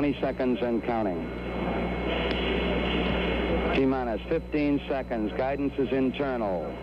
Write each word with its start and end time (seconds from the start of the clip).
20 0.00 0.18
seconds 0.18 0.58
and 0.62 0.82
counting. 0.84 1.20
T 3.74 3.84
minus 3.84 4.22
15 4.30 4.80
seconds. 4.88 5.30
Guidance 5.36 5.74
is 5.76 5.92
internal. 5.92 6.74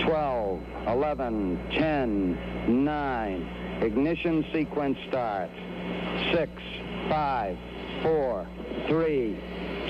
12, 0.00 0.60
11, 0.88 1.60
10, 1.70 2.84
9. 2.84 3.82
Ignition 3.82 4.44
sequence 4.52 4.98
starts. 5.06 5.54
6, 6.32 6.50
5, 7.08 7.56
4, 8.02 8.48
3, 8.88 9.38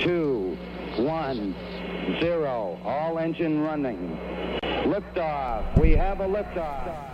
2, 0.02 0.58
1, 0.98 1.54
0. 2.20 2.80
All 2.84 3.18
engine 3.18 3.62
running. 3.62 4.18
Liftoff. 4.84 5.80
We 5.80 5.92
have 5.92 6.20
a 6.20 6.26
liftoff. 6.26 7.06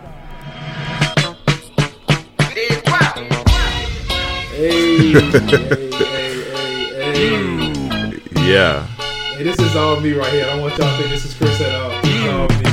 Hey, 4.53 4.69
hey, 4.69 5.21
hey, 5.23 5.89
hey, 6.93 7.17
hey. 7.17 8.21
Yeah. 8.45 8.85
Hey, 8.85 9.43
this 9.43 9.57
is 9.57 9.75
all 9.75 9.99
me 9.99 10.13
right 10.13 10.31
here. 10.31 10.45
I 10.45 10.49
don't 10.49 10.61
want 10.61 10.77
y'all 10.77 10.95
to 10.95 10.97
think 10.97 11.09
this 11.09 11.25
is 11.25 11.33
Chris 11.33 11.59
at 11.59 11.73
all. 11.73 11.89
This 12.03 12.13
is 12.13 12.27
all 12.27 12.47
me. 12.49 12.65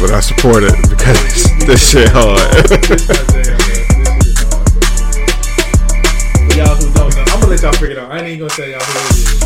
But 0.00 0.10
I 0.10 0.18
support 0.18 0.64
it 0.64 0.74
because 0.90 1.22
this 1.64 1.88
shit 1.88 2.08
hard. 2.08 2.38
This 2.66 2.90
is 2.90 3.06
goddamn, 3.06 3.54
man. 3.54 4.18
This 4.18 4.34
shit 4.34 4.50
hard, 6.50 6.56
y'all 6.66 6.74
who 6.74 6.92
don't 6.92 7.14
know, 7.14 7.22
I'm 7.22 7.38
gonna 7.38 7.46
let 7.52 7.62
y'all 7.62 7.72
figure 7.74 7.90
it 7.90 7.98
out. 7.98 8.10
I 8.10 8.18
ain't 8.18 8.40
gonna 8.40 8.50
tell 8.50 8.68
y'all 8.68 8.80
who 8.80 8.98
it 8.98 9.34
is. 9.34 9.37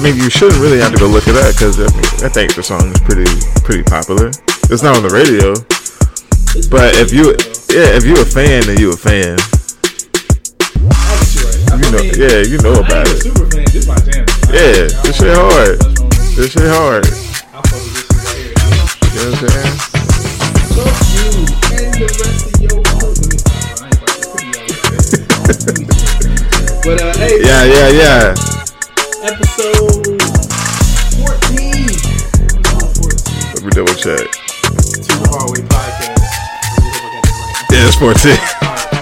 I 0.00 0.02
mean, 0.02 0.16
you 0.16 0.30
shouldn't 0.30 0.58
really 0.62 0.80
have 0.80 0.94
to 0.94 0.98
go 0.98 1.06
look 1.06 1.28
at 1.28 1.36
that 1.36 1.52
because 1.52 1.76
I, 1.76 1.84
mean, 1.92 2.24
I 2.24 2.32
think 2.32 2.56
the 2.56 2.64
song 2.64 2.88
is 2.88 2.96
pretty 3.04 3.28
pretty 3.68 3.84
popular. 3.84 4.32
It's 4.72 4.80
not 4.80 4.96
on 4.96 5.04
the 5.04 5.12
radio, 5.12 5.52
but 6.72 6.96
if 6.96 7.12
you 7.12 7.36
yeah, 7.68 7.92
if 8.00 8.08
you're 8.08 8.16
a 8.16 8.24
fan, 8.24 8.64
then 8.64 8.80
you're 8.80 8.96
a 8.96 8.96
fan. 8.96 9.36
you 11.76 11.92
know, 11.92 12.00
yeah, 12.16 12.40
you 12.48 12.56
know 12.64 12.80
about 12.80 13.12
it. 13.12 13.28
Yeah, 14.48 14.88
this 15.04 15.20
shit 15.20 15.36
hard. 15.36 15.76
this. 16.32 16.48
Shit 16.48 16.64
hard. 16.72 17.04
You 19.04 19.20
know 19.20 19.36
what 19.36 19.36
I'm 19.36 19.52
saying? 19.52 19.76
But 26.88 26.96
uh, 27.04 27.12
hey, 27.20 27.44
Yeah, 27.44 27.68
yeah, 27.68 27.92
yeah. 27.92 28.49
Episode 29.22 30.20
14. 31.20 31.90
Episode 32.60 32.92
14. 32.96 33.54
Let 33.54 33.62
me 33.64 33.70
double 33.70 33.94
check. 33.94 34.26
Two 34.30 35.20
Hardway 35.28 35.62
Podcast. 35.68 36.32
Yeah, 37.70 37.86
it's 37.88 37.96
14. 37.96 38.36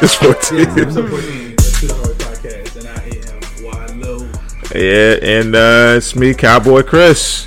It's 0.00 0.14
Yeah, 0.22 0.32
14. 0.32 0.78
episode 0.78 1.08
14 1.10 1.52
of 1.52 1.58
Two 1.80 1.86
Hardway 1.88 2.14
Podcast, 2.18 2.76
and 2.78 2.86
I 2.88 2.90
am 3.32 4.00
Wallow. 4.02 4.18
Yeah, 4.74 5.38
and 5.40 5.54
uh, 5.56 5.94
it's 5.96 6.14
me, 6.14 6.34
Cowboy 6.34 6.82
Chris. 6.82 7.46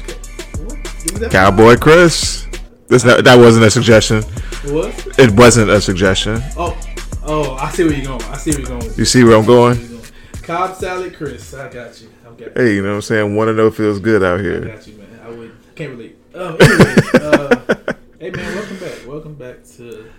What? 1.19 1.31
Cowboy 1.31 1.75
Chris. 1.77 2.47
This 2.88 3.03
not, 3.05 3.23
that 3.23 3.36
wasn't 3.38 3.66
a 3.66 3.72
suggestion. 3.72 4.23
What? 4.66 5.19
It 5.19 5.31
wasn't 5.31 5.69
a 5.69 5.80
suggestion. 5.80 6.42
Oh, 6.58 6.77
oh, 7.23 7.53
I 7.55 7.69
see 7.72 7.83
where 7.86 7.94
you're 7.94 8.05
going. 8.05 8.22
I 8.23 8.38
see 8.38 8.52
where 8.52 8.59
you're 8.59 8.80
going. 8.80 8.94
You 8.97 9.05
see 9.05 9.23
where 9.23 9.38
I'm 9.38 9.45
going? 9.45 9.77
Cobb 10.44 10.75
salad, 10.75 11.16
Chris. 11.16 11.53
I 11.53 11.72
got 11.72 12.02
you. 12.02 12.09
Hey, 12.56 12.75
you 12.75 12.81
know 12.81 12.89
what 12.89 12.95
I'm 12.95 13.02
saying? 13.02 13.36
Want 13.36 13.50
to 13.50 13.53
know 13.53 13.70
feels 13.70 14.00
good 14.00 14.23
out 14.23 14.39
I 14.39 14.44
here. 14.44 14.61
got 14.61 14.88
you, 14.88 14.95
man. 14.98 15.20
I 15.23 15.30
would 15.30 15.56
can't 15.75 15.92
relate. 15.92 16.17
Um, 16.33 16.58
anyway, 16.59 16.95
uh, 17.14 17.75
hey 18.20 18.30
man, 18.31 18.56
welcome 18.56 18.78
back. 18.80 19.08
Welcome 19.08 19.33
back 19.36 19.58
to 19.78 20.09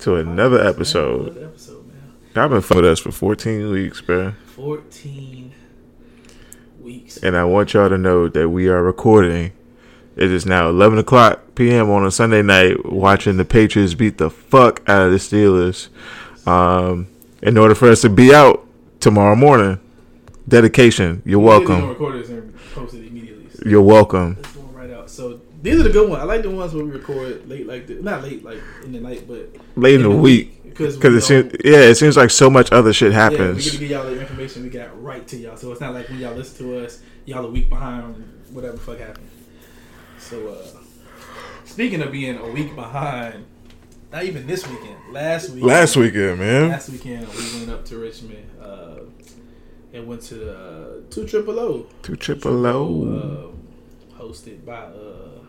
To 0.00 0.16
another 0.16 0.64
episode. 0.64 1.28
Another 1.32 1.46
episode, 1.46 1.86
man. 1.88 2.12
Y'all 2.34 2.48
been 2.48 2.76
with 2.76 2.84
us 2.84 3.00
for 3.00 3.10
14 3.10 3.70
weeks, 3.70 4.00
bro. 4.00 4.32
Fourteen 4.46 5.52
weeks. 6.80 7.16
And 7.18 7.36
I 7.36 7.44
want 7.44 7.74
y'all 7.74 7.88
to 7.88 7.98
know 7.98 8.28
that 8.28 8.48
we 8.48 8.68
are 8.68 8.82
recording. 8.82 9.52
It 10.14 10.30
is 10.30 10.44
now 10.44 10.68
11 10.68 10.98
o'clock 10.98 11.54
p.m. 11.54 11.90
on 11.90 12.04
a 12.06 12.10
Sunday 12.10 12.42
night, 12.42 12.84
watching 12.84 13.38
the 13.38 13.44
Patriots 13.46 13.94
beat 13.94 14.18
the 14.18 14.30
fuck 14.30 14.82
out 14.88 15.06
of 15.06 15.12
the 15.12 15.18
Steelers. 15.18 15.88
Um, 16.46 17.08
in 17.42 17.56
order 17.56 17.74
for 17.74 17.90
us 17.90 18.02
to 18.02 18.10
be 18.10 18.34
out 18.34 18.61
tomorrow 19.02 19.34
morning, 19.34 19.80
dedication. 20.48 21.22
You're 21.26 21.40
welcome. 21.40 21.88
record 21.88 22.22
this 22.22 22.30
and 22.30 22.56
post 22.72 22.94
it 22.94 23.04
immediately. 23.06 23.50
So 23.50 23.68
You're 23.68 23.82
welcome. 23.82 24.38
right 24.72 24.90
out. 24.90 25.10
So 25.10 25.40
these 25.60 25.80
are 25.80 25.82
the 25.82 25.90
good 25.90 26.08
ones. 26.08 26.22
I 26.22 26.24
like 26.24 26.42
the 26.42 26.50
ones 26.50 26.72
where 26.72 26.84
we 26.84 26.92
record 26.92 27.48
late, 27.48 27.66
like 27.66 27.88
the, 27.88 27.94
not 27.96 28.22
late, 28.22 28.44
like 28.44 28.58
in 28.84 28.92
the 28.92 29.00
night, 29.00 29.26
but 29.26 29.54
Late 29.76 29.96
in 29.96 30.02
the 30.02 30.10
week, 30.10 30.62
because 30.62 30.96
it 30.96 31.20
seems 31.22 31.52
yeah, 31.64 31.78
it 31.80 31.96
seems 31.96 32.16
like 32.16 32.30
so 32.30 32.48
much 32.48 32.70
other 32.72 32.92
shit 32.92 33.12
Yeah, 33.12 33.28
we 33.28 33.36
happens. 33.36 33.64
get 33.64 33.72
to 33.74 33.78
give 33.78 33.90
y'all 33.90 34.04
the 34.06 34.20
information 34.20 34.62
we 34.62 34.70
got 34.70 35.02
right 35.02 35.26
to 35.28 35.36
y'all. 35.36 35.56
So 35.56 35.72
it's 35.72 35.80
not 35.80 35.94
like 35.94 36.08
when 36.08 36.18
y'all 36.18 36.34
listen 36.34 36.64
to 36.66 36.84
us, 36.84 37.02
y'all 37.26 37.44
a 37.44 37.50
week 37.50 37.68
behind 37.68 38.14
whatever 38.52 38.74
the 38.74 38.80
fuck 38.82 38.98
happened. 38.98 39.28
So 40.18 40.48
uh 40.48 40.66
speaking 41.64 42.02
of 42.02 42.12
being 42.12 42.38
a 42.38 42.48
week 42.52 42.74
behind, 42.76 43.46
not 44.12 44.24
even 44.24 44.46
this 44.46 44.66
weekend, 44.68 44.96
last 45.10 45.50
week 45.50 45.64
Last 45.64 45.96
weekend, 45.96 46.38
man. 46.38 46.68
last 46.68 46.88
weekend 46.90 47.26
we 47.28 47.58
went 47.58 47.70
up 47.70 47.84
to 47.86 47.96
Richmond 47.98 48.46
uh 48.60 48.96
and 49.94 50.06
went 50.06 50.22
to 50.22 50.34
the 50.36 50.56
uh, 50.56 50.86
two 51.10 51.26
triple 51.26 51.58
O. 51.60 51.86
Two 52.02 52.16
triple 52.16 52.66
O. 52.66 53.52
Uh, 54.16 54.18
hosted 54.22 54.64
by 54.64 54.74
uh 54.78 55.40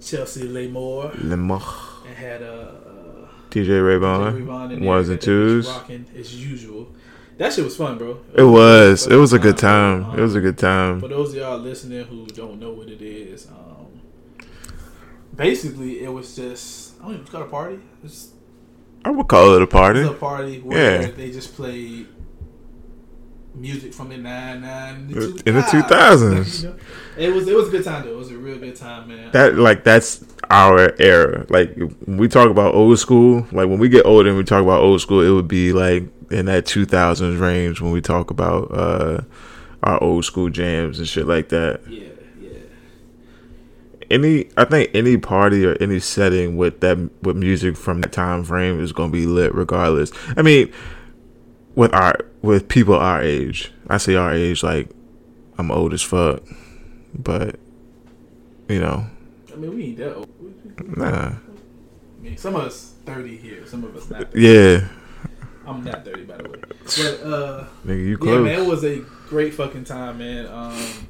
Chelsea 0.00 0.42
Laymore 0.48 1.10
Lemach. 1.16 2.04
and 2.06 2.16
had 2.16 2.42
a. 2.42 2.54
uh 2.62 3.28
DJ 3.50 3.66
Jerry 3.66 3.98
Rayvon. 3.98 4.44
Vaughn 4.44 4.70
in 4.72 4.84
Ones 4.84 5.08
and 5.10 5.20
twos. 5.20 5.68
rocking 5.68 6.06
as 6.18 6.34
usual. 6.34 6.88
That 7.38 7.52
shit 7.52 7.64
was 7.64 7.76
fun, 7.76 7.98
bro. 7.98 8.18
It 8.34 8.42
was. 8.44 9.06
It 9.06 9.16
was 9.16 9.32
a 9.34 9.38
good 9.38 9.62
Um, 9.64 10.04
time. 10.04 10.18
It 10.18 10.22
was 10.22 10.34
a 10.34 10.40
good 10.40 10.56
time. 10.58 11.00
For 11.00 11.08
those 11.08 11.30
of 11.30 11.36
y'all 11.36 11.58
listening 11.58 12.04
who 12.04 12.26
don't 12.26 12.58
know 12.60 12.72
what 12.72 12.88
it 12.88 13.02
is, 13.02 13.46
um, 13.48 14.00
basically 15.34 16.02
it 16.04 16.12
was 16.12 16.34
just 16.36 16.91
I 17.02 17.06
don't 17.06 17.10
even 17.14 17.22
it's 17.22 17.30
got 17.30 17.42
a 17.42 17.46
party. 17.46 17.80
It's, 18.04 18.30
I 19.04 19.10
would 19.10 19.26
call 19.26 19.54
it 19.54 19.60
a 19.60 19.64
it's 19.64 19.72
party. 19.72 20.02
a 20.02 20.12
party 20.12 20.60
where 20.60 21.02
Yeah. 21.02 21.10
they 21.10 21.32
just 21.32 21.54
played 21.56 22.06
music 23.54 23.92
from 23.92 24.08
the 24.08 24.16
nine 24.16 24.62
nine 24.62 25.10
In 25.44 25.54
the 25.54 25.60
2000s. 25.62 26.62
You 26.62 26.68
know? 26.70 26.76
It 27.18 27.34
was 27.34 27.46
it 27.48 27.54
was 27.54 27.68
a 27.68 27.70
good 27.70 27.84
time 27.84 28.04
though. 28.04 28.12
It 28.12 28.16
was 28.16 28.30
a 28.30 28.38
real 28.38 28.58
good 28.58 28.76
time, 28.76 29.08
man. 29.08 29.30
That 29.32 29.56
like 29.56 29.84
that's 29.84 30.24
our 30.50 30.94
era. 31.00 31.44
Like 31.50 31.74
when 31.76 32.16
we 32.18 32.28
talk 32.28 32.48
about 32.50 32.74
old 32.74 32.98
school, 32.98 33.40
like 33.52 33.68
when 33.68 33.78
we 33.78 33.88
get 33.88 34.06
older 34.06 34.28
and 34.28 34.38
we 34.38 34.44
talk 34.44 34.62
about 34.62 34.80
old 34.80 35.00
school, 35.00 35.20
it 35.22 35.30
would 35.30 35.48
be 35.48 35.72
like 35.72 36.04
in 36.30 36.46
that 36.46 36.64
2000s 36.64 37.38
range 37.40 37.80
when 37.82 37.92
we 37.92 38.00
talk 38.00 38.30
about 38.30 38.70
uh 38.72 39.20
our 39.82 40.02
old 40.02 40.24
school 40.24 40.48
jams 40.48 40.98
and 41.00 41.08
shit 41.08 41.26
like 41.26 41.48
that. 41.50 41.80
yeah. 41.88 42.04
Any 44.12 44.50
I 44.58 44.66
think 44.66 44.90
any 44.92 45.16
party 45.16 45.64
or 45.64 45.72
any 45.80 45.98
setting 45.98 46.56
with 46.58 46.80
that 46.80 46.98
with 47.22 47.36
music 47.36 47.76
from 47.76 48.02
that 48.02 48.12
time 48.12 48.44
frame 48.44 48.78
is 48.78 48.92
going 48.92 49.10
to 49.10 49.12
be 49.12 49.26
lit 49.26 49.54
regardless. 49.54 50.12
I 50.36 50.42
mean, 50.42 50.70
with 51.74 51.94
our 51.94 52.18
with 52.42 52.68
people 52.68 52.94
our 52.94 53.22
age. 53.22 53.72
I 53.88 53.96
say 53.96 54.14
our 54.14 54.32
age 54.32 54.62
like 54.62 54.90
I'm 55.56 55.70
old 55.70 55.94
as 55.94 56.02
fuck. 56.02 56.42
But 57.14 57.58
you 58.68 58.80
know, 58.80 59.06
I 59.52 59.56
mean, 59.56 59.74
we 59.74 59.84
ain't 59.86 59.98
that 59.98 60.14
old. 60.14 60.28
Nah. 60.96 61.28
I 61.28 61.34
mean, 62.20 62.36
some 62.36 62.54
of 62.54 62.62
us 62.62 62.94
thirty 63.06 63.36
here, 63.36 63.66
some 63.66 63.82
of 63.84 63.96
us 63.96 64.10
not. 64.10 64.34
Yeah. 64.36 64.88
I'm 65.66 65.84
not 65.84 66.04
thirty, 66.04 66.24
by 66.24 66.36
the 66.36 66.48
way. 66.50 66.58
But 66.60 67.20
uh, 67.24 67.66
Nigga, 67.86 68.06
you 68.06 68.18
close. 68.18 68.34
yeah, 68.34 68.40
man, 68.40 68.62
it 68.62 68.68
was 68.68 68.84
a 68.84 68.98
great 69.28 69.54
fucking 69.54 69.84
time, 69.84 70.18
man. 70.18 70.46
Um, 70.46 71.08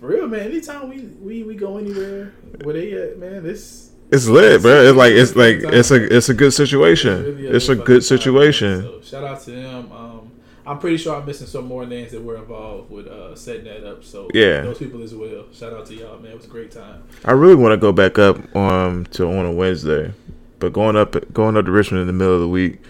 for 0.00 0.06
real, 0.08 0.26
man. 0.28 0.40
Anytime 0.40 0.88
we 0.88 1.00
we 1.20 1.42
we 1.42 1.54
go 1.54 1.78
anywhere, 1.78 2.32
where 2.62 2.74
they 2.74 2.92
at, 2.92 3.18
man, 3.18 3.42
this 3.42 3.90
It's 4.10 4.26
lit, 4.26 4.62
bro. 4.62 4.82
It's 4.82 4.96
like 4.96 5.12
it's 5.12 5.36
like 5.36 5.56
it's 5.74 5.90
a 5.90 6.16
it's 6.16 6.28
a 6.28 6.34
good 6.34 6.52
situation. 6.52 7.22
really 7.24 7.48
It's 7.48 7.68
a 7.68 7.74
good 7.76 7.86
time, 7.86 8.00
situation. 8.02 8.82
So 8.82 9.00
shout 9.02 9.24
out 9.24 9.40
to 9.42 9.50
them. 9.50 9.92
Um, 9.92 10.30
I'm 10.66 10.78
pretty 10.78 10.98
sure 10.98 11.16
I'm 11.16 11.24
missing 11.24 11.46
some 11.46 11.64
more 11.64 11.86
names 11.86 12.12
that 12.12 12.22
were 12.22 12.36
involved 12.36 12.90
with 12.90 13.06
uh, 13.06 13.34
setting 13.34 13.64
that 13.64 13.88
up. 13.88 14.04
So 14.04 14.28
Yeah. 14.34 14.60
those 14.62 14.78
people 14.78 15.02
as 15.02 15.14
well. 15.14 15.44
Shout 15.52 15.72
out 15.72 15.86
to 15.86 15.94
y'all, 15.94 16.18
man. 16.18 16.32
It 16.32 16.36
was 16.36 16.44
a 16.44 16.48
great 16.48 16.70
time. 16.70 17.04
I 17.24 17.32
really 17.32 17.54
want 17.54 17.72
to 17.72 17.78
go 17.78 17.90
back 17.92 18.18
up 18.18 18.36
um 18.54 19.06
to 19.12 19.26
on 19.26 19.46
a 19.46 19.52
Wednesday, 19.52 20.12
but 20.58 20.72
going 20.72 20.96
up 20.96 21.16
going 21.32 21.56
up 21.56 21.64
to 21.64 21.70
Richmond 21.72 22.02
in 22.02 22.06
the 22.06 22.12
middle 22.12 22.34
of 22.34 22.40
the 22.40 22.48
week, 22.48 22.80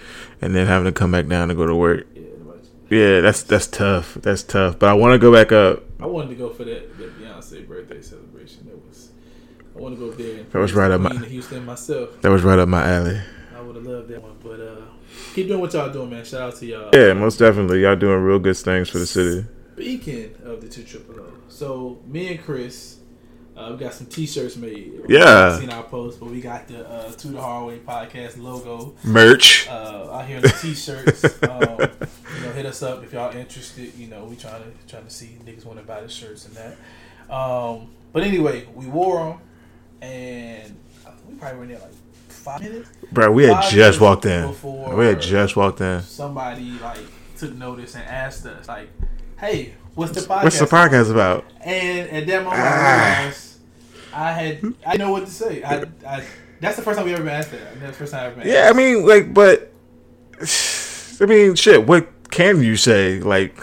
and 0.42 0.54
then 0.54 0.66
having 0.66 0.86
to 0.86 0.92
come 0.92 1.12
back 1.12 1.26
down 1.26 1.48
to 1.48 1.54
go 1.54 1.66
to 1.66 1.74
work. 1.74 2.06
Yeah. 2.14 2.22
Yeah, 2.90 3.20
that's 3.20 3.42
that's 3.42 3.66
tough. 3.66 4.14
That's 4.22 4.42
tough. 4.42 4.78
But 4.78 4.88
I 4.88 4.94
want 4.94 5.12
to 5.12 5.18
go 5.18 5.30
back 5.32 5.52
up. 5.52 5.84
I 6.00 6.06
wanted 6.06 6.28
to 6.30 6.34
go 6.36 6.50
for 6.50 6.64
that, 6.64 6.96
that 6.98 7.18
Beyonce 7.18 7.66
birthday 7.66 8.00
celebration. 8.02 8.66
That 8.66 8.76
was 8.86 9.10
I 9.76 9.80
want 9.80 9.98
to 9.98 10.00
go 10.00 10.10
there. 10.12 10.38
And 10.40 10.50
That 10.50 10.58
was 10.58 10.72
right 10.72 10.90
up 10.90 11.00
my- 11.00 11.14
Houston 11.26 11.64
myself. 11.64 12.20
That 12.22 12.30
was 12.30 12.42
right 12.42 12.58
up 12.58 12.68
my 12.68 12.84
alley. 12.88 13.20
I 13.56 13.60
would 13.60 13.76
have 13.76 13.84
loved 13.84 14.08
that 14.08 14.22
one, 14.22 14.36
but 14.42 14.60
uh, 14.60 14.82
keep 15.34 15.48
doing 15.48 15.60
what 15.60 15.72
y'all 15.72 15.92
doing, 15.92 16.10
man. 16.10 16.24
Shout 16.24 16.40
out 16.52 16.56
to 16.56 16.66
y'all. 16.66 16.90
Yeah, 16.94 17.12
most 17.12 17.38
definitely. 17.38 17.82
Y'all 17.82 17.96
doing 17.96 18.20
real 18.22 18.38
good 18.38 18.56
things 18.56 18.88
for 18.88 18.98
the 18.98 19.06
city. 19.06 19.46
Speaking 19.74 20.34
of 20.44 20.60
the 20.60 20.68
two 20.68 20.84
triple 20.84 21.20
O, 21.20 21.32
so 21.48 22.00
me 22.06 22.28
and 22.32 22.42
Chris, 22.44 22.97
Uh, 23.58 23.72
we 23.72 23.76
got 23.78 23.92
some 23.92 24.06
T-shirts 24.06 24.56
made. 24.56 24.92
Yeah. 25.08 25.48
I've 25.48 25.58
seen 25.60 25.70
our 25.70 25.82
post, 25.82 26.20
but 26.20 26.30
we 26.30 26.40
got 26.40 26.68
the 26.68 26.88
uh, 26.88 27.10
To 27.10 27.28
the 27.28 27.40
Hard 27.40 27.66
Way 27.66 27.78
podcast 27.80 28.40
logo 28.40 28.94
Merch. 29.02 29.66
uh, 29.68 30.12
out 30.12 30.26
here 30.26 30.36
in 30.36 30.42
the 30.42 30.48
T-shirts. 30.62 31.24
um, 31.42 31.60
you 31.80 32.46
know, 32.46 32.52
hit 32.52 32.66
us 32.66 32.82
up 32.84 33.02
if 33.02 33.12
y'all 33.12 33.34
interested. 33.36 33.92
You 33.96 34.06
know, 34.06 34.24
we 34.24 34.36
trying 34.36 34.62
to 34.62 34.70
trying 34.86 35.04
to 35.04 35.10
see 35.10 35.36
niggas 35.44 35.64
want 35.64 35.80
to 35.80 35.84
buy 35.84 36.00
the 36.00 36.08
shirts 36.08 36.46
and 36.46 36.54
that. 36.56 37.34
Um, 37.34 37.88
but 38.12 38.22
anyway, 38.22 38.64
we 38.74 38.86
wore 38.86 39.24
them, 39.24 39.38
and 40.08 40.76
we 41.28 41.34
probably 41.34 41.58
were 41.58 41.64
in 41.64 41.70
there 41.70 41.80
like 41.80 41.92
five 42.28 42.60
minutes. 42.62 42.90
Bro, 43.10 43.32
we 43.32 43.44
had 43.44 43.68
just 43.72 44.00
walked 44.00 44.24
in. 44.24 44.54
We 44.96 45.06
had 45.06 45.20
just 45.20 45.56
walked 45.56 45.80
in. 45.80 46.00
Somebody 46.02 46.70
like 46.78 47.00
took 47.36 47.54
notice 47.54 47.96
and 47.96 48.04
asked 48.04 48.46
us 48.46 48.68
like, 48.68 48.88
"Hey, 49.36 49.74
what's 49.96 50.12
the 50.12 50.20
podcast?" 50.20 50.44
What's 50.44 50.58
the 50.60 50.66
podcast 50.66 51.10
about? 51.10 51.44
And 51.60 52.08
at 52.10 52.26
that 52.28 52.44
moment, 52.44 52.62
Ah. 52.62 53.34
I 54.12 54.32
had 54.32 54.74
I 54.86 54.92
didn't 54.92 54.98
know 55.06 55.12
what 55.12 55.26
to 55.26 55.32
say. 55.32 55.62
I, 55.62 55.84
I 56.06 56.24
that's 56.60 56.76
the 56.76 56.82
first 56.82 56.98
time 56.98 57.06
we 57.06 57.12
ever 57.14 57.22
been 57.22 57.32
asked 57.32 57.52
that. 57.52 57.80
That's 57.80 57.92
the 57.92 57.98
first 57.98 58.12
time 58.12 58.22
I 58.22 58.26
ever 58.26 58.36
been. 58.40 58.48
Yeah, 58.48 58.68
I 58.68 58.72
mean, 58.72 59.06
like, 59.06 59.32
but 59.32 59.72
I 61.20 61.26
mean, 61.26 61.54
shit. 61.54 61.86
What 61.86 62.08
can 62.30 62.62
you 62.62 62.76
say? 62.76 63.20
Like, 63.20 63.58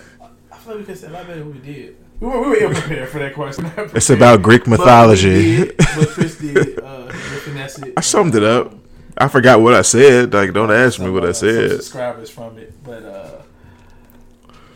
I 0.51 0.57
feel 0.57 0.73
like 0.73 0.79
we 0.79 0.83
could 0.85 0.97
say 0.97 1.07
a 1.07 1.11
lot 1.11 1.27
better 1.27 1.39
than 1.39 1.53
we 1.53 1.59
did. 1.59 1.97
We 2.19 2.27
were, 2.27 2.49
we 2.49 2.65
were 2.65 2.73
prepared 2.73 3.09
for 3.09 3.19
that 3.19 3.33
question. 3.33 3.69
it's 3.77 4.09
about 4.09 4.41
Greek 4.41 4.61
But 4.61 4.71
mythology. 4.79 5.57
did, 5.57 5.77
But 5.77 6.07
Chris 6.09 6.37
did 6.37 6.79
uh, 6.79 7.11
finesse 7.11 7.79
it. 7.79 7.93
I 7.97 8.01
summed 8.01 8.35
it 8.35 8.43
up. 8.43 8.73
I 9.17 9.27
forgot 9.27 9.61
what 9.61 9.73
I 9.73 9.81
said. 9.81 10.33
Like, 10.33 10.53
don't 10.53 10.71
ask 10.71 10.99
me 10.99 11.09
what 11.09 11.25
I 11.25 11.33
said. 11.33 11.71
subscribers 11.71 12.29
from 12.29 12.57
it, 12.57 12.73
but 12.83 13.03
uh, 13.03 13.41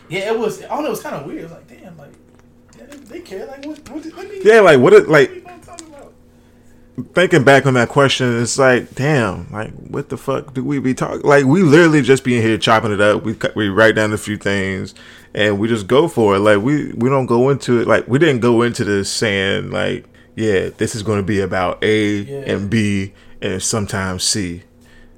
yeah, 0.09 0.31
it 0.31 0.39
was. 0.39 0.63
I 0.63 0.67
don't 0.67 0.81
know. 0.81 0.87
It 0.87 0.91
was 0.91 1.01
kind 1.01 1.15
of 1.15 1.25
weird. 1.25 1.39
It 1.39 1.43
was 1.43 1.51
like, 1.51 1.67
damn, 1.67 1.97
like 1.97 2.11
yeah, 2.77 2.85
they, 2.85 2.97
they 2.97 3.19
care. 3.21 3.45
Like, 3.45 3.65
what? 3.65 3.89
what 3.89 4.05
let 4.05 4.29
me. 4.29 4.41
Yeah, 4.43 4.61
like, 4.61 4.79
what? 4.79 4.93
It, 4.93 5.01
What 5.03 5.09
like, 5.09 5.29
we 5.31 5.41
gonna 5.41 5.61
talk 5.63 5.81
about? 5.81 6.13
Thinking 7.05 7.43
back 7.43 7.65
on 7.65 7.73
that 7.75 7.89
question, 7.89 8.41
it's 8.41 8.57
like, 8.57 8.95
damn, 8.95 9.51
like, 9.51 9.71
what 9.71 10.09
the 10.09 10.17
fuck 10.17 10.53
do 10.53 10.63
we 10.63 10.79
be 10.79 10.93
talking? 10.93 11.21
Like, 11.21 11.45
we 11.45 11.63
literally 11.63 12.01
just 12.01 12.23
be 12.23 12.35
in 12.37 12.41
here 12.43 12.57
chopping 12.57 12.91
it 12.91 13.01
up. 13.01 13.23
We 13.23 13.35
we 13.55 13.69
write 13.69 13.95
down 13.95 14.13
a 14.13 14.17
few 14.17 14.37
things, 14.37 14.93
and 15.33 15.59
we 15.59 15.67
just 15.67 15.87
go 15.87 16.07
for 16.07 16.35
it. 16.35 16.39
Like, 16.39 16.61
we 16.61 16.93
we 16.93 17.09
don't 17.09 17.25
go 17.25 17.49
into 17.49 17.79
it. 17.81 17.87
Like, 17.87 18.07
we 18.07 18.19
didn't 18.19 18.41
go 18.41 18.61
into 18.61 18.83
this 18.83 19.11
saying 19.11 19.71
like, 19.71 20.05
yeah, 20.35 20.69
this 20.77 20.95
is 20.95 21.03
going 21.03 21.19
to 21.19 21.25
be 21.25 21.39
about 21.41 21.83
A 21.83 22.17
Yeah. 22.19 22.53
and 22.53 22.69
B 22.69 23.13
and 23.41 23.61
sometimes 23.61 24.23
C. 24.23 24.63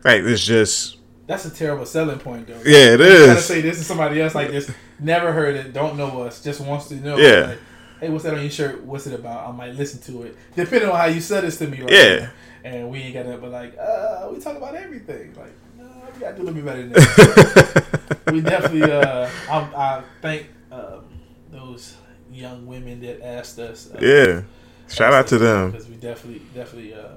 Like, 0.04 0.22
it's 0.24 0.44
just 0.44 0.98
That's 1.28 1.46
a 1.46 1.50
terrible 1.52 1.86
selling 1.86 2.20
point, 2.20 2.48
though. 2.48 2.62
Yeah, 2.66 2.94
it 2.96 3.00
You 3.00 3.26
gotta 3.28 3.42
say 3.42 3.62
this 3.62 3.78
to 3.78 3.84
somebody 3.84 4.20
else 4.22 4.34
like 4.36 4.50
this. 4.50 4.72
Never 5.00 5.32
heard 5.32 5.56
it. 5.56 5.74
Don't 5.74 5.96
know 5.98 6.22
us. 6.24 6.42
Just 6.44 6.62
wants 6.62 6.88
to 6.90 6.96
know. 6.96 7.18
Yeah. 7.18 7.48
Like, 7.50 7.60
hey, 8.02 8.10
what's 8.10 8.24
that 8.26 8.34
on 8.34 8.42
your 8.42 8.50
shirt? 8.50 8.84
What's 8.84 9.08
it 9.08 9.14
about? 9.18 9.48
I 9.48 9.52
might 9.54 9.76
listen 9.76 10.02
to 10.14 10.24
it, 10.24 10.36
depending 10.56 10.90
on 10.90 10.96
how 10.98 11.06
you 11.06 11.22
said 11.22 11.44
this 11.46 11.58
to 11.60 11.68
me. 11.68 11.82
Right 11.82 11.92
Yeah. 11.92 12.16
now. 12.20 12.30
And 12.64 12.90
we 12.92 13.00
ain't 13.00 13.14
got 13.14 13.24
to, 13.24 13.38
but 13.38 13.52
like, 13.52 13.78
uh, 13.80 14.30
we 14.32 14.40
talk 14.40 14.58
about 14.58 14.76
everything. 14.76 15.34
Like, 15.36 15.54
no, 15.80 15.86
we 16.14 16.20
got 16.20 16.32
to 16.32 16.36
do 16.38 16.42
a 16.42 16.44
little 16.44 16.54
bit 16.54 16.66
better 16.66 16.82
than 16.82 16.92
that. 16.92 18.20
we 18.34 18.42
definitely. 18.42 18.84
Uh, 18.92 19.30
I, 19.50 19.58
I 19.58 20.04
thank 20.22 20.48
um, 20.72 21.06
those 21.50 21.96
young 22.32 22.66
women 22.68 23.00
that 23.02 23.26
asked 23.26 23.58
us. 23.60 23.90
Uh, 23.92 23.98
yeah. 24.02 24.42
Shout 24.90 25.14
out 25.14 25.28
to 25.28 25.38
them. 25.38 25.72
because 25.72 25.88
we 25.88 25.96
definitely, 25.96 26.42
definitely 26.54 26.94
uh, 26.94 27.08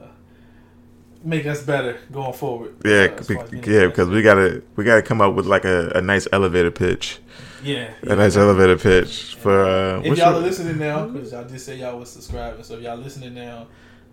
make 1.24 1.44
us 1.46 1.62
better 1.62 1.98
going 2.12 2.32
forward. 2.32 2.76
Yeah, 2.84 3.08
uh, 3.12 3.16
be- 3.22 3.34
far 3.34 3.44
as 3.44 3.50
being 3.50 3.64
yeah, 3.64 3.86
because 3.86 4.08
we 4.08 4.22
gotta 4.22 4.62
we 4.76 4.84
gotta 4.84 5.02
come 5.02 5.20
up 5.20 5.34
with 5.34 5.46
like 5.46 5.64
a, 5.64 5.90
a 5.96 6.00
nice 6.00 6.28
elevator 6.32 6.70
pitch, 6.70 7.18
yeah, 7.64 7.90
a 8.02 8.06
yeah. 8.08 8.14
nice 8.14 8.36
elevator 8.36 8.76
pitch 8.76 9.34
for. 9.36 9.64
Uh, 9.64 9.98
If 10.00 10.06
y'all 10.06 10.16
your- 10.16 10.26
are 10.34 10.38
listening 10.40 10.78
now, 10.78 11.06
because 11.06 11.32
y'all 11.32 11.44
just 11.48 11.66
say 11.66 11.76
y'all 11.78 11.98
was 11.98 12.10
subscribing, 12.10 12.62
so 12.62 12.74
if 12.74 12.82
y'all 12.82 12.96
listening 12.96 13.34
now, 13.34 13.66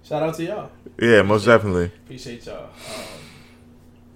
shout 0.04 0.24
out 0.24 0.36
to 0.36 0.44
y'all. 0.44 0.72
yeah, 1.00 1.22
most 1.22 1.46
definitely. 1.46 1.86
Appreciate 2.06 2.46
y'all. 2.46 2.66
Um, 2.66 2.72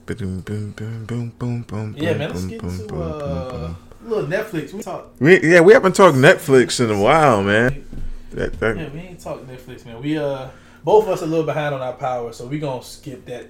Boom, 0.07 0.41
boom, 0.41 0.71
boom, 0.71 1.05
boom, 1.05 1.29
boom, 1.39 1.61
boom, 1.63 1.95
yeah, 1.97 2.13
man, 2.13 2.29
let's 2.29 2.41
boom, 2.41 2.49
get 2.51 2.61
boom, 2.61 2.69
into 2.69 2.85
boom, 2.85 2.99
boom, 2.99 3.21
uh, 3.21 3.49
boom. 3.49 3.77
a 4.05 4.07
little 4.07 4.29
Netflix. 4.29 4.71
We 4.71 4.81
talk. 4.83 5.07
We 5.19 5.41
yeah, 5.41 5.61
we 5.61 5.73
haven't 5.73 5.95
talked 5.95 6.15
Netflix 6.15 6.79
in 6.79 6.91
a 6.91 7.01
while, 7.01 7.41
man. 7.41 7.87
That, 8.31 8.59
that, 8.59 8.77
Yeah, 8.77 8.89
we 8.89 8.99
ain't 8.99 9.19
talking 9.19 9.47
Netflix, 9.47 9.83
man. 9.83 9.99
We 10.03 10.17
uh, 10.19 10.49
both 10.83 11.05
of 11.05 11.09
us 11.09 11.21
a 11.23 11.25
little 11.25 11.43
behind 11.45 11.73
on 11.73 11.81
our 11.81 11.93
power, 11.93 12.31
so 12.33 12.45
we 12.45 12.59
gonna 12.59 12.83
skip 12.83 13.25
that 13.25 13.47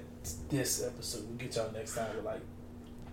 this 0.48 0.82
episode. 0.82 1.26
We'll 1.28 1.36
get 1.36 1.56
y'all 1.56 1.70
next 1.72 1.94
time 1.94 2.08
with 2.16 2.24
like 2.24 2.40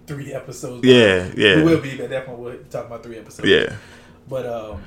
three 0.08 0.34
episodes. 0.34 0.86
yeah, 0.86 1.32
yeah, 1.36 1.56
We 1.58 1.64
will 1.64 1.82
be 1.82 2.02
at 2.02 2.10
that 2.10 2.26
point. 2.26 2.40
We'll 2.40 2.58
talk 2.70 2.86
about 2.88 3.04
three 3.04 3.18
episodes. 3.18 3.48
yeah. 3.48 3.76
But 4.28 4.46
um, 4.46 4.84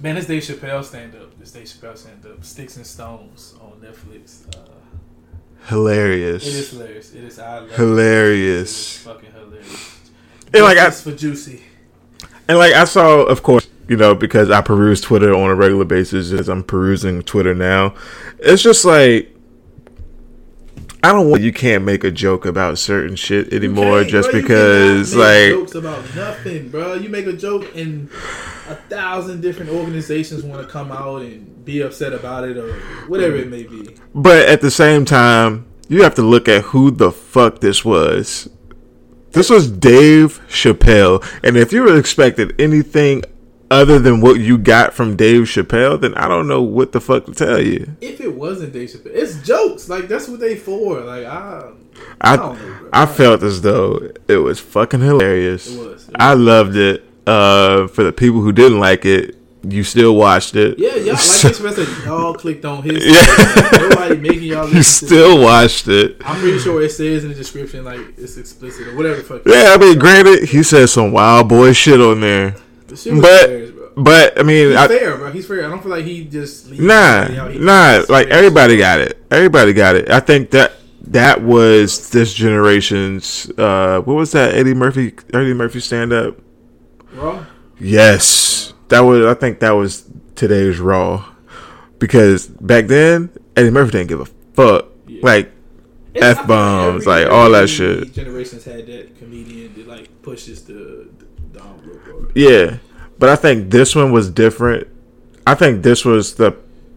man, 0.00 0.14
this 0.16 0.26
Dave 0.26 0.42
Chappelle 0.42 0.84
stand 0.84 1.14
up. 1.14 1.38
This 1.38 1.52
Dave 1.52 1.64
Chappelle 1.64 1.96
stand 1.96 2.24
up. 2.26 2.44
Sticks 2.44 2.76
and 2.76 2.86
Stones 2.86 3.54
on 3.60 3.80
Netflix. 3.80 4.46
Uh, 4.56 4.60
Hilarious, 5.68 6.46
it 6.46 6.54
is 6.54 6.70
hilarious. 6.72 7.14
It 7.14 7.24
is 7.24 7.38
I 7.38 7.54
love 7.58 7.62
It. 7.62 7.68
It 7.68 7.70
is 7.72 7.76
hilarious. 7.78 8.98
fucking 8.98 9.32
hilarious. 9.32 10.00
And 10.52 10.62
like 10.62 10.76
I 10.76 10.90
for 10.90 11.12
Juicy. 11.12 11.62
and 12.48 12.58
like 12.58 12.74
I 12.74 12.84
saw, 12.84 13.22
of 13.22 13.42
course, 13.42 13.66
you 13.88 13.96
know, 13.96 14.14
because 14.14 14.50
I 14.50 14.60
peruse 14.60 15.00
Twitter 15.00 15.32
on 15.34 15.48
a 15.50 15.54
regular 15.54 15.86
basis 15.86 16.32
as 16.32 16.48
I'm 16.50 16.62
perusing 16.64 17.22
Twitter 17.22 17.54
now. 17.54 17.94
It's 18.40 18.62
just 18.62 18.84
like. 18.84 19.33
I 21.04 21.12
don't 21.12 21.28
want 21.28 21.42
you 21.42 21.52
can't 21.52 21.84
make 21.84 22.02
a 22.02 22.10
joke 22.10 22.46
about 22.46 22.78
certain 22.78 23.14
shit 23.14 23.52
anymore 23.52 24.04
just 24.04 24.30
bro, 24.30 24.40
because 24.40 25.14
like 25.14 25.50
jokes 25.50 25.74
about 25.74 26.02
nothing, 26.14 26.70
bro. 26.70 26.94
You 26.94 27.10
make 27.10 27.26
a 27.26 27.34
joke 27.34 27.76
and 27.76 28.08
a 28.70 28.74
thousand 28.88 29.42
different 29.42 29.70
organizations 29.70 30.42
want 30.42 30.66
to 30.66 30.72
come 30.72 30.90
out 30.90 31.20
and 31.20 31.62
be 31.62 31.82
upset 31.82 32.14
about 32.14 32.48
it 32.48 32.56
or 32.56 32.72
whatever 33.06 33.36
it 33.36 33.50
may 33.50 33.64
be. 33.64 33.94
But 34.14 34.48
at 34.48 34.62
the 34.62 34.70
same 34.70 35.04
time, 35.04 35.66
you 35.88 36.02
have 36.04 36.14
to 36.14 36.22
look 36.22 36.48
at 36.48 36.62
who 36.62 36.90
the 36.90 37.12
fuck 37.12 37.60
this 37.60 37.84
was. 37.84 38.48
This 39.32 39.50
was 39.50 39.70
Dave 39.70 40.40
Chappelle. 40.48 41.22
And 41.42 41.58
if 41.58 41.70
you 41.70 41.82
were 41.82 41.98
expecting 41.98 42.52
anything 42.58 43.24
other 43.70 43.98
than 43.98 44.20
what 44.20 44.40
you 44.40 44.58
got 44.58 44.94
from 44.94 45.16
Dave 45.16 45.42
Chappelle, 45.42 46.00
then 46.00 46.14
I 46.14 46.28
don't 46.28 46.46
know 46.48 46.62
what 46.62 46.92
the 46.92 47.00
fuck 47.00 47.26
to 47.26 47.32
tell 47.32 47.60
you. 47.60 47.96
If 48.00 48.20
it 48.20 48.34
wasn't 48.34 48.72
Dave 48.72 48.90
Chappelle, 48.90 49.14
it's 49.14 49.42
jokes. 49.42 49.88
Like 49.88 50.08
that's 50.08 50.28
what 50.28 50.40
they 50.40 50.56
for. 50.56 51.00
Like 51.00 51.26
I, 51.26 51.72
I 52.20 52.32
I 52.32 52.36
don't 52.36 52.58
know. 52.58 52.88
I 52.92 53.06
felt 53.06 53.42
as 53.42 53.62
though 53.62 54.10
it 54.28 54.38
was 54.38 54.60
fucking 54.60 55.00
hilarious. 55.00 55.74
It 55.74 55.78
was. 55.78 56.08
It 56.08 56.16
I 56.18 56.34
loved 56.34 56.76
it. 56.76 57.04
Uh, 57.26 57.86
for 57.88 58.04
the 58.04 58.12
people 58.12 58.42
who 58.42 58.52
didn't 58.52 58.80
like 58.80 59.06
it, 59.06 59.36
you 59.66 59.82
still 59.82 60.14
watched 60.14 60.56
it. 60.56 60.78
Yeah, 60.78 60.96
y'all 60.96 61.06
like 61.06 61.16
Chappelle 61.16 61.72
said, 61.72 62.04
y'all 62.04 62.34
clicked 62.34 62.64
on 62.66 62.82
his. 62.82 63.04
Yeah. 63.04 63.68
Nobody 63.78 64.16
making 64.18 64.42
y'all. 64.42 64.68
you 64.72 64.82
still 64.82 65.40
watched 65.40 65.88
it. 65.88 66.20
I'm 66.24 66.38
pretty 66.40 66.58
sure 66.58 66.82
it 66.82 66.90
says 66.90 67.24
in 67.24 67.30
the 67.30 67.34
description 67.34 67.84
like 67.84 68.00
it's 68.18 68.36
explicit 68.36 68.88
or 68.88 68.96
whatever. 68.96 69.16
the 69.16 69.22
Fuck 69.22 69.42
Yeah, 69.46 69.74
I 69.74 69.78
mean, 69.78 69.98
granted, 69.98 70.48
he 70.50 70.62
said 70.62 70.88
some 70.88 71.12
wild 71.12 71.48
boy 71.48 71.72
shit 71.72 72.00
on 72.00 72.20
there. 72.20 72.56
The 72.94 73.00
shit 73.00 73.12
was 73.12 73.22
but- 73.22 73.40
hilarious. 73.50 73.70
But 73.96 74.40
I 74.40 74.42
mean, 74.42 74.70
He's 74.70 74.76
I, 74.76 74.88
fair, 74.88 75.16
bro. 75.18 75.30
He's 75.30 75.46
fair. 75.46 75.64
I 75.64 75.68
don't 75.68 75.80
feel 75.80 75.92
like 75.92 76.04
he 76.04 76.24
just 76.24 76.68
Nah. 76.72 77.26
He- 77.48 77.58
nah. 77.60 78.02
Like 78.08 78.26
everybody 78.26 78.76
got 78.76 78.98
it. 78.98 79.24
Everybody 79.30 79.72
got 79.72 79.94
it. 79.94 80.10
I 80.10 80.18
think 80.18 80.50
that 80.50 80.72
that 81.02 81.42
was 81.44 82.10
this 82.10 82.34
generation's. 82.34 83.48
uh 83.56 84.00
What 84.00 84.14
was 84.14 84.32
that? 84.32 84.54
Eddie 84.56 84.74
Murphy. 84.74 85.14
Eddie 85.32 85.54
Murphy 85.54 85.78
stand 85.78 86.12
up. 86.12 86.36
Raw? 87.12 87.44
Yes, 87.78 88.72
that 88.88 89.00
was. 89.00 89.24
I 89.26 89.34
think 89.34 89.60
that 89.60 89.72
was 89.72 90.04
today's 90.34 90.80
Raw, 90.80 91.24
because 92.00 92.46
back 92.48 92.86
then 92.88 93.30
Eddie 93.56 93.70
Murphy 93.70 93.92
didn't 93.92 94.08
give 94.08 94.20
a 94.20 94.26
fuck. 94.54 94.86
Yeah. 95.06 95.20
Like 95.22 95.52
think 96.12 96.24
F-bombs, 96.24 97.06
every- 97.06 97.24
like, 97.24 97.32
all 97.32 97.50
that 97.50 97.68
shit. 97.68 98.12
Generations 98.12 98.64
had 98.64 98.86
that 98.88 99.16
comedian 99.18 99.72
that 99.74 99.86
like 99.86 100.08
pushes 100.22 100.64
the 100.64 100.74
the 100.74 100.74
envelope. 100.74 101.22
Or, 101.22 101.23
yeah, 102.34 102.78
but 103.18 103.28
I 103.28 103.36
think 103.36 103.70
this 103.70 103.94
one 103.94 104.12
was 104.12 104.30
different. 104.30 104.88
I 105.46 105.54
think 105.54 105.82
this 105.82 106.04
was 106.04 106.34
the 106.36 106.56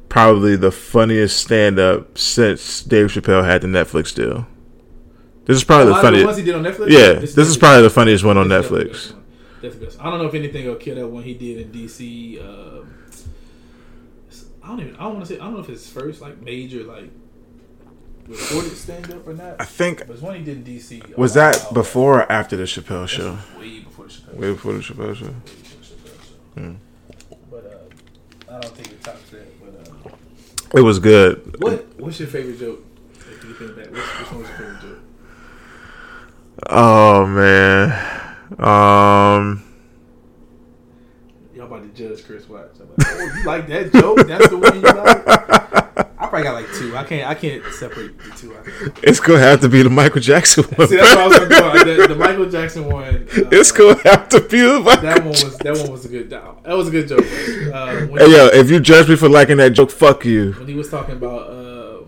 probably 0.09 0.55
the 0.55 0.71
funniest 0.71 1.37
stand 1.39 1.79
up 1.79 2.17
since 2.17 2.81
Dave 2.83 3.07
Chappelle 3.07 3.43
had 3.45 3.61
the 3.61 3.67
Netflix 3.67 4.15
deal. 4.15 4.47
This 5.45 5.57
is 5.57 5.63
probably 5.63 5.85
a 5.85 5.87
the 5.89 5.93
the 5.95 6.01
funniest. 6.01 6.25
ones 6.25 6.37
he 6.37 6.43
did 6.43 6.55
on 6.55 6.63
Netflix. 6.63 6.89
Yeah, 6.89 7.21
it's 7.21 7.33
this 7.33 7.47
is 7.47 7.57
probably 7.57 7.83
the 7.83 7.89
funniest 7.89 8.23
one 8.23 8.37
on 8.37 8.47
the 8.49 8.55
Netflix. 8.61 9.13
one. 9.13 9.23
Definitely 9.61 9.79
the 9.79 9.85
best. 9.85 9.99
I 10.01 10.09
don't 10.09 10.19
know 10.19 10.27
if 10.27 10.33
anything 10.33 10.65
will 10.67 10.75
kill 10.75 10.95
that 10.95 11.07
one 11.07 11.23
he 11.23 11.33
did 11.33 11.57
in 11.59 11.71
DC. 11.71 12.41
Um, 12.43 12.93
I 14.63 14.67
don't 14.67 14.79
even. 14.81 14.95
I 14.95 15.03
don't 15.03 15.13
want 15.15 15.25
to 15.27 15.33
say. 15.33 15.39
I 15.39 15.43
don't 15.45 15.53
know 15.53 15.59
if 15.59 15.69
it's 15.69 15.89
first 15.89 16.21
like 16.21 16.41
major 16.41 16.83
like 16.83 17.09
recorded 18.27 18.75
stand 18.75 19.11
up 19.11 19.25
or 19.27 19.33
not. 19.33 19.61
I 19.61 19.65
think 19.65 19.99
But 19.99 20.09
it's 20.11 20.21
one 20.21 20.35
he 20.35 20.43
did 20.43 20.57
in 20.57 20.63
DC. 20.75 21.17
was 21.17 21.33
that 21.35 21.73
before 21.73 22.19
or 22.21 22.31
after 22.31 22.57
the 22.57 22.63
Chappelle 22.63 23.03
This 23.03 23.11
show? 23.11 23.31
was 23.31 23.59
Way 23.59 23.85
before 23.97 24.05
the 24.05 24.11
Chappelle. 24.11 24.39
Way 24.39 24.51
before 24.51 24.73
the 24.73 24.79
Chappelle 24.79 25.15
show. 25.15 25.33
Hmm. 26.55 26.73
But 27.49 27.65
uh, 27.65 28.53
I 28.55 28.59
don't 28.59 28.75
think 28.75 28.91
it 28.91 29.03
tops 29.03 29.29
that. 29.31 29.47
But 30.03 30.11
uh, 30.11 30.77
It 30.77 30.81
was 30.81 30.99
good. 30.99 31.61
what 31.61 31.85
what's 31.99 32.19
your 32.19 32.27
favorite 32.27 32.59
joke? 32.59 32.83
If 33.15 33.43
you 33.43 33.53
think 33.53 33.75
back, 33.75 33.91
what's, 33.91 34.19
which 34.19 34.31
one 34.31 34.39
your 34.39 34.47
favorite 34.49 34.81
joke? 34.81 34.99
Oh 36.69 37.25
man. 37.25 37.91
Um. 38.59 39.63
Y'all 41.55 41.65
about 41.65 41.83
to 41.83 41.89
judge 41.89 42.25
Chris 42.25 42.47
Watts. 42.47 42.79
I'm 42.79 42.85
about 42.85 43.07
oh, 43.07 43.33
you 43.37 43.45
like 43.45 43.67
that 43.67 43.91
joke? 43.93 44.27
That's 44.27 44.49
the 44.49 44.57
one 44.57 44.75
you 44.75 44.81
like. 44.81 45.27
I 46.19 46.27
probably 46.29 46.43
got 46.43 46.53
like 46.53 46.71
two. 46.73 46.86
I 46.97 47.03
can't. 47.03 47.27
I 47.29 47.35
can't 47.35 47.63
separate 47.73 48.17
the 48.17 48.29
two. 48.37 48.91
It's 49.03 49.19
gonna 49.19 49.39
have 49.39 49.61
to 49.61 49.69
be 49.69 49.81
the 49.83 49.89
Michael 49.89 50.21
Jackson 50.21 50.63
one. 50.65 50.87
See, 50.89 50.97
that's 50.97 51.15
what 51.15 51.19
I 51.19 51.27
was 51.27 51.37
gonna 51.49 51.83
do. 51.85 51.95
The, 52.01 52.07
the 52.09 52.15
Michael 52.15 52.49
Jackson 52.49 52.85
one. 52.85 53.03
Uh, 53.35 53.49
It's 53.51 53.71
gonna 53.71 53.99
have 54.03 54.27
to 54.29 54.41
be 54.41 54.61
the 54.61 54.79
Michael. 54.79 55.01
that 55.03 55.19
one 55.19 55.27
was 55.29 55.57
that 55.59 55.77
one 55.77 55.91
was 55.91 56.05
a 56.05 56.09
good. 56.09 56.29
That 56.29 56.73
was 56.75 56.87
a 56.87 56.91
good 56.91 57.07
joke. 57.07 57.25
Uh, 57.73 58.07
Hey 58.17 58.31
yo, 58.31 58.47
if 58.47 58.69
you 58.69 58.79
judge 58.79 59.07
me 59.09 59.15
for 59.15 59.29
liking 59.29 59.57
that 59.57 59.71
joke, 59.71 59.91
fuck 59.91 60.25
you. 60.25 60.53
when 60.53 60.67
he 60.67 60.73
was 60.73 60.89
talking 60.89 61.15
about 61.15 61.49
uh, 61.49 62.01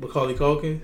Macaulay 0.00 0.34
Culkin, 0.34 0.80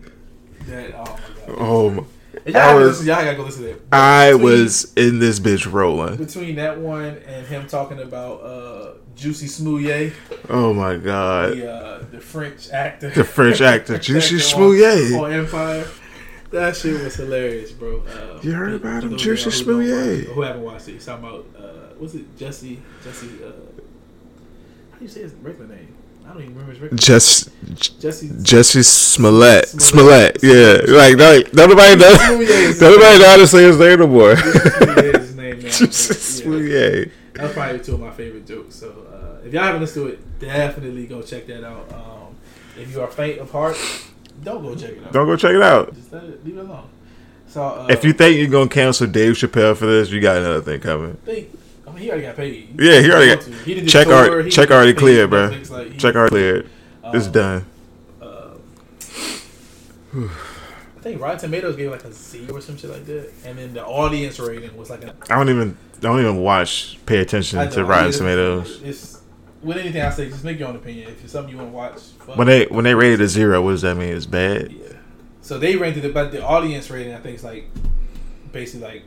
that 0.66 0.92
oh 0.95 0.99
my 0.99 1.04
god. 1.04 1.57
Oh, 1.59 1.90
my- 1.90 2.04
y'all, 2.46 2.56
I 2.56 2.61
gotta 2.61 2.78
was- 2.78 2.88
listen, 2.88 3.06
y'all 3.06 3.25
gotta 3.25 3.37
go 3.37 3.42
listen 3.44 3.62
to 3.64 3.68
that. 3.75 3.80
I 3.92 4.32
Between- 4.32 4.42
was 4.50 4.92
in 4.94 5.18
this 5.18 5.40
bitch 5.40 5.70
rolling. 5.72 6.16
between 6.16 6.56
that 6.56 6.78
one 6.78 7.18
and 7.26 7.46
him 7.46 7.66
talking 7.66 8.00
about 8.00 8.42
uh, 8.42 8.92
Juicy 9.14 9.46
Smouye, 9.46 10.12
Oh 10.49 10.72
my 10.72 10.96
god, 10.96 11.56
the 11.56 11.70
uh, 11.70 12.04
the 12.11 12.20
French 12.20 12.70
actor, 12.70 13.11
the 13.11 13.25
French 13.25 13.61
actor 13.72 13.99
Juicy 13.99 14.37
Smouye. 14.37 15.18
on, 15.18 15.25
on 15.26 15.32
Empire. 15.32 15.87
That 16.50 16.76
shit 16.76 17.02
was 17.02 17.14
hilarious, 17.14 17.72
bro. 17.72 18.00
Uh, 18.02 18.38
You 18.42 18.52
heard 18.52 18.75
about 18.75 19.04
him, 19.04 19.16
Juicy 19.16 19.49
of 19.49 19.66
y'all 19.66 19.76
who 19.76 19.84
Smouye? 19.90 20.25
Who 20.34 20.40
haven't 20.42 20.62
watched 20.62 20.88
it? 20.88 20.92
He's 20.92 21.06
talking 21.06 21.25
about 21.26 21.46
uh, 21.58 21.94
was 21.99 22.14
it 22.14 22.37
Jesse? 22.37 22.80
Jesse? 23.04 23.28
Uh, 23.42 23.52
how 24.90 24.99
do 24.99 25.04
you 25.04 25.08
say 25.08 25.20
his 25.22 25.32
regular 25.34 25.75
name? 25.75 25.94
I 26.25 26.33
don't 26.33 26.43
even 26.43 26.55
remember 26.55 26.88
his. 26.88 27.00
Just 27.00 27.50
Jesse. 28.00 28.31
Jesse 28.43 28.83
Smollett. 28.83 29.69
Smollett. 29.69 30.41
Smollett. 30.41 30.87
Yeah, 30.88 30.95
like 30.97 31.17
no, 31.17 31.43
nobody 31.52 31.97
knows. 31.97 32.81
Nobody 32.81 33.19
know 33.19 33.26
how 33.26 33.37
to 33.37 33.47
say 33.47 33.64
his 33.64 33.79
name 33.79 34.00
no 34.00 34.07
more. 34.07 34.37
His 34.37 35.37
name 35.37 35.61
now. 35.61 35.69
Juicy 35.71 36.49
but, 36.49 36.57
yeah. 36.59 37.05
That's 37.35 37.55
probably 37.55 37.81
two 37.81 37.95
of 37.95 38.00
my 38.00 38.11
favorite 38.11 38.47
jokes. 38.47 38.76
So 38.76 38.91
uh, 38.91 39.47
if 39.47 39.52
y'all 39.52 39.64
haven't 39.64 39.81
listened 39.81 40.07
to 40.07 40.12
it, 40.12 40.38
definitely 40.38 41.07
go 41.07 41.23
check 41.23 41.47
that 41.47 41.64
out. 41.64 41.93
Um, 41.93 42.37
if 42.79 42.93
you 42.93 43.00
are 43.00 43.09
faint 43.09 43.38
of 43.41 43.50
heart, 43.50 43.76
don't 44.43 44.62
go 44.62 44.75
check 44.75 44.91
it 44.91 45.05
out. 45.05 45.12
Don't 45.12 45.26
go 45.26 45.37
check 45.37 45.52
it 45.52 45.62
out. 45.62 45.95
Just 45.95 46.12
it, 46.12 46.45
leave 46.45 46.59
it 46.59 46.61
alone. 46.61 46.88
So 47.49 47.62
uh, 47.62 47.87
If 47.91 48.05
you 48.05 48.12
think 48.12 48.38
you're 48.38 48.49
gonna 48.49 48.69
cancel 48.69 49.07
Dave 49.07 49.35
Chappelle 49.35 49.76
for 49.76 49.87
this, 49.87 50.11
you 50.11 50.21
got 50.21 50.38
another 50.38 50.62
thing 50.62 50.81
coming. 50.81 51.14
think, 51.25 51.50
I 51.92 51.94
mean, 51.94 52.04
he 52.04 52.11
already 52.11 52.26
got 52.26 52.37
paid. 52.37 52.80
Yeah, 52.80 53.00
he 53.00 53.11
already 53.11 53.34
got- 53.34 53.44
He 53.44 53.75
did 53.75 53.88
Check 53.88 54.06
tour, 54.06 54.42
he 54.42 54.50
check 54.50 54.70
already 54.70 54.94
cleared. 54.94 55.30
Netflix, 55.30 55.70
like, 55.70 55.92
he- 55.92 55.99
Check 55.99 56.14
already 56.14 56.30
cleared. 56.30 56.70
It's 57.12 57.26
um, 57.26 57.32
done. 57.32 57.66
uh, 58.22 58.54
I 60.14 61.00
think 61.02 61.20
Rotten 61.20 61.38
Tomatoes 61.38 61.76
gave 61.76 61.90
like 61.90 62.04
a 62.04 62.12
Z 62.12 62.49
or 62.50 62.61
some 62.61 62.78
shit 62.78 62.90
like 62.90 63.04
that, 63.06 63.30
and 63.44 63.58
then 63.58 63.75
the 63.75 63.84
audience 63.84 64.38
rating 64.38 64.75
was 64.76 64.88
like 64.88 65.04
a. 65.04 65.14
I 65.28 65.37
don't 65.37 65.50
even 65.50 65.76
I 65.99 66.00
don't 66.00 66.20
even 66.20 66.38
watch 66.38 66.99
pay 67.06 67.18
attention 67.18 67.58
to 67.70 67.84
Rotten 67.84 68.12
Tomatoes. 68.12 68.80
It's 68.82 69.20
with 69.62 69.76
anything 69.76 70.00
I 70.00 70.11
say, 70.11 70.28
just 70.28 70.44
make 70.44 70.58
your 70.58 70.68
own 70.68 70.76
opinion. 70.76 71.11
If 71.11 71.22
it's 71.25 71.32
something 71.32 71.52
you 71.52 71.58
want 71.58 71.70
to 71.70 71.76
watch, 71.76 72.37
When 72.37 72.46
they 72.46 72.64
when 72.66 72.84
they 72.84 72.94
rated 72.94 73.20
a 73.20 73.28
zero, 73.28 73.61
what 73.61 73.72
does 73.72 73.82
that 73.82 73.96
mean? 73.96 74.14
It's 74.14 74.26
bad. 74.26 74.72
Yeah. 74.72 74.92
So 75.42 75.58
they 75.58 75.76
rated 75.76 76.04
it, 76.04 76.14
but 76.14 76.30
the 76.32 76.42
audience 76.42 76.88
rating, 76.88 77.14
I 77.14 77.18
think, 77.18 77.37
is 77.37 77.44
like 77.44 77.68
basically 78.52 78.87
like 78.87 79.02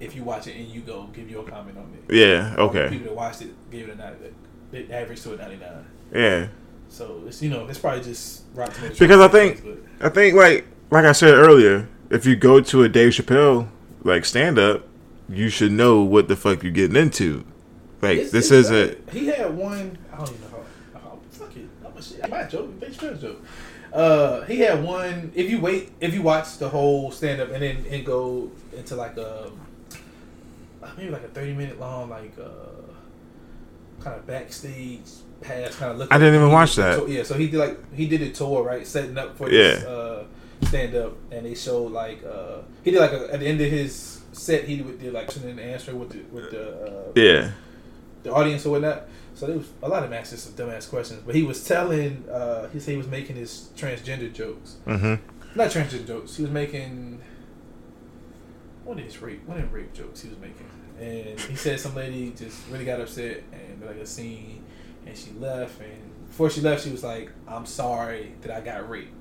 if 0.00 0.14
you 0.16 0.24
watch 0.24 0.46
it 0.46 0.56
and 0.56 0.66
you 0.68 0.80
go 0.80 1.04
give 1.12 1.30
your 1.30 1.44
comment 1.44 1.78
on 1.78 1.92
it. 2.08 2.14
Yeah. 2.14 2.54
Okay. 2.58 2.88
People 2.90 3.06
that 3.08 3.14
watched 3.16 3.42
it 3.42 3.70
gave 3.70 3.88
it 3.88 3.92
a 3.92 3.96
ninety. 3.96 4.18
They 4.70 4.90
averaged 4.92 5.22
to 5.24 5.34
a 5.34 5.36
ninety 5.36 5.56
nine. 5.56 5.86
Yeah. 6.12 6.48
So 6.88 7.22
it's 7.26 7.42
you 7.42 7.50
know 7.50 7.66
it's 7.66 7.78
probably 7.78 8.02
just 8.02 8.44
Rotten 8.54 8.74
Tomatoes. 8.74 8.98
Because 8.98 9.20
I 9.20 9.28
think- 9.28 9.62
I 10.00 10.08
think 10.08 10.34
like 10.36 10.66
like 10.90 11.04
I 11.04 11.12
said 11.12 11.34
earlier, 11.34 11.88
if 12.10 12.26
you 12.26 12.36
go 12.36 12.60
to 12.60 12.82
a 12.82 12.88
Dave 12.88 13.12
Chappelle 13.12 13.68
like 14.02 14.24
stand 14.24 14.58
up, 14.58 14.84
you 15.28 15.48
should 15.48 15.72
know 15.72 16.02
what 16.02 16.28
the 16.28 16.36
fuck 16.36 16.62
you're 16.62 16.72
getting 16.72 16.96
into. 16.96 17.44
Like 18.02 18.16
it's- 18.18 18.32
this 18.32 18.50
it's 18.50 18.70
isn't. 18.70 19.10
He 19.10 19.26
had 19.26 19.56
one. 19.56 19.96
I 20.12 20.16
don't 20.18 20.28
even 20.30 20.40
know 20.42 20.48
how. 20.92 21.00
how 21.00 21.18
fuck 21.30 21.56
it. 21.56 21.66
I'm 21.86 21.96
a 21.96 22.02
shit. 22.02 22.28
My 22.28 22.44
joke. 22.44 22.78
Big 22.80 22.90
Chappelle's 22.92 23.20
joke. 23.22 23.42
Uh, 23.92 24.42
he 24.46 24.58
had 24.58 24.82
one. 24.82 25.30
If 25.36 25.48
you 25.48 25.60
wait, 25.60 25.92
if 26.00 26.12
you 26.14 26.20
watch 26.22 26.58
the 26.58 26.68
whole 26.68 27.10
stand 27.12 27.40
up 27.40 27.50
and 27.50 27.62
then 27.62 27.84
and 27.88 28.04
go 28.04 28.50
into 28.76 28.96
like 28.96 29.16
a 29.16 29.50
maybe 30.96 31.10
like 31.10 31.24
a 31.24 31.28
thirty 31.28 31.52
minute 31.54 31.78
long 31.80 32.10
like 32.10 32.32
uh 32.38 34.02
kind 34.02 34.16
of 34.18 34.26
backstage 34.26 35.00
pass 35.40 35.76
kind 35.76 35.92
of 35.92 35.98
look. 35.98 36.12
I 36.12 36.18
didn't 36.18 36.34
even 36.34 36.50
watch 36.52 36.76
that. 36.76 36.98
tour- 36.98 37.08
yeah, 37.08 37.22
so 37.22 37.34
he 37.34 37.48
did 37.48 37.58
like 37.58 37.94
he 37.94 38.06
did 38.06 38.22
a 38.22 38.30
tour 38.30 38.62
right, 38.62 38.86
setting 38.86 39.16
up 39.18 39.36
for 39.36 39.48
this 39.48 39.82
Yeah. 39.82 39.88
uh, 39.88 40.24
stand 40.64 40.94
up, 40.94 41.16
and 41.30 41.46
they 41.46 41.54
showed 41.54 41.92
like 41.92 42.22
uh 42.24 42.58
he 42.82 42.90
did 42.90 43.00
like 43.00 43.12
a, 43.12 43.32
at 43.32 43.40
the 43.40 43.46
end 43.46 43.60
of 43.60 43.70
his 43.70 44.20
set 44.32 44.64
he 44.64 44.76
did 44.78 45.12
like 45.12 45.26
question 45.26 45.48
and 45.48 45.60
answer 45.60 45.94
with 45.94 46.10
the 46.10 46.20
with 46.34 46.50
the 46.50 46.86
uh, 46.86 47.12
Yeah. 47.14 47.50
the 48.22 48.32
audience 48.32 48.64
or 48.66 48.70
whatnot. 48.70 49.04
So 49.34 49.46
there 49.46 49.56
was 49.56 49.66
a 49.82 49.88
lot 49.88 50.04
of 50.04 50.12
asked 50.12 50.30
just 50.30 50.44
some 50.44 50.54
dumbass 50.54 50.88
questions, 50.88 51.22
but 51.26 51.34
he 51.34 51.42
was 51.42 51.64
telling 51.66 52.24
uh 52.30 52.68
he 52.68 52.78
said 52.80 52.92
he 52.92 52.96
was 52.98 53.08
making 53.08 53.36
his 53.36 53.70
transgender 53.76 54.32
jokes, 54.32 54.76
Mm-hmm. 54.86 55.58
not 55.58 55.70
transgender 55.70 56.06
jokes. 56.06 56.36
He 56.36 56.42
was 56.42 56.52
making 56.52 57.20
what 58.84 58.98
is 59.00 59.20
rape? 59.22 59.42
What 59.46 59.58
is 59.58 59.70
rape 59.72 59.92
jokes 59.92 60.20
he 60.22 60.28
was 60.28 60.38
making? 60.38 60.66
And 61.00 61.38
he 61.40 61.56
said 61.56 61.80
some 61.80 61.94
lady 61.94 62.32
just 62.36 62.58
really 62.70 62.84
got 62.84 63.00
upset 63.00 63.42
and 63.52 63.82
like 63.84 63.96
a 63.96 64.06
scene, 64.06 64.64
and 65.06 65.16
she 65.16 65.32
left. 65.32 65.80
And 65.80 66.28
before 66.28 66.50
she 66.50 66.60
left, 66.60 66.84
she 66.84 66.90
was 66.90 67.02
like, 67.02 67.30
"I'm 67.48 67.66
sorry 67.66 68.34
that 68.42 68.50
I 68.50 68.60
got 68.60 68.88
raped." 68.88 69.12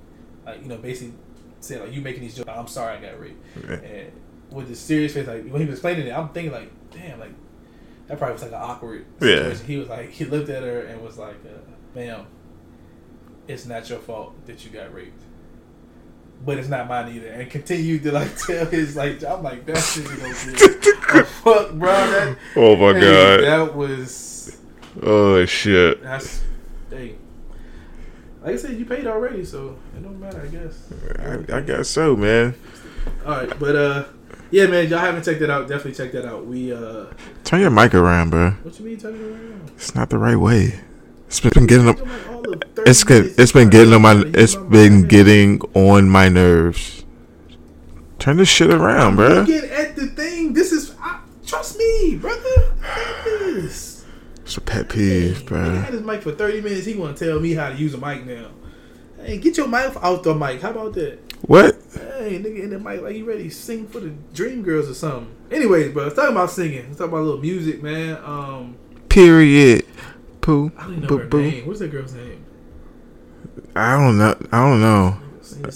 Like 0.46 0.62
you 0.62 0.68
know, 0.68 0.78
basically 0.78 1.14
said 1.62 1.82
like, 1.82 1.94
"You 1.94 2.02
making 2.02 2.22
these 2.22 2.36
jokes? 2.36 2.50
I'm 2.50 2.68
sorry 2.68 2.98
I 2.98 3.02
got 3.02 3.20
raped." 3.20 3.44
And 3.84 4.12
with 4.52 4.68
this 4.68 4.80
serious 4.80 5.14
face, 5.14 5.26
like 5.28 5.46
when 5.48 5.62
he 5.62 5.66
was 5.68 5.76
explaining 5.76 6.06
it, 6.08 6.12
I'm 6.12 6.30
thinking 6.30 6.52
like, 6.52 6.70
"Damn, 6.92 7.20
like 7.20 7.34
that 8.08 8.18
probably 8.20 8.34
was 8.34 8.44
like 8.44 8.52
an 8.52 8.58
awkward 8.62 9.06
Yeah. 9.20 9.28
situation." 9.52 9.66
He 9.66 9.78
was 9.78 9.90
like, 9.90 10.10
he 10.12 10.26
looked 10.26 10.50
at 10.50 10.62
her 10.62 10.82
and 10.82 11.02
was 11.02 11.18
like, 11.18 11.38
uh, 11.46 11.60
"Ma'am, 11.96 12.28
it's 13.48 13.66
not 13.66 13.90
your 13.90 14.00
fault 14.00 14.46
that 14.46 14.64
you 14.64 14.70
got 14.72 14.94
raped." 14.94 15.22
But 16.46 16.58
it's 16.58 16.68
not 16.68 16.88
mine 16.90 17.16
either, 17.16 17.28
and 17.28 17.50
continued 17.50 18.04
to 18.04 18.12
like 18.12 18.36
tell 18.48 18.66
his 18.66 18.96
like 18.98 19.24
I'm 19.24 19.42
like 19.44 19.66
that 19.66 19.78
shit 19.78 20.06
gonna 20.06 21.24
fuck, 21.26 21.72
bro. 21.72 21.90
That, 21.90 22.38
Oh 22.58 22.76
my 22.76 22.94
hey, 22.94 23.02
god. 23.02 23.44
that 23.44 23.76
was 23.76 24.58
Oh 25.02 25.46
shit. 25.46 26.02
that's 26.04 26.42
hey. 26.90 27.16
Like 28.42 28.54
I 28.56 28.58
said, 28.58 28.78
you 28.78 28.84
paid 28.86 29.08
already, 29.08 29.46
so 29.46 29.78
it 29.96 30.04
don't 30.04 30.20
matter, 30.20 30.42
I 30.42 30.48
guess. 30.48 30.92
I, 31.18 31.58
I 31.58 31.62
guess 31.62 31.88
so, 31.88 32.18
man. 32.18 32.54
All 33.26 33.32
right, 33.38 33.58
but 33.58 33.76
uh, 33.78 34.04
yeah, 34.52 34.66
man, 34.68 34.90
y'all 34.90 35.00
haven't 35.00 35.24
checked 35.24 35.40
that 35.40 35.50
out. 35.50 35.70
Definitely 35.70 35.94
check 35.94 36.12
that 36.12 36.26
out. 36.26 36.46
We 36.46 36.74
uh, 36.74 37.06
Turn 37.46 37.62
your 37.62 37.70
mic 37.70 37.94
around, 37.96 38.32
bro. 38.32 38.52
what 38.64 38.78
you 38.80 38.86
mean 38.86 38.98
turning 38.98 39.22
it 39.22 39.32
around? 39.32 39.72
It's 39.76 39.96
not 39.96 40.10
the 40.10 40.18
right 40.18 40.36
way. 40.36 40.78
It's 41.34 41.40
been 41.40 41.66
getting 41.66 41.90
up. 41.90 42.00
Like 42.00 42.30
all 42.30 42.42
the 42.44 42.58
30 42.76 42.90
It's 42.92 43.04
good. 43.04 43.34
It's 43.40 43.52
been 43.52 43.72
getting 43.72 43.92
on 43.92 44.04
my. 44.04 44.24
It's 44.36 44.56
been 44.56 45.08
getting 45.08 45.60
on 45.74 46.08
my 46.08 46.30
nerves. 46.30 47.06
Turn 48.20 48.38
this 48.38 48.50
shit 48.50 48.70
around, 48.70 49.16
bro. 49.16 49.42
Looking 49.42 49.68
at 49.72 49.96
the 49.96 50.08
thing, 50.08 50.54
this 50.54 50.72
is 50.72 50.96
I, 51.02 51.22
trust 51.44 51.80
me, 51.80 52.18
brother. 52.18 52.76
This. 53.26 54.06
It's 54.44 54.58
a 54.58 54.62
pet 54.62 54.90
peeve, 54.90 55.44
bro. 55.48 55.72
had 55.72 55.94
his 55.94 56.04
mic 56.04 56.22
for 56.22 56.34
thirty 56.34 56.62
minutes. 56.62 56.86
He 56.86 56.94
want 56.94 57.18
to 57.18 57.26
tell 57.26 57.40
me 57.40 57.54
how 57.54 57.70
to 57.70 57.76
use 57.76 57.96
a 57.96 57.98
mic 57.98 58.28
now. 58.28 58.52
Hey, 59.18 59.40
get 59.40 59.58
your 59.58 59.68
mouth 59.68 59.98
out 60.04 60.22
the 60.22 60.36
mic. 60.36 60.62
How 60.62 60.70
about 60.70 60.94
that? 60.94 61.18
What? 61.42 61.74
Hey, 61.94 62.38
nigga 62.38 62.62
in 62.62 62.70
the 62.70 62.80
mic 62.80 63.02
like 63.02 63.16
you 63.16 63.26
ready 63.26 63.46
to 63.46 63.50
sing 63.50 63.88
for 63.88 64.00
the 64.00 64.14
Dream 64.36 64.62
Girls 64.62 64.88
or 64.88 64.94
something. 64.94 65.36
Anyways, 65.50 65.94
bro, 65.94 66.04
let's 66.04 66.16
talk 66.16 66.30
about 66.30 66.52
singing. 66.52 66.86
Let's 66.86 67.00
talk 67.00 67.08
about 67.08 67.22
a 67.22 67.24
little 67.24 67.42
music, 67.42 67.82
man. 67.82 68.20
Um, 68.24 68.78
Period. 69.10 69.88
Poo. 70.44 70.72
I 70.78 70.84
don't 70.84 71.00
know 71.02 71.08
Boo 71.08 71.18
her 71.18 71.26
boo. 71.26 71.42
name. 71.42 71.66
What's 71.68 71.80
that 71.80 71.88
girl's 71.92 72.14
name? 72.14 72.46
I 73.76 73.98
don't 73.98 74.18
know. 74.20 74.36
I 74.52 74.60
don't 74.70 74.82
know. 74.82 75.18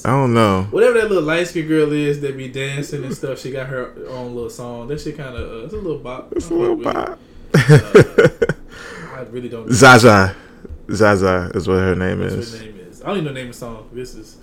I 0.06 0.10
don't 0.10 0.34
know. 0.34 0.68
Whatever 0.72 1.00
that 1.02 1.10
little 1.10 1.24
light 1.24 1.48
skinned 1.48 1.68
girl 1.68 1.92
is 1.92 2.22
that 2.22 2.36
be 2.38 2.48
dancing 2.48 3.04
and 3.04 3.14
stuff, 3.16 3.40
she 3.40 3.52
got 3.52 3.68
her 3.68 3.94
own 4.10 4.34
little 4.36 4.50
song. 4.50 4.88
That 4.88 5.00
shit 5.02 5.18
kind 5.18 5.36
of 5.36 5.50
uh, 5.52 5.66
it's 5.66 5.74
a 5.74 5.78
little 5.78 6.00
bop. 6.00 6.32
It's 6.36 6.50
a 6.50 6.54
I 6.54 6.58
little 6.58 6.84
fuck 6.84 6.94
bop. 6.94 7.20
it. 7.54 8.56
I 9.16 9.22
really 9.32 9.50
don't. 9.50 9.68
know 9.68 9.72
Zaza. 9.74 10.36
Zaza 10.92 11.52
is 11.56 11.68
what 11.68 11.76
her 11.80 11.96
name 11.96 12.20
what 12.20 12.28
is. 12.30 12.58
her 12.58 12.66
name 12.66 12.80
is. 12.80 13.02
I 13.02 13.08
don't 13.08 13.18
even 13.18 13.26
know 13.26 13.34
the 13.34 13.40
name 13.40 13.48
of 13.50 13.54
the 13.54 13.60
song. 13.60 13.90
This 13.94 14.16
is. 14.16 14.38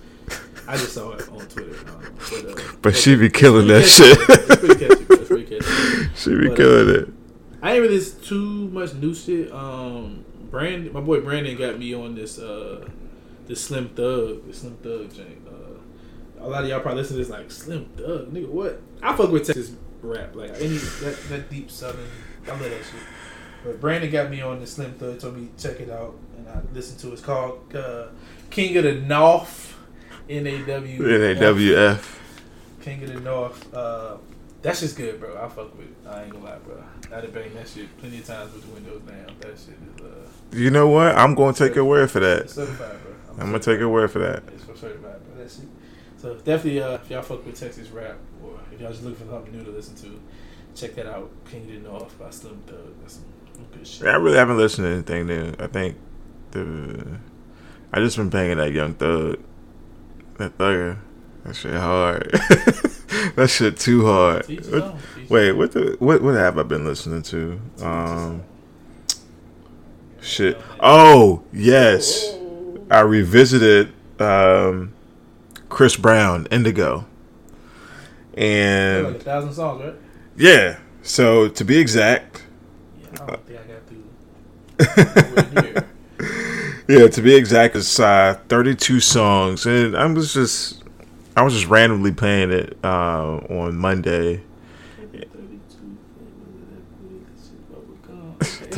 I 0.67 0.77
just 0.77 0.93
saw 0.93 1.11
it 1.11 1.29
on 1.29 1.39
Twitter. 1.47 1.77
Um, 1.91 2.15
but, 2.17 2.59
uh, 2.59 2.71
But 2.81 2.95
she 2.95 3.15
be 3.15 3.29
killing 3.29 3.67
that 3.67 3.83
shit. 3.83 4.17
pretty 4.59 4.75
catchy. 4.87 5.03
bro. 5.05 5.15
It's 5.17 5.27
pretty 5.27 5.45
catchy. 5.59 6.09
she 6.15 6.29
be 6.35 6.47
But, 6.47 6.53
uh, 6.53 6.55
killing 6.55 6.89
it. 6.95 7.09
I 7.65 7.73
ain't 7.73 7.81
really 7.81 7.99
too 8.21 8.69
much 8.69 8.93
new 8.93 9.15
shit. 9.15 9.51
Um, 9.51 10.23
Brandon, 10.51 10.93
my 10.93 10.99
boy 10.99 11.21
Brandon 11.21 11.57
got 11.57 11.79
me 11.79 11.95
on 11.95 12.13
this 12.13 12.37
uh, 12.37 12.87
this 13.47 13.59
Slim 13.59 13.89
Thug, 13.89 14.45
this 14.45 14.59
Slim 14.59 14.77
Thug 14.83 15.09
thing. 15.09 15.43
Uh, 15.47 16.43
a 16.43 16.47
lot 16.47 16.63
of 16.63 16.69
y'all 16.69 16.79
probably 16.79 17.01
listen 17.01 17.17
to 17.17 17.23
this 17.23 17.31
like 17.31 17.49
Slim 17.49 17.85
Thug, 17.97 18.31
nigga. 18.31 18.49
What? 18.49 18.79
I 19.01 19.15
fuck 19.15 19.31
with 19.31 19.47
Texas 19.47 19.71
rap, 20.03 20.35
like 20.35 20.51
any 20.61 20.77
that, 20.77 21.17
that 21.29 21.49
deep 21.49 21.71
southern. 21.71 22.07
I 22.45 22.51
love 22.51 22.59
that 22.59 22.69
shit. 22.69 23.01
But 23.63 23.81
Brandon 23.81 24.11
got 24.11 24.29
me 24.29 24.41
on 24.41 24.59
the 24.59 24.67
Slim 24.67 24.93
Thug, 24.93 25.19
told 25.19 25.35
me 25.35 25.49
check 25.57 25.79
it 25.79 25.89
out, 25.89 26.15
and 26.37 26.47
I 26.47 26.61
listened 26.71 26.99
to 26.99 27.07
it. 27.07 27.13
It's 27.13 27.21
called 27.23 27.75
uh, 27.75 28.09
King 28.51 28.77
of 28.77 28.83
the 28.83 28.93
North, 28.93 29.75
N 30.29 30.45
A 30.45 30.63
W 30.67 31.01
NAWF. 31.01 32.19
King 32.81 33.03
of 33.05 33.11
the 33.11 33.19
North. 33.21 33.73
Uh, 33.73 34.17
That 34.61 34.75
shit's 34.77 34.93
good, 34.93 35.19
bro. 35.19 35.35
I 35.37 35.47
fuck 35.49 35.75
with. 35.77 35.87
It. 35.87 35.95
I 36.07 36.23
ain't 36.23 36.31
gonna 36.31 36.45
lie, 36.45 36.57
bro. 36.57 36.83
I 37.11 37.21
done 37.21 37.31
bang 37.31 37.53
that 37.53 37.67
shit 37.67 37.95
plenty 37.99 38.19
of 38.19 38.25
times 38.25 38.53
with 38.53 38.65
the 38.65 38.73
windows 38.73 39.01
down. 39.01 39.35
That 39.39 39.57
shit 39.57 39.75
is 39.97 40.01
uh, 40.03 40.57
You 40.57 40.69
know 40.71 40.87
what? 40.89 41.15
I'm 41.17 41.35
going 41.35 41.53
to 41.53 41.67
take 41.67 41.75
your 41.75 41.85
word 41.85 42.09
for 42.11 42.19
that. 42.19 42.49
certified, 42.49 43.01
bro. 43.03 43.13
I'm 43.37 43.51
gonna 43.51 43.59
take 43.59 43.79
your 43.79 43.89
word 43.89 44.11
for 44.11 44.19
that. 44.19 44.43
It's 44.53 44.63
for 44.63 44.75
certified, 44.77 45.17
bro. 45.25 45.43
That 45.43 45.51
shit. 45.51 45.65
So 46.17 46.35
definitely, 46.35 46.81
uh, 46.81 46.93
if 46.95 47.09
y'all 47.09 47.21
fuck 47.21 47.45
with 47.45 47.59
Texas 47.59 47.89
rap, 47.89 48.15
or 48.43 48.57
if 48.73 48.79
y'all 48.79 48.91
just 48.91 49.03
looking 49.03 49.25
for 49.25 49.31
something 49.31 49.51
new 49.57 49.63
to 49.65 49.71
listen 49.71 49.95
to, 49.97 50.21
check 50.73 50.95
that 50.95 51.05
out. 51.05 51.29
King 51.51 51.67
Didn't 51.67 51.87
Off 51.87 52.17
by 52.17 52.29
Slim 52.29 52.61
Thug. 52.65 52.93
That's 53.01 53.15
some 53.53 53.65
good 53.73 53.85
shit. 53.85 54.07
I 54.07 54.15
really 54.15 54.37
haven't 54.37 54.57
listened 54.57 54.85
to 54.87 54.91
anything 54.93 55.27
new. 55.27 55.53
I 55.59 55.67
think 55.67 55.97
the 56.51 57.19
I 57.91 57.99
just 57.99 58.15
been 58.17 58.29
banging 58.29 58.57
that 58.57 58.71
Young 58.71 58.93
Thug, 58.93 59.37
that 60.37 60.57
Thugger. 60.57 60.97
That 61.43 61.55
shit 61.55 61.73
hard. 61.73 62.31
that 63.35 63.47
shit 63.49 63.77
too 63.77 64.05
hard. 64.05 64.47
Teach 64.47 64.65
What- 64.67 64.81
own. 64.81 64.91
Teach 64.93 64.99
his 64.99 65.14
wait, 65.29 65.51
what 65.53 65.71
the 65.71 65.95
what 65.99 66.21
what 66.21 66.35
have 66.35 66.57
I 66.57 66.63
been 66.63 66.85
listening 66.85 67.21
to? 67.23 67.59
Um, 67.81 68.43
shit. 70.21 70.57
Oh 70.79 71.43
yes, 71.53 72.35
I 72.89 73.01
revisited 73.01 73.93
um, 74.19 74.93
Chris 75.69 75.95
Brown, 75.95 76.47
Indigo, 76.51 77.05
Like 78.35 78.37
a 78.37 78.41
and 78.41 79.23
thousand 79.23 79.53
songs, 79.53 79.83
right? 79.83 79.95
yeah. 80.37 80.77
So 81.01 81.47
to 81.49 81.63
be 81.63 81.77
exact, 81.77 82.43
Yeah, 82.99 83.07
I 83.21 83.25
don't 83.27 83.45
think 83.45 83.59
I 83.59 83.63
got 84.77 84.93
through. 85.77 85.83
Yeah, 86.87 87.07
to 87.07 87.21
be 87.23 87.33
exact, 87.33 87.75
it's 87.75 87.99
uh, 87.99 88.37
32 88.47 88.99
songs, 88.99 89.65
and 89.65 89.97
I 89.97 90.05
was 90.05 90.31
just, 90.35 90.83
I 91.35 91.41
was 91.41 91.53
just 91.55 91.65
randomly 91.65 92.11
playing 92.11 92.51
it 92.51 92.77
uh, 92.83 93.37
on 93.49 93.75
Monday. 93.75 94.43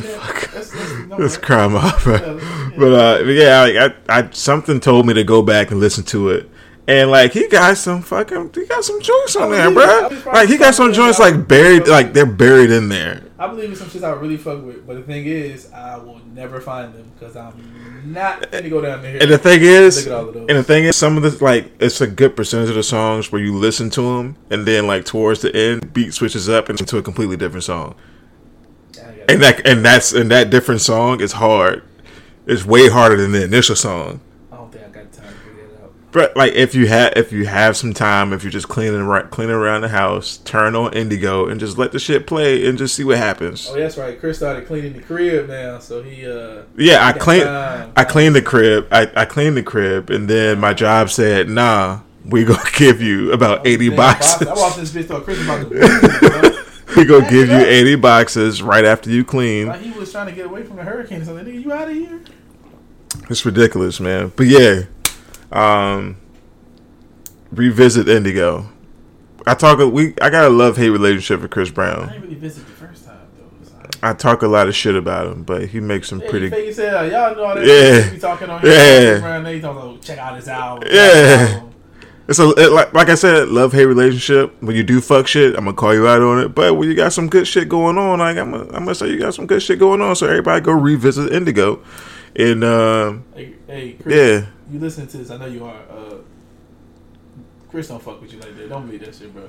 That's 0.02 1.36
crime 1.38 1.74
opera, 1.76 2.40
but 2.76 2.92
uh, 2.92 3.24
yeah, 3.24 3.62
like, 3.62 3.94
I, 4.08 4.18
I, 4.18 4.30
something 4.30 4.80
told 4.80 5.06
me 5.06 5.14
to 5.14 5.24
go 5.24 5.42
back 5.42 5.70
and 5.70 5.80
listen 5.80 6.04
to 6.04 6.30
it, 6.30 6.48
and 6.86 7.10
like 7.10 7.32
he 7.32 7.48
got 7.48 7.76
some 7.76 8.02
fucking, 8.02 8.52
he 8.54 8.66
got 8.66 8.84
some 8.84 9.00
joints 9.00 9.36
on 9.36 9.50
there, 9.50 9.70
believe 9.70 9.88
it. 9.88 10.18
I 10.18 10.22
bro. 10.22 10.32
Like 10.32 10.48
he 10.48 10.56
got 10.56 10.74
some 10.74 10.92
joints 10.92 11.18
like 11.18 11.46
buried, 11.48 11.86
like 11.86 12.12
they're 12.12 12.26
buried 12.26 12.70
in 12.70 12.88
there. 12.88 13.22
I 13.38 13.46
believe 13.46 13.70
in 13.70 13.76
some 13.76 13.88
shit 13.88 14.02
I 14.02 14.10
really 14.10 14.36
fuck 14.36 14.64
with, 14.64 14.84
but 14.86 14.96
the 14.96 15.02
thing 15.02 15.26
is, 15.26 15.70
I 15.72 15.96
will 15.96 16.20
never 16.34 16.60
find 16.60 16.92
them 16.92 17.12
because 17.18 17.36
I'm 17.36 18.12
not 18.12 18.50
gonna 18.50 18.68
go 18.68 18.80
down 18.80 19.02
there. 19.02 19.22
And 19.22 19.30
the 19.30 19.38
thing 19.38 19.60
is, 19.62 20.06
Look 20.06 20.12
at 20.12 20.18
all 20.18 20.28
of 20.28 20.34
those. 20.34 20.46
and 20.48 20.58
the 20.58 20.64
thing 20.64 20.84
is, 20.84 20.96
some 20.96 21.16
of 21.16 21.22
the 21.22 21.44
like, 21.44 21.70
it's 21.78 22.00
a 22.00 22.06
good 22.06 22.34
percentage 22.34 22.70
of 22.70 22.74
the 22.74 22.82
songs 22.82 23.30
where 23.30 23.40
you 23.40 23.54
listen 23.54 23.90
to 23.90 24.02
them, 24.02 24.36
and 24.50 24.66
then 24.66 24.86
like 24.86 25.04
towards 25.04 25.42
the 25.42 25.54
end, 25.54 25.92
beat 25.92 26.14
switches 26.14 26.48
up 26.48 26.68
into 26.68 26.96
a 26.98 27.02
completely 27.02 27.36
different 27.36 27.64
song, 27.64 27.94
I 27.94 27.94
ain't 27.94 27.94
got 27.94 28.16
and 29.28 29.42
that 29.42 29.66
and 29.66 29.84
that's 29.84 30.12
and 30.12 30.30
that 30.30 30.50
different 30.50 30.80
song 30.80 31.20
is 31.20 31.32
hard. 31.32 31.84
It's 32.46 32.64
way 32.64 32.88
harder 32.88 33.16
than 33.16 33.32
the 33.32 33.44
initial 33.44 33.76
song. 33.76 34.20
I 34.50 34.56
don't 34.56 34.72
think 34.72 34.84
I 34.84 34.88
got 34.88 35.12
time 35.12 35.26
to 35.26 35.32
figure 35.32 35.64
it 35.64 35.80
out. 35.82 35.92
But 36.12 36.34
like, 36.34 36.54
if 36.54 36.74
you 36.74 36.86
have 36.86 37.12
if 37.14 37.30
you 37.30 37.44
have 37.46 37.76
some 37.76 37.92
time, 37.92 38.32
if 38.32 38.42
you're 38.42 38.50
just 38.50 38.68
cleaning 38.68 39.02
right 39.02 39.28
cleaning 39.30 39.54
around 39.54 39.82
the 39.82 39.88
house, 39.88 40.38
turn 40.38 40.74
on 40.74 40.94
Indigo 40.94 41.46
and 41.46 41.60
just 41.60 41.76
let 41.76 41.92
the 41.92 41.98
shit 41.98 42.26
play 42.26 42.66
and 42.66 42.78
just 42.78 42.94
see 42.94 43.04
what 43.04 43.18
happens. 43.18 43.68
Oh, 43.70 43.74
that's 43.74 43.98
right. 43.98 44.18
Chris 44.18 44.38
started 44.38 44.66
cleaning 44.66 44.94
the 44.94 45.02
crib 45.02 45.48
now, 45.48 45.78
so 45.78 46.02
he 46.02 46.26
uh. 46.26 46.62
Yeah, 46.76 47.06
I 47.06 47.12
clean. 47.12 47.46
I 47.46 48.04
cleaned 48.04 48.34
the 48.34 48.42
crib. 48.42 48.88
I, 48.90 49.10
I 49.14 49.24
cleaned 49.26 49.58
the 49.58 49.62
crib, 49.62 50.08
and 50.08 50.28
then 50.28 50.58
my 50.58 50.72
job 50.72 51.10
said, 51.10 51.50
"Nah, 51.50 52.00
we 52.24 52.44
gonna 52.44 52.62
give 52.74 53.02
you 53.02 53.32
about 53.32 53.66
eighty 53.66 53.88
Man, 53.88 53.96
boxes. 53.98 54.48
I 54.48 54.54
watched 54.54 54.78
this 54.78 54.92
bitch 54.92 55.04
thought 55.04 55.24
Chris 55.24 55.42
about 55.42 55.70
we 56.98 57.04
gonna 57.04 57.30
give 57.30 57.48
you 57.48 57.56
eighty 57.58 57.94
boxes 57.96 58.62
right 58.62 58.84
after 58.84 59.10
you 59.10 59.24
clean." 59.24 59.68
Like 59.68 59.80
he 59.80 59.90
was 59.92 60.12
trying 60.12 60.26
to 60.26 60.32
get 60.32 60.46
away 60.46 60.62
from 60.64 60.76
the 60.76 60.82
hurricane 60.84 61.22
or 61.22 61.24
something. 61.24 61.46
Nigga, 61.46 61.62
you 61.64 61.72
out 61.72 61.88
of 61.88 61.94
here? 61.94 62.20
It's 63.30 63.44
ridiculous, 63.46 64.00
man. 64.00 64.32
But 64.36 64.46
yeah, 64.46 64.82
um, 65.52 66.16
revisit 67.52 68.08
Indigo. 68.08 68.68
I 69.46 69.54
talk. 69.54 69.78
We 69.92 70.14
I 70.20 70.30
got 70.30 70.44
a 70.46 70.50
love 70.50 70.76
hate 70.76 70.90
relationship 70.90 71.40
with 71.42 71.50
Chris 71.50 71.70
Brown. 71.70 72.04
I 72.08 72.12
didn't 72.12 72.22
really 72.22 72.34
visit 72.34 72.66
the 72.66 72.72
first 72.72 73.06
time 73.06 73.18
though. 73.38 74.08
I 74.08 74.12
talk 74.12 74.42
a 74.42 74.46
lot 74.48 74.68
of 74.68 74.74
shit 74.76 74.94
about 74.94 75.26
him, 75.26 75.42
but 75.44 75.68
he 75.68 75.80
makes 75.80 76.08
some 76.08 76.20
Yeah, 76.20 76.30
pretty. 76.30 76.46
you 76.46 76.72
fake. 76.74 76.76
Y'all 76.76 77.34
know 77.34 77.44
all 77.44 77.54
that. 77.54 77.64
Yeah. 77.66 78.10
Be 78.10 78.18
talking 78.18 78.50
on. 78.50 78.60
Yeah. 78.64 79.22
Around 79.24 79.44
there, 79.44 79.54
you 79.54 79.60
talking 79.62 79.82
about 79.90 80.02
check 80.02 80.18
out 80.18 80.36
his 80.36 80.48
album. 80.48 80.88
Yeah. 80.92 81.48
album. 81.54 81.74
It's 82.28 82.38
a 82.38 82.50
it, 82.50 82.72
like 82.72 82.92
like 82.92 83.08
I 83.08 83.14
said, 83.14 83.48
love 83.48 83.72
hate 83.72 83.86
relationship. 83.86 84.54
When 84.62 84.76
you 84.76 84.82
do 84.82 85.00
fuck 85.00 85.26
shit, 85.26 85.56
I'm 85.56 85.64
gonna 85.64 85.74
call 85.74 85.94
you 85.94 86.06
out 86.06 86.20
on 86.20 86.40
it. 86.40 86.48
But 86.54 86.74
when 86.74 86.88
you 86.90 86.94
got 86.94 87.14
some 87.14 87.28
good 87.28 87.48
shit 87.48 87.70
going 87.70 87.96
on, 87.96 88.18
like 88.18 88.36
I'm 88.36 88.50
gonna, 88.50 88.64
I'm 88.64 88.84
gonna 88.84 88.94
say 88.94 89.08
you 89.08 89.18
got 89.18 89.34
some 89.34 89.46
good 89.46 89.62
shit 89.62 89.78
going 89.78 90.02
on. 90.02 90.14
So 90.14 90.26
everybody 90.26 90.60
go 90.62 90.72
revisit 90.72 91.32
Indigo, 91.32 91.82
and 92.36 92.62
um, 92.64 93.24
Hey, 93.34 93.54
hey, 93.66 93.92
Chris, 93.94 94.14
yeah, 94.14 94.46
you 94.70 94.78
listen 94.78 95.06
to 95.06 95.16
this? 95.16 95.30
I 95.30 95.38
know 95.38 95.46
you 95.46 95.64
are. 95.64 95.80
Uh, 95.90 96.14
Chris 97.70 97.88
don't 97.88 98.02
fuck 98.02 98.20
with 98.20 98.30
you 98.30 98.40
like 98.40 98.54
that. 98.58 98.68
Don't 98.68 98.84
believe 98.84 99.04
that 99.06 99.14
shit, 99.14 99.32
bro. 99.32 99.48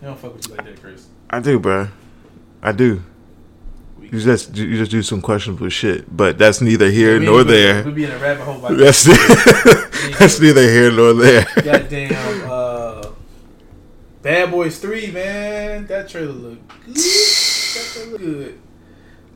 He 0.00 0.06
don't 0.06 0.18
fuck 0.18 0.34
with 0.34 0.48
you 0.48 0.54
like 0.54 0.64
that, 0.64 0.80
Chris. 0.80 1.06
I 1.28 1.40
do, 1.40 1.58
bro. 1.58 1.88
I 2.62 2.72
do. 2.72 3.02
You 4.00 4.20
just 4.20 4.56
you 4.56 4.78
just 4.78 4.90
do 4.90 5.02
some 5.02 5.20
questionable 5.20 5.68
shit, 5.68 6.16
but 6.16 6.38
that's 6.38 6.62
neither 6.62 6.90
here 6.90 7.18
We 7.18 7.26
nor 7.26 7.44
there. 7.44 7.84
We 7.84 7.92
be 7.92 8.04
in 8.04 8.10
a 8.10 8.18
rabbit 8.18 8.44
hole 8.44 8.58
by 8.58 8.72
That's 8.72 9.04
that's 10.18 10.40
neither 10.40 10.62
here 10.62 10.90
nor 10.92 11.12
there. 11.14 11.46
Goddamn, 11.62 12.50
uh, 12.50 13.08
Bad 14.22 14.50
Boys 14.50 14.78
Three, 14.78 15.10
man. 15.10 15.86
That 15.86 16.08
trailer 16.08 16.32
look 16.32 16.58
good. 16.86 16.94
That 16.96 17.90
trailer 17.94 18.18
good. 18.18 18.58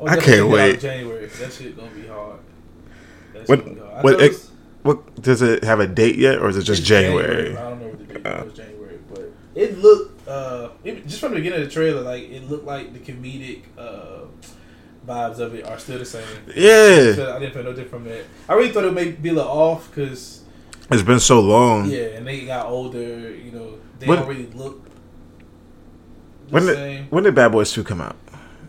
Oh, 0.00 0.06
I 0.08 0.16
can't 0.16 0.48
wait. 0.48 0.80
January. 0.80 1.26
That 1.26 1.52
shit 1.52 1.76
gonna 1.76 1.90
be 1.90 2.06
hard. 2.06 2.38
That 3.32 3.40
shit 3.40 3.48
What- 3.48 3.64
gonna 3.64 3.74
be 3.74 3.80
hard. 3.80 4.04
What 4.04 4.18
was- 4.18 4.48
What 4.82 5.22
does 5.22 5.42
it 5.42 5.62
have 5.62 5.78
a 5.78 5.86
date 5.86 6.16
yet, 6.16 6.38
or 6.38 6.48
is 6.48 6.56
it 6.56 6.64
just 6.64 6.80
it's 6.80 6.88
January? 6.88 7.56
I 7.56 7.70
don't 7.70 7.80
know 7.80 7.86
what 7.88 7.98
the 8.08 8.14
date 8.14 8.26
Uh. 8.26 8.42
was. 8.44 8.52
January, 8.52 8.98
but 9.14 9.32
it 9.54 9.78
looked 9.78 10.28
uh, 10.28 10.70
it, 10.82 11.06
just 11.06 11.20
from 11.20 11.30
the 11.30 11.36
beginning 11.36 11.60
of 11.60 11.66
the 11.66 11.72
trailer, 11.72 12.00
like 12.00 12.24
it 12.30 12.48
looked 12.50 12.64
like 12.64 12.92
the 12.92 12.98
comedic 12.98 13.62
uh 13.78 14.24
vibes 15.06 15.38
of 15.38 15.54
it 15.54 15.64
are 15.66 15.78
still 15.78 15.98
the 15.98 16.04
same. 16.04 16.22
Yeah, 16.56 17.32
I 17.34 17.38
didn't 17.38 17.52
feel 17.54 17.62
no 17.64 17.72
different 17.72 17.90
from 17.90 18.04
that. 18.04 18.24
I 18.48 18.54
really 18.54 18.70
thought 18.72 18.84
it 18.84 18.92
may 18.92 19.10
be 19.10 19.28
a 19.28 19.32
little 19.34 19.50
off 19.50 19.88
because 19.90 20.41
it's 20.92 21.02
been 21.02 21.20
so 21.20 21.40
long. 21.40 21.86
yeah, 21.90 22.16
and 22.16 22.26
they 22.26 22.40
got 22.46 22.66
older. 22.66 23.00
You 23.34 23.50
know, 23.52 23.78
they 23.98 24.06
When- 24.06 24.18
don't 24.18 24.28
really 24.28 24.46
look 24.54 24.84
the 26.48 26.52
When 26.52 26.66
did 26.66 26.74
same. 26.76 27.06
when 27.10 27.24
did 27.24 27.34
Bad 27.34 27.52
Boys 27.52 27.72
Two 27.72 27.84
come 27.84 28.00
out? 28.00 28.16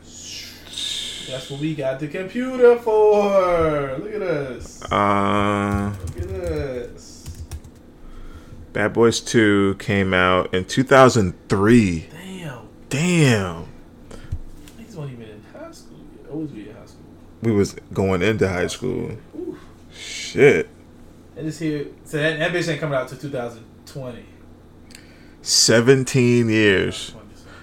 That's 0.02 1.50
what 1.50 1.60
we 1.62 1.74
got 1.74 2.00
the 2.00 2.08
computer 2.08 2.78
for. 2.78 3.98
Look 4.00 4.14
at 4.14 4.22
us. 4.22 4.84
Uh, 4.92 5.94
Look 6.18 6.30
at 6.30 6.40
us. 6.42 7.28
Bad 8.72 8.94
Boys 8.94 9.20
Two 9.20 9.76
came 9.80 10.14
out 10.14 10.54
in 10.54 10.66
2003. 10.66 12.08
Damn. 12.12 12.60
Damn, 12.90 13.66
Niggas 14.80 14.96
weren't 14.96 15.12
even 15.14 15.24
in 15.24 15.44
high 15.52 15.72
school 15.72 15.98
yet. 16.22 16.30
Always 16.32 16.52
be 16.52 16.70
in 16.70 16.76
high 16.76 16.86
school. 16.86 17.02
we 17.42 17.52
was 17.52 17.76
going 17.92 18.22
into 18.22 18.48
high 18.48 18.68
school. 18.68 19.12
Oof. 19.36 19.58
Shit, 19.96 20.70
And 21.36 21.48
this 21.48 21.60
here, 21.60 21.88
so 22.06 22.18
that, 22.18 22.38
that 22.40 22.52
bitch 22.52 22.70
ain't 22.70 22.80
coming 22.80 22.96
out 22.98 23.08
till 23.10 23.18
2020. 23.18 24.26
17 25.42 26.50
years. 26.50 27.14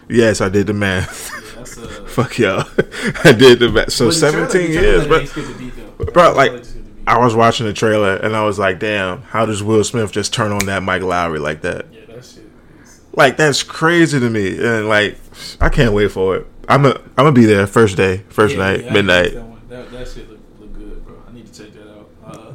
Yes, 0.08 0.40
I 0.40 0.48
did 0.48 0.66
the 0.66 0.72
math. 0.72 1.30
yeah, 1.54 1.62
uh. 1.62 2.04
Fuck 2.06 2.38
y'all, 2.38 2.64
I 3.24 3.32
did 3.32 3.60
the 3.60 3.70
math. 3.72 3.92
So 3.92 4.06
the 4.06 4.12
17 4.12 4.72
trailer 4.72 4.82
years, 4.82 5.06
but. 5.06 6.12
Bro, 6.12 6.32
like, 6.34 6.50
trailer 6.50 6.58
just 6.58 6.70
skipped 6.72 6.86
a 6.86 6.92
beat. 6.92 7.06
I 7.06 7.18
was 7.18 7.34
watching 7.34 7.66
the 7.66 7.72
trailer 7.72 8.16
and 8.16 8.36
I 8.36 8.44
was 8.44 8.58
like, 8.58 8.78
damn, 8.78 9.22
how 9.22 9.46
does 9.46 9.62
Will 9.62 9.82
Smith 9.84 10.12
just 10.12 10.32
turn 10.32 10.52
on 10.52 10.66
that 10.66 10.82
Mike 10.82 11.02
Lowrey 11.02 11.40
like 11.40 11.62
that? 11.62 11.86
Yeah, 11.92 12.00
that 12.06 12.24
shit. 12.24 12.44
Is, 12.82 13.00
Like 13.12 13.36
that's 13.36 13.62
crazy 13.62 14.18
to 14.20 14.30
me, 14.30 14.58
and 14.58 14.88
like 14.88 15.16
I 15.60 15.68
can't 15.68 15.92
wait 15.94 16.10
for 16.10 16.36
it. 16.36 16.46
I'm 16.68 16.84
a, 16.86 16.90
I'm 16.90 17.14
gonna 17.16 17.32
be 17.32 17.46
there 17.46 17.66
first 17.66 17.96
day, 17.96 18.18
first 18.28 18.54
Yeah, 18.56 18.62
night, 18.62 18.84
yeah, 18.84 18.92
midnight. 18.92 19.32
That, 19.34 19.68
that, 19.68 19.90
that 19.92 20.08
shit 20.08 20.28
look, 20.30 20.38
look 20.60 20.72
good, 20.72 21.04
bro. 21.04 21.16
I 21.28 21.32
need 21.32 21.52
to 21.52 21.64
check 21.64 21.72
that 21.74 21.88
out. 21.90 22.08
Uh, 22.24 22.52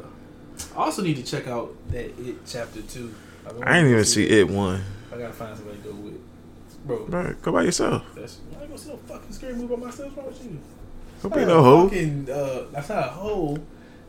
I 0.76 0.84
also 0.84 1.02
need 1.02 1.16
to 1.16 1.22
check 1.22 1.46
out 1.48 1.74
that 1.90 2.04
It 2.20 2.36
Chapter 2.46 2.82
2. 2.82 3.14
I've 3.46 3.54
been 3.54 3.64
I 3.64 3.78
ain't 3.78 3.88
even 3.88 4.04
see 4.04 4.28
it 4.28 4.46
one. 4.48 4.82
I 5.12 5.16
gotta 5.16 5.32
find 5.32 5.56
somebody 5.56 5.78
to 5.78 5.84
go 5.84 5.94
with. 5.94 6.20
Bro, 6.86 7.06
Bro, 7.06 7.34
go 7.42 7.52
by 7.52 7.62
yourself. 7.62 8.04
that's, 8.14 8.40
I 8.56 8.60
ain't 8.60 8.68
gonna 8.68 8.78
see 8.78 8.90
no 8.90 8.96
fucking 8.96 9.32
scary 9.32 9.54
movie 9.54 9.74
by 9.74 9.86
myself. 9.86 10.14
What's 10.14 10.16
wrong 10.16 10.26
with 10.26 10.44
you? 10.44 10.60
Don't 11.22 11.34
be 11.34 11.44
no 11.46 11.62
hoe. 11.62 11.88
Fucking, 11.88 12.30
uh, 12.30 12.64
that's 12.72 12.88
not 12.90 12.98
a 12.98 13.10
hoe. 13.10 13.58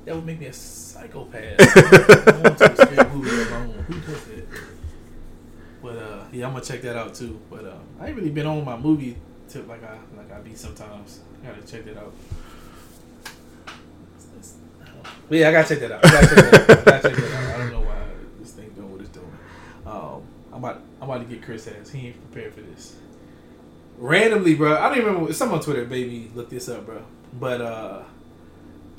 That 0.05 0.15
would 0.15 0.25
make 0.25 0.39
me 0.39 0.47
a 0.47 0.53
psychopath. 0.53 1.55
I 1.59 2.41
want 2.43 2.57
to 2.57 2.75
scary 2.75 3.09
movie 3.09 3.29
alone. 3.29 3.85
Who 3.87 3.99
does 4.01 4.23
that? 4.25 4.47
But 5.81 5.97
uh, 5.97 6.23
yeah, 6.33 6.47
I'm 6.47 6.53
gonna 6.53 6.65
check 6.65 6.81
that 6.81 6.97
out 6.97 7.15
too. 7.15 7.39
But 7.49 7.65
uh, 7.65 7.77
I 7.99 8.07
ain't 8.07 8.17
really 8.17 8.29
been 8.29 8.45
on 8.45 8.65
my 8.65 8.77
movie 8.77 9.15
tip 9.47 9.67
like 9.67 9.83
I 9.83 9.97
like 10.17 10.31
I 10.31 10.39
be 10.41 10.53
sometimes. 10.53 11.21
I 11.43 11.47
gotta 11.47 11.61
check 11.65 11.85
that 11.85 11.97
out. 11.97 12.13
Yeah, 15.29 15.49
I 15.49 15.51
gotta 15.51 15.67
check 15.67 15.79
that 15.79 15.91
out. 15.91 16.05
I 16.05 16.11
gotta 16.11 16.27
check 16.27 16.35
that 16.51 16.69
out. 16.69 16.87
I 16.87 16.99
check 17.09 17.15
that 17.15 17.33
out. 17.33 17.55
I 17.55 17.57
don't 17.57 17.71
know 17.71 17.81
why 17.81 17.95
this 18.39 18.51
thing 18.51 18.69
doing 18.69 18.91
what 18.91 19.01
it's 19.01 19.09
doing. 19.09 19.31
Um, 19.85 20.23
I'm 20.51 20.63
about 20.63 20.81
I'm 21.01 21.09
about 21.09 21.27
to 21.27 21.35
get 21.35 21.43
Chris 21.43 21.67
ass. 21.67 21.89
He 21.89 22.07
ain't 22.07 22.31
prepared 22.31 22.53
for 22.53 22.61
this. 22.61 22.95
Randomly, 23.97 24.55
bro. 24.55 24.77
I 24.77 24.89
don't 24.89 24.97
even 24.99 25.13
remember. 25.13 25.33
Someone 25.33 25.59
on 25.59 25.63
Twitter 25.63 25.85
me 25.85 26.29
look 26.35 26.49
this 26.49 26.69
up, 26.69 26.85
bro. 26.85 27.01
But 27.39 27.61
uh 27.61 28.03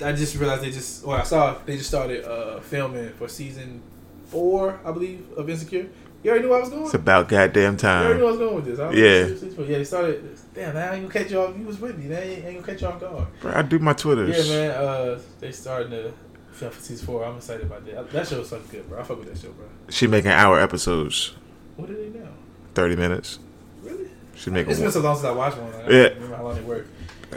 I 0.01 0.13
just 0.13 0.35
realized 0.35 0.63
they 0.63 0.71
just. 0.71 1.05
Well, 1.05 1.17
I 1.17 1.23
saw 1.23 1.57
they 1.65 1.77
just 1.77 1.89
started 1.89 2.23
uh 2.25 2.59
filming 2.61 3.09
for 3.13 3.27
season 3.27 3.81
four, 4.25 4.79
I 4.85 4.91
believe, 4.91 5.25
of 5.37 5.49
Insecure. 5.49 5.87
You 6.21 6.31
already 6.31 6.47
knew 6.47 6.53
I 6.53 6.59
was 6.59 6.69
going. 6.69 6.83
It's 6.83 6.93
about 6.93 7.29
goddamn 7.29 7.77
You 7.81 7.87
already 7.87 8.13
knew 8.15 8.19
time. 8.19 8.21
I 8.21 8.23
was 8.23 8.37
going 8.37 8.55
with 8.55 8.65
this. 8.65 8.79
I 8.79 8.91
Yeah. 8.91 9.25
season 9.27 9.51
four. 9.51 9.65
Yeah, 9.65 9.77
they 9.77 9.83
started. 9.85 10.37
Damn, 10.53 10.73
man, 10.73 10.89
I 10.89 10.95
ain't 10.95 11.09
gonna 11.09 11.23
catch 11.23 11.31
you 11.31 11.39
off. 11.39 11.57
You 11.57 11.65
was 11.65 11.79
with 11.79 11.97
me. 11.97 12.07
That 12.07 12.23
ain't, 12.23 12.45
ain't 12.45 12.55
gonna 12.61 12.67
catch 12.73 12.81
you 12.81 12.87
off 12.89 12.99
guard. 12.99 13.27
Bro, 13.41 13.53
I 13.55 13.61
do 13.61 13.79
my 13.79 13.93
Twitters. 13.93 14.49
Yeah, 14.49 14.53
man. 14.53 14.71
Uh, 14.71 15.19
they 15.39 15.51
starting 15.51 15.91
to 15.91 16.11
film 16.51 16.71
for 16.71 16.81
season 16.81 17.05
four. 17.05 17.23
I'm 17.25 17.37
excited 17.37 17.65
about 17.65 17.85
that. 17.85 18.11
That 18.11 18.27
show 18.27 18.43
fucking 18.43 18.67
good, 18.69 18.89
bro. 18.89 18.99
I 18.99 19.03
fuck 19.03 19.19
with 19.19 19.29
that 19.33 19.37
show, 19.39 19.51
bro. 19.53 19.65
She 19.89 20.07
making 20.07 20.31
hour 20.31 20.59
episodes, 20.59 21.35
What 21.77 21.89
are 21.89 21.93
they 21.93 22.09
now? 22.09 22.27
thirty 22.73 22.97
minutes. 22.97 23.39
Really? 23.81 24.09
She 24.35 24.49
making 24.49 24.71
It's 24.71 24.81
been 24.81 24.91
so 24.91 24.99
long 24.99 25.15
since 25.15 25.25
I 25.25 25.31
watched 25.31 25.57
one. 25.57 25.71
Like, 25.71 25.85
I 25.87 25.89
Yeah. 25.89 26.03
don't 26.09 26.15
remember 26.15 26.35
how 26.35 26.43
long 26.43 26.55
they 26.55 26.61
work. 26.61 26.87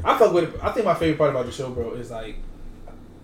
I 0.04 0.18
fuck 0.18 0.32
with 0.32 0.44
it. 0.54 0.60
I 0.62 0.70
think 0.72 0.86
my 0.86 0.94
favorite 0.94 1.18
part 1.18 1.30
about 1.30 1.46
the 1.46 1.52
show, 1.52 1.70
bro, 1.70 1.92
is 1.92 2.10
like 2.10 2.36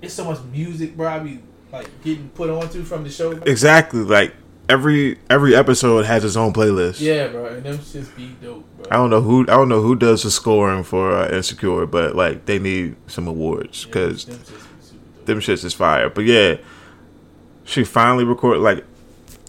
it's 0.03 0.15
so 0.15 0.25
much 0.25 0.39
music, 0.53 0.97
bro. 0.97 1.09
I 1.09 1.19
be 1.19 1.41
like 1.73 1.89
getting 2.05 2.29
put 2.29 2.49
onto 2.49 2.85
from 2.85 3.03
the 3.03 3.11
show. 3.11 3.35
bro. 3.35 3.43
exactly 3.45 4.01
like 4.01 4.35
every 4.69 5.19
every 5.31 5.55
episode 5.55 6.05
has 6.05 6.25
its 6.25 6.37
own 6.37 6.53
playlist. 6.53 7.01
Yeah, 7.01 7.29
bro, 7.29 7.47
and 7.47 7.65
them 7.65 7.79
just 7.79 8.17
be 8.17 8.35
dope, 8.43 8.65
bro. 8.77 8.87
I 8.91 8.97
don't 8.97 9.11
know 9.11 9.21
who 9.23 9.43
I 9.43 9.57
don't 9.57 9.69
know 9.69 9.83
who 9.83 9.95
does 9.97 10.23
the 10.23 10.31
scoring 10.31 10.83
for 10.85 11.13
uh, 11.13 11.29
Insecure, 11.31 11.87
but 11.87 12.15
like 12.17 12.47
they 12.47 12.59
need 12.59 12.97
some 13.07 13.27
awards 13.27 13.85
Yeah, 13.85 13.87
because 13.93 14.25
them 14.25 14.39
just 14.39 14.93
be 14.93 15.25
them 15.25 15.41
shits 15.41 15.65
is 15.65 15.75
fire. 15.75 16.09
But 16.11 16.25
yeah, 16.25 16.57
she 17.65 17.85
finally 17.85 18.25
recorded 18.25 18.61
like 18.61 18.85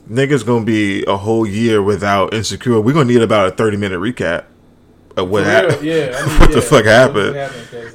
niggas 0.10 0.46
gonna 0.46 0.66
be 0.66 1.04
a 1.06 1.18
whole 1.18 1.46
year 1.46 1.82
without 1.82 2.34
Insecure. 2.34 2.80
We're 2.82 2.94
gonna 2.94 3.06
need 3.12 3.22
about 3.22 3.48
a 3.48 3.52
thirty 3.52 3.78
minute 3.78 4.00
recap 4.00 4.46
of 5.18 5.30
what 5.30 5.44
happened. 5.44 5.84
Yeah, 5.84 6.14
I 6.16 6.26
mean, 6.28 6.40
what 6.40 6.50
yeah, 6.50 6.56
the 6.56 6.62
fuck 6.62 6.86
happened? 6.86 7.36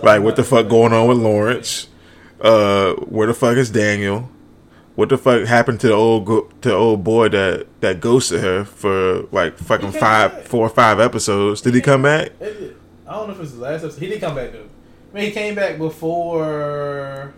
Like 0.03 0.17
I'm 0.19 0.23
what 0.25 0.37
the 0.37 0.45
fuck 0.45 0.69
going 0.69 0.93
on 0.93 1.09
with 1.09 1.19
Lawrence? 1.19 1.89
Uh, 2.41 2.93
where 2.95 3.27
the 3.27 3.33
fuck 3.35 3.57
is 3.57 3.71
Daniel? 3.71 4.29
What 4.97 5.09
the 5.09 5.19
fuck 5.19 5.45
happened 5.47 5.81
to 5.81 5.89
the 5.89 5.93
old 5.95 6.25
go- 6.25 6.49
to 6.61 6.69
the 6.69 6.75
old 6.75 7.03
boy 7.03 7.29
that 7.31 7.67
that 7.81 8.01
ghosted 8.01 8.41
her 8.43 8.65
for 8.65 9.23
like 9.33 9.59
fucking 9.59 9.91
five, 9.93 10.45
four 10.45 10.65
or 10.67 10.69
five 10.71 11.01
episodes? 11.01 11.61
Did 11.61 11.75
he 11.75 11.81
come 11.81 12.03
back? 12.03 12.31
It. 12.41 12.77
I 13.07 13.15
don't 13.15 13.29
know 13.29 13.35
if 13.35 13.41
it's 13.41 13.53
the 13.53 13.61
last 13.61 13.83
episode. 13.83 14.01
He 14.01 14.07
did 14.07 14.21
come 14.21 14.37
back 14.37 14.53
though. 14.53 14.69
I 15.13 15.17
mean, 15.17 15.25
he 15.27 15.31
came 15.33 15.55
back 15.57 15.79
before 15.79 17.35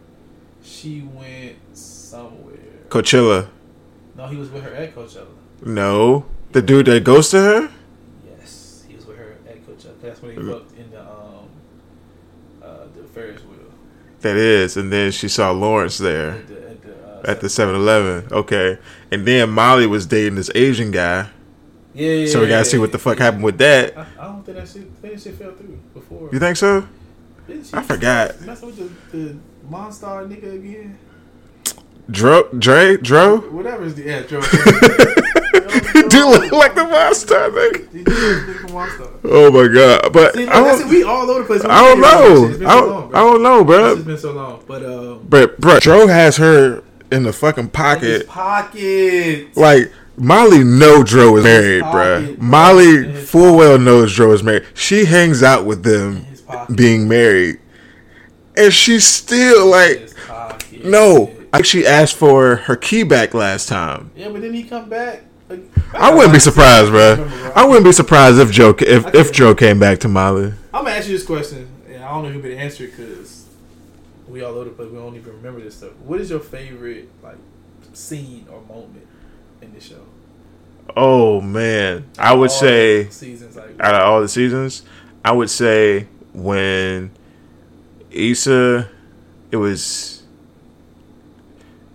she 0.63 1.01
went 1.15 1.57
somewhere. 1.73 2.59
Coachella? 2.89 3.49
No, 4.17 4.27
he 4.27 4.37
was 4.37 4.51
with 4.51 4.63
her 4.63 4.75
at 4.75 4.95
Coachella. 4.95 5.27
No, 5.65 6.27
the 6.53 6.61
dude 6.63 6.87
that 6.87 7.05
ghosted 7.05 7.41
her. 7.41 7.71
Yes, 8.39 8.85
he 8.87 8.95
was 8.97 9.07
with 9.07 9.17
her 9.17 9.37
at 9.49 9.67
Coachella. 9.67 10.01
That's 10.03 10.21
when 10.23 10.33
he 10.33 10.37
fucked 10.53 10.77
in 10.79 10.91
the 10.91 11.01
um 11.01 11.49
uh 12.63 12.85
the 12.95 13.03
Ferris 13.15 13.41
wheel 13.43 13.73
That 14.21 14.37
is, 14.37 14.77
and 14.77 14.93
then 14.93 15.11
she 15.11 15.29
saw 15.29 15.51
Lawrence 15.53 15.97
there 15.99 16.43
at 17.27 17.41
the 17.41 17.47
at 17.47 17.59
the 17.61 17.67
uh, 17.67 17.69
at 17.71 17.75
the 17.75 17.75
7-Eleven. 17.75 18.33
Okay, 18.33 18.79
and 19.11 19.27
then 19.27 19.51
Molly 19.51 19.87
was 19.87 20.07
dating 20.07 20.35
this 20.37 20.51
Asian 20.55 20.91
guy, 20.91 21.29
yeah, 21.95 22.13
yeah. 22.13 22.27
so 22.27 22.41
we 22.41 22.47
gotta 22.47 22.59
yeah, 22.59 22.63
see 22.65 22.79
what 22.79 22.93
the 22.93 22.99
fuck 22.99 23.19
happened 23.19 23.45
with 23.45 23.59
that. 23.59 23.97
I, 23.97 24.07
I 24.19 24.25
don't 24.25 24.45
think 24.45 24.59
that 24.59 24.69
shit. 24.69 25.03
That 25.03 25.21
shit 25.21 25.35
fell 25.35 25.53
through 25.53 25.79
before. 25.95 26.29
You 26.33 26.39
think 26.39 26.57
so? 26.57 26.89
I 27.73 27.83
forgot. 27.83 28.41
Messing 28.41 28.67
with 28.67 29.11
the 29.13 29.17
the 29.17 29.37
Monstar 29.71 30.29
nigga 30.29 30.55
again. 30.55 30.99
Dro, 32.11 32.49
Dre, 32.59 32.97
Dro. 32.99 33.39
Whatever 33.39 33.85
is 33.85 33.95
the 33.95 34.03
yeah, 34.03 34.23
he 34.23 36.03
do 36.09 36.29
look 36.31 36.53
like 36.53 36.75
the 36.75 36.85
monster, 36.85 37.35
nigga. 37.35 37.93
He 37.93 38.05
did 38.05 38.47
look 38.47 38.63
like 38.63 38.73
monster. 38.73 39.09
Oh 39.25 39.51
my 39.51 39.73
god! 39.73 40.13
But 40.13 40.35
See, 40.35 40.47
I 40.47 40.53
don't, 40.53 40.89
we 40.89 41.03
all 41.03 41.31
over 41.31 41.41
the 41.41 41.47
place. 41.47 41.63
We 41.65 41.71
I 41.71 41.81
don't 41.81 42.03
can't 42.03 42.15
hear 42.15 42.21
about 42.21 42.21
know. 42.21 42.31
this 42.31 42.41
shit. 42.41 42.51
It's 42.51 42.59
been 42.59 42.69
I 42.69 42.75
don't, 42.75 42.91
long, 42.91 43.15
I 43.15 43.19
don't 43.19 43.43
know, 43.43 43.61
It's 43.61 43.67
bro. 43.67 43.95
just 43.95 44.07
been 44.07 44.19
so 44.19 44.33
long, 44.33 44.65
but 44.67 44.85
um, 44.85 45.27
But 45.29 45.61
bro, 45.61 45.79
Dro 45.81 46.07
has 46.07 46.37
her 46.37 46.83
in 47.11 47.23
the 47.23 47.33
fucking 47.33 47.65
his 47.65 47.73
pocket. 47.73 48.29
pocket. 48.29 49.57
Like 49.57 49.93
Molly 50.17 50.65
know 50.65 51.03
Dro 51.03 51.37
is 51.37 51.45
married, 51.45 51.83
bro. 51.83 52.37
Molly 52.39 53.13
full 53.13 53.57
well 53.57 53.79
knows 53.79 54.15
Dro 54.15 54.33
is 54.33 54.43
married. 54.43 54.65
She 54.75 55.05
hangs 55.05 55.43
out 55.43 55.65
with 55.65 55.83
them 55.83 56.27
being 56.75 57.09
married, 57.09 57.59
and 58.57 58.73
she's 58.73 59.05
still 59.05 59.67
like, 59.67 60.11
no. 60.85 61.33
She 61.63 61.87
asked 61.87 62.17
for 62.17 62.57
her 62.57 62.77
key 62.77 63.03
back 63.03 63.33
last 63.33 63.67
time. 63.67 64.11
Yeah, 64.15 64.29
but 64.29 64.43
then 64.43 64.53
he 64.53 64.63
come 64.63 64.91
back. 64.91 65.23
Like, 65.49 65.63
I 65.95 66.13
wouldn't 66.13 66.35
be 66.35 66.39
surprised, 66.39 66.91
bro. 66.91 67.31
I 67.55 67.65
wouldn't 67.65 67.85
be 67.85 67.93
surprised 67.93 68.39
if 68.39 68.51
Joe 68.51 68.75
if 68.79 69.15
if 69.15 69.33
Joe 69.33 69.55
came 69.55 69.79
back 69.79 70.01
to 70.01 70.09
Molly. 70.09 70.53
I'm 70.75 70.85
gonna 70.85 70.97
ask 70.97 71.09
you 71.09 71.15
this 71.17 71.25
question, 71.25 71.69
and 71.89 72.05
I 72.05 72.09
don't 72.11 72.25
know 72.25 72.31
you 72.31 72.41
can 72.43 72.53
answer 72.53 72.85
it 72.85 72.91
because 72.95 73.36
we 74.37 74.45
all 74.45 74.55
over 74.55 74.65
the 74.65 74.71
place. 74.71 74.91
We 74.91 74.99
don't 74.99 75.17
even 75.17 75.33
remember 75.33 75.61
this 75.61 75.77
stuff. 75.77 75.93
What 76.05 76.21
is 76.21 76.31
your 76.31 76.41
favorite 76.41 77.09
like 77.23 77.39
scene 77.95 78.47
or 78.53 78.61
moment 78.63 79.07
in 79.63 79.73
the 79.73 79.81
show? 79.81 80.03
Oh 80.95 81.41
man, 81.41 82.07
I 82.19 82.35
would 82.35 82.51
All 82.51 82.57
say 82.57 83.09
seasons 83.09 83.57
like 83.57 83.81
out 83.81 83.95
of 83.95 84.03
all 84.03 84.21
the 84.21 84.29
seasons, 84.29 84.83
I 85.25 85.33
would 85.33 85.51
say 85.51 86.07
when 86.33 87.11
Issa, 88.11 88.91
it 89.51 89.57
was 89.57 90.23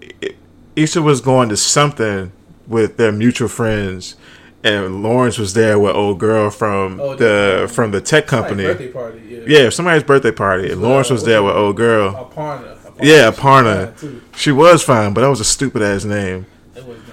it, 0.01 0.35
Issa 0.75 1.01
was 1.01 1.21
going 1.21 1.49
to 1.49 1.57
something 1.57 2.31
with 2.67 2.97
their 2.97 3.11
mutual 3.11 3.49
friends, 3.49 4.15
and 4.63 5.01
Lawrence 5.03 5.37
was 5.37 5.53
there 5.53 5.79
with 5.79 5.95
old 5.95 6.19
girl 6.19 6.49
from 6.49 6.99
Oh, 6.99 7.15
the 7.15 7.69
from 7.73 7.91
the 7.91 8.01
tech 8.01 8.27
company. 8.27 8.63
birthday 8.63 8.87
party. 8.89 9.21
Yeah, 9.29 9.39
Yeah, 9.63 9.69
somebody's 9.69 10.03
birthday 10.03 10.31
party, 10.31 10.71
and 10.71 10.81
Lawrence 10.81 11.09
was 11.09 11.23
there 11.23 11.41
with 11.43 11.55
old 11.55 11.75
girl. 11.77 12.13
Aparna. 12.13 12.77
Aparna. 12.77 12.99
Yeah, 13.01 13.31
She 13.31 13.37
Aparna. 13.41 13.93
fine. 13.97 14.21
She 14.35 14.51
was 14.51 14.83
fine, 14.83 15.13
but 15.13 15.21
that 15.21 15.29
was 15.29 15.39
a 15.39 15.45
stupid 15.45 15.81
ass 15.81 16.03
name. 16.05 16.45
It 16.75 16.85
was 16.85 16.97
dumb. 16.97 17.05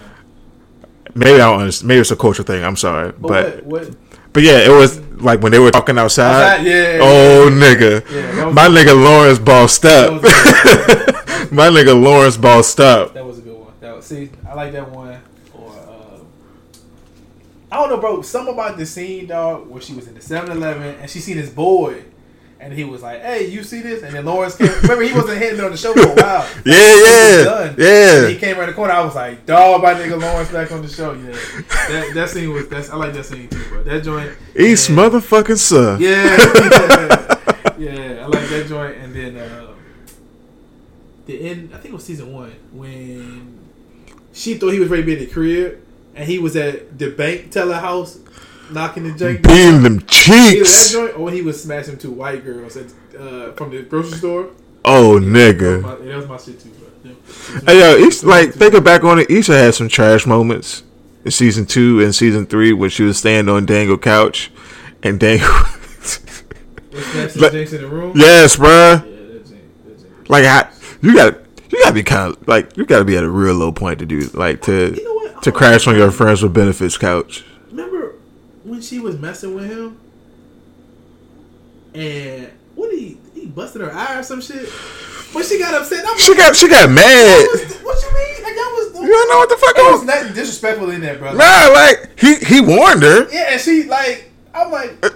Maybe 1.14 1.34
I 1.40 1.50
don't 1.50 1.60
understand. 1.60 1.88
Maybe 1.88 2.00
it's 2.00 2.10
a 2.10 2.16
cultural 2.16 2.44
thing. 2.46 2.62
I'm 2.64 2.76
sorry, 2.76 3.12
But, 3.12 3.28
but 3.28 3.64
what? 3.64 3.84
what 3.88 3.96
But 4.34 4.42
yeah, 4.42 4.58
it 4.58 4.70
was 4.70 5.00
like 5.20 5.40
when 5.40 5.50
they 5.52 5.58
were 5.58 5.70
talking 5.70 5.98
outside. 5.98 6.58
Outside, 6.60 6.66
yeah, 6.66 6.98
Oh 7.00 7.48
yeah. 7.48 7.60
nigga, 7.74 8.10
Yeah, 8.10 8.50
my 8.50 8.68
nigga 8.68 8.94
Lawrence 9.02 9.38
bossed 9.38 9.84
up. 9.86 10.22
My 11.50 11.68
nigga 11.68 11.98
Lawrence 11.98 12.36
bossed 12.36 12.78
up. 12.78 13.14
That 13.14 13.24
was 13.24 13.38
a 13.38 13.40
good 13.40 13.56
one. 13.58 13.72
That 13.80 13.96
was, 13.96 14.04
see, 14.04 14.28
I 14.46 14.52
like 14.54 14.72
that 14.72 14.90
one. 14.90 15.18
Or 15.54 15.70
uh, 15.70 15.97
I 17.70 17.76
don't 17.76 17.90
know, 17.90 17.98
bro. 17.98 18.22
Something 18.22 18.54
about 18.54 18.76
the 18.78 18.86
scene, 18.86 19.26
dog, 19.26 19.68
where 19.68 19.80
she 19.82 19.92
was 19.94 20.06
in 20.08 20.14
the 20.14 20.20
7-Eleven 20.20 20.96
and 21.00 21.10
she 21.10 21.18
seen 21.20 21.36
this 21.36 21.50
boy, 21.50 22.02
and 22.60 22.72
he 22.72 22.82
was 22.84 23.02
like, 23.02 23.20
"Hey, 23.20 23.46
you 23.48 23.62
see 23.62 23.82
this?" 23.82 24.02
And 24.02 24.14
then 24.14 24.24
Lawrence 24.24 24.56
came. 24.56 24.68
remember, 24.82 25.02
he 25.02 25.12
wasn't 25.12 25.38
hitting 25.38 25.60
on 25.60 25.70
the 25.70 25.76
show 25.76 25.92
for 25.92 26.00
a 26.00 26.14
while. 26.14 26.48
Yeah, 26.64 26.74
yeah, 27.04 27.74
yeah. 27.78 28.22
And 28.24 28.32
he 28.32 28.36
came 28.38 28.58
around 28.58 28.68
the 28.68 28.72
corner. 28.74 28.92
I 28.94 29.04
was 29.04 29.14
like, 29.14 29.46
"Dog, 29.46 29.82
my 29.82 29.94
nigga 29.94 30.20
Lawrence 30.20 30.50
back 30.50 30.72
on 30.72 30.82
the 30.82 30.88
show." 30.88 31.12
Yeah, 31.12 31.30
that 31.88 32.10
that 32.14 32.30
scene 32.30 32.50
was. 32.52 32.68
That's 32.68 32.90
I 32.90 32.96
like 32.96 33.12
that 33.12 33.24
scene 33.26 33.48
too, 33.48 33.62
bro. 33.68 33.82
That 33.84 34.02
joint. 34.02 34.32
East 34.56 34.88
and- 34.88 34.98
motherfucking 34.98 35.58
son. 35.58 36.00
yeah, 36.00 36.36
yeah, 37.78 37.92
yeah. 37.92 38.24
I 38.24 38.26
like 38.26 38.48
that 38.48 38.66
joint, 38.68 38.96
and 38.96 39.14
then 39.14 39.36
uh, 39.36 39.74
the 41.26 41.40
end. 41.50 41.70
I 41.72 41.76
think 41.78 41.92
it 41.92 41.96
was 41.96 42.04
season 42.04 42.32
one 42.32 42.52
when 42.72 43.58
she 44.32 44.54
thought 44.54 44.70
he 44.72 44.80
was 44.80 44.88
ready 44.88 45.02
to 45.02 45.06
be 45.06 45.12
at 45.14 45.18
the 45.20 45.26
crib, 45.26 45.80
and 46.18 46.28
he 46.28 46.38
was 46.38 46.56
at 46.56 46.98
the 46.98 47.10
bank 47.10 47.50
teller 47.50 47.74
house 47.76 48.18
knocking 48.70 49.04
the 49.04 49.10
jank. 49.10 49.42
Beating 49.42 49.82
them 49.82 49.94
Either 50.28 50.64
that 50.64 50.88
joint, 50.92 51.16
or 51.16 51.24
when 51.24 51.34
he 51.34 51.42
was 51.42 51.62
smashing 51.62 51.96
two 51.96 52.10
white 52.10 52.44
girls 52.44 52.76
at, 52.76 52.86
uh, 53.18 53.52
from 53.52 53.70
the 53.70 53.82
grocery 53.82 54.18
store. 54.18 54.50
Oh 54.84 55.18
nigga. 55.20 55.82
that 56.04 56.16
was 56.16 56.26
my 56.28 56.36
shit 56.36 56.60
too, 56.60 56.70
bro. 56.70 57.14
Hey 57.66 57.80
yo, 57.80 57.96
East, 58.06 58.24
like 58.24 58.52
thinking 58.52 58.82
back 58.82 59.04
on 59.04 59.18
it, 59.18 59.30
Issa 59.30 59.56
had 59.56 59.74
some 59.74 59.88
trash 59.88 60.26
moments 60.26 60.82
in 61.24 61.30
season 61.30 61.64
two 61.66 62.02
and 62.02 62.14
season 62.14 62.44
three 62.46 62.72
when 62.72 62.90
she 62.90 63.02
was 63.04 63.18
standing 63.18 63.52
on 63.54 63.64
Daniel 63.66 63.96
couch, 63.98 64.50
and 65.02 65.18
Daniel. 65.20 65.48
Was 66.92 67.04
smashing 67.06 67.42
Like- 67.42 67.52
Jinx 67.52 67.72
in 67.72 67.82
the 67.82 67.88
room. 67.88 68.12
yes, 68.16 68.56
bruh. 68.56 68.66
Yeah, 68.66 68.98
that 69.00 69.44
jank, 69.46 69.58
that 69.84 69.98
jank. 69.98 70.28
Like 70.28 70.44
I, 70.44 70.68
you 71.02 71.14
got 71.14 71.34
you 71.70 71.82
gotta 71.82 71.94
be 71.94 72.02
kind 72.02 72.34
of 72.34 72.48
like 72.48 72.76
you 72.76 72.86
gotta 72.86 73.04
be 73.04 73.16
at 73.16 73.24
a 73.24 73.28
real 73.30 73.54
low 73.54 73.72
point 73.72 73.98
to 74.00 74.06
do 74.06 74.20
like 74.34 74.62
to 74.62 74.94
You 74.96 75.04
know 75.04 75.14
what? 75.14 75.17
To 75.42 75.52
crash 75.52 75.86
on 75.86 75.96
your 75.96 76.10
friends 76.10 76.42
with 76.42 76.52
benefits 76.54 76.96
couch. 76.98 77.44
Remember 77.70 78.14
when 78.64 78.80
she 78.80 78.98
was 78.98 79.16
messing 79.18 79.54
with 79.54 79.66
him, 79.70 79.98
and 81.94 82.50
what 82.74 82.90
did 82.90 82.98
he 82.98 83.18
he 83.34 83.46
busted 83.46 83.80
her 83.82 83.92
eye 83.92 84.18
or 84.18 84.22
some 84.22 84.40
shit? 84.40 84.68
When 85.32 85.44
she 85.44 85.58
got 85.58 85.74
upset, 85.74 86.04
I'm 86.06 86.18
She 86.18 86.30
like, 86.32 86.38
got 86.38 86.56
she 86.56 86.68
got 86.68 86.90
mad. 86.90 87.46
was- 87.52 87.74
what 87.82 88.02
you 88.02 88.08
mean? 88.14 88.42
Like 88.44 88.54
that 88.54 88.72
was 88.94 89.02
You 89.02 89.08
don't 89.08 89.28
know 89.30 89.38
what 89.38 89.48
the 89.48 89.56
fuck 89.56 89.76
was 89.76 90.02
nothing 90.04 90.32
disrespectful 90.34 90.90
in 90.90 91.00
that, 91.02 91.18
brother. 91.18 91.38
Nah, 91.38 91.68
like 91.72 92.18
he 92.18 92.36
he 92.36 92.60
warned 92.60 93.02
her. 93.02 93.30
Yeah, 93.30 93.52
and 93.52 93.60
she 93.60 93.84
like 93.84 94.30
I'm 94.54 94.70
like, 94.72 94.94
uh, 95.04 95.10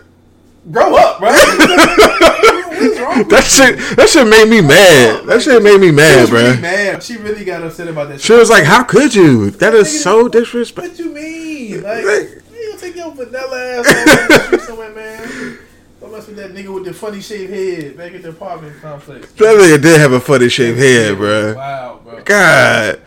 grow 0.70 0.94
up, 0.96 1.18
bro. 1.18 1.30
What's 1.32 2.98
wrong 3.00 3.28
That 3.28 3.44
you? 3.44 3.50
shit 3.76 3.96
that 3.96 4.08
shit 4.08 4.26
made 4.26 4.48
me 4.48 4.60
mad. 4.60 5.24
That 5.26 5.42
shit 5.42 5.62
made 5.62 5.80
me 5.80 5.88
She 5.88 5.92
mad, 5.92 6.20
was 6.22 6.30
bro. 6.30 6.40
really 6.42 6.60
mad. 6.60 7.02
She 7.02 7.16
really 7.16 7.44
got 7.44 7.62
upset 7.62 7.88
about 7.88 8.08
that. 8.08 8.20
She 8.20 8.32
was 8.32 8.50
like, 8.50 8.64
"How 8.64 8.82
could 8.82 9.14
you? 9.14 9.50
That 9.50 9.74
is 9.74 10.02
so 10.02 10.28
disrespectful." 10.28 10.90
What 10.90 10.98
you 10.98 11.12
mean? 11.12 11.70
mean? 11.72 11.82
Like, 11.82 12.02
you 12.02 12.68
gonna 12.70 12.80
take 12.80 12.96
your 12.96 13.12
vanilla 13.12 13.78
ass 13.78 13.86
on 13.88 14.28
the 14.28 14.38
street 14.46 14.60
somewhere, 14.62 14.90
man? 14.94 15.58
Don't 16.00 16.12
mess 16.12 16.26
with 16.26 16.36
that 16.36 16.52
nigga 16.52 16.74
with 16.74 16.84
the 16.84 16.92
funny 16.94 17.20
shaved 17.20 17.52
head 17.52 17.96
back 17.96 18.12
at 18.14 18.22
the 18.22 18.30
apartment 18.30 18.80
complex. 18.82 19.30
That 19.32 19.54
nigga 19.56 19.80
did 19.80 20.00
have 20.00 20.12
a 20.12 20.20
funny 20.20 20.48
shaved 20.48 20.78
head, 20.78 21.16
bro. 21.16 21.54
Wow, 21.54 22.00
bro. 22.02 22.22
God, 22.24 23.00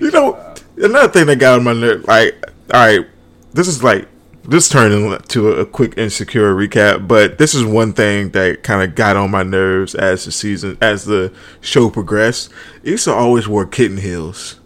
you 0.00 0.10
know, 0.10 0.54
another 0.78 1.08
thing 1.12 1.26
that 1.26 1.36
got 1.36 1.58
on 1.58 1.64
my 1.64 1.74
nerve, 1.74 2.04
like, 2.06 2.34
all 2.72 2.80
right, 2.86 3.06
this 3.52 3.68
is 3.68 3.82
like 3.84 4.08
this 4.48 4.68
turned 4.70 4.94
into 4.94 5.50
a, 5.50 5.66
quick 5.66 5.94
insecure 5.98 6.54
recap, 6.54 7.06
but 7.06 7.36
this 7.36 7.54
is 7.54 7.64
one 7.64 7.92
thing 7.92 8.30
that 8.30 8.62
kind 8.62 8.82
of 8.82 8.94
got 8.94 9.14
on 9.14 9.30
my 9.30 9.42
nerves 9.42 9.94
as 9.94 10.24
the 10.24 10.32
season, 10.32 10.78
as 10.80 11.04
the 11.04 11.32
show 11.60 11.90
progressed. 11.90 12.50
Issa 12.82 13.12
always 13.12 13.46
wore 13.46 13.66
kitten 13.66 13.98
heels. 13.98 14.58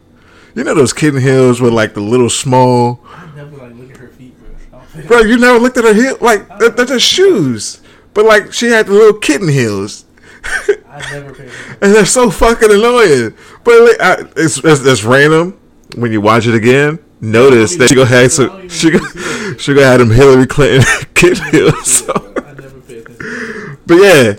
You 0.55 0.63
know 0.63 0.75
those 0.75 0.93
kitten 0.93 1.21
heels 1.21 1.61
with 1.61 1.73
like 1.73 1.95
the 1.95 2.01
little 2.01 2.31
small. 2.31 3.05
I 3.07 3.29
never 3.35 3.57
like 3.57 3.75
look 3.75 3.91
at 3.91 3.97
her 3.97 4.09
feet, 4.09 4.39
bro. 4.39 4.51
I 4.51 4.77
don't 4.79 4.89
think- 4.91 5.09
Bro, 5.09 5.19
you 5.23 5.37
never 5.39 5.59
looked 5.59 5.77
at 5.79 5.85
her 5.85 5.95
heel? 5.95 6.17
Like 6.21 6.59
they're, 6.59 6.69
they're 6.71 6.87
just 6.87 7.07
shoes, 7.07 7.81
but 8.15 8.25
like 8.25 8.53
she 8.53 8.67
had 8.67 8.87
the 8.87 8.93
little 8.93 9.19
kitten 9.19 9.49
heels. 9.49 10.05
I 10.89 11.01
never 11.13 11.35
paid 11.35 11.51
and 11.81 11.95
they're 11.95 12.05
so 12.07 12.31
fucking 12.31 12.71
annoying. 12.71 13.35
But 13.65 13.81
like, 13.83 14.01
I, 14.01 14.13
it's, 14.37 14.59
it's 14.59 14.85
it's 14.87 15.03
random 15.03 15.59
when 15.97 16.13
you 16.13 16.21
watch 16.21 16.47
it 16.47 16.55
again. 16.55 16.99
Notice 17.25 17.77
that 17.77 17.89
she 17.89 17.95
gonna 17.95 18.09
have 18.09 18.33
some 18.33 18.69
she 18.69 18.91
she 19.57 19.75
gonna 19.75 19.87
have 19.87 20.01
them 20.01 20.11
Hillary 20.11 20.47
Clinton 20.47 20.83
heels. 21.53 21.87
So. 21.87 22.13
I 22.37 22.53
never 22.55 22.81
paid 22.81 22.99
attention. 23.09 23.79
But 23.87 23.95
yeah, 23.95 24.35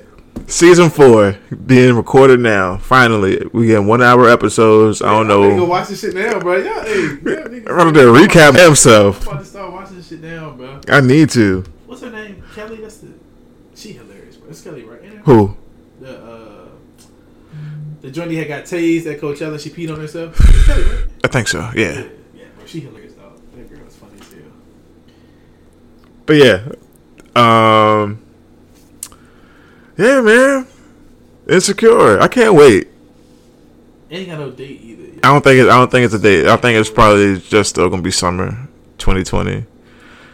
season 0.47 0.89
four 0.89 1.37
being 1.65 1.95
recorded 1.95 2.41
now. 2.41 2.75
Finally, 2.77 3.47
we 3.53 3.67
get 3.67 3.81
one 3.83 4.01
hour 4.03 4.27
episodes. 4.29 5.01
I 5.01 5.05
don't 5.11 5.31
I'm 5.31 5.49
go 5.49 5.55
know. 5.57 5.63
watch 5.63 5.87
this 5.87 6.01
shit 6.01 6.13
now, 6.13 6.39
bro. 6.41 6.61
Hey, 6.61 6.65
yeah, 6.65 7.19
nigga. 7.21 7.57
I'm 7.69 7.77
gonna 7.77 7.93
do 7.93 8.13
a 8.13 8.19
recap 8.19 8.61
himself. 8.61 9.21
I'm 9.21 9.27
about 9.33 9.39
to 9.39 9.45
start 9.49 9.71
watching 9.71 9.95
this 9.95 10.09
shit 10.09 10.21
now, 10.21 10.51
bro. 10.51 10.81
I 10.89 10.99
need 10.99 11.29
to. 11.31 11.63
What's 11.85 12.01
her 12.01 12.09
name? 12.11 12.43
Kelly. 12.53 12.77
That's 12.81 12.97
the. 12.97 13.13
She 13.75 13.93
hilarious, 13.93 14.35
bro. 14.35 14.49
It's 14.49 14.61
Kelly, 14.61 14.83
right? 14.83 15.01
Who? 15.23 15.55
The 16.01 16.19
uh, 16.21 16.67
the 18.01 18.11
joint 18.11 18.29
had 18.33 18.49
got 18.49 18.63
tased 18.65 19.05
at 19.05 19.21
Coachella. 19.21 19.57
She 19.57 19.69
peed 19.69 19.89
on 19.89 20.01
herself. 20.01 20.35
Kelly, 20.65 20.83
right? 20.83 21.05
I 21.23 21.27
think 21.29 21.47
so. 21.47 21.71
Yeah. 21.73 21.93
Yeah. 22.01 22.07
She 22.73 22.79
hilarious, 22.79 23.13
dog. 23.13 23.39
That 23.55 23.69
girl 23.69 23.85
is 23.85 23.95
funny 23.95 24.17
too. 24.31 24.51
But 26.25 26.37
yeah, 26.37 26.63
um, 27.35 28.19
yeah, 29.95 30.21
man, 30.21 30.65
insecure. 31.47 32.19
I 32.19 32.27
can't 32.27 32.55
wait. 32.55 32.87
Ain't 34.09 34.27
got 34.27 34.39
no 34.39 34.49
date 34.49 34.81
either. 34.81 35.19
I 35.23 35.31
don't 35.31 35.43
think 35.43 35.59
it, 35.59 35.69
I 35.69 35.77
don't 35.77 35.91
think 35.91 36.05
it's 36.05 36.15
a 36.15 36.19
date. 36.19 36.47
I 36.47 36.57
think 36.57 36.79
it's 36.79 36.89
probably 36.89 37.39
just 37.41 37.69
still 37.69 37.91
gonna 37.91 38.01
be 38.01 38.09
summer, 38.09 38.67
2020. 38.97 39.65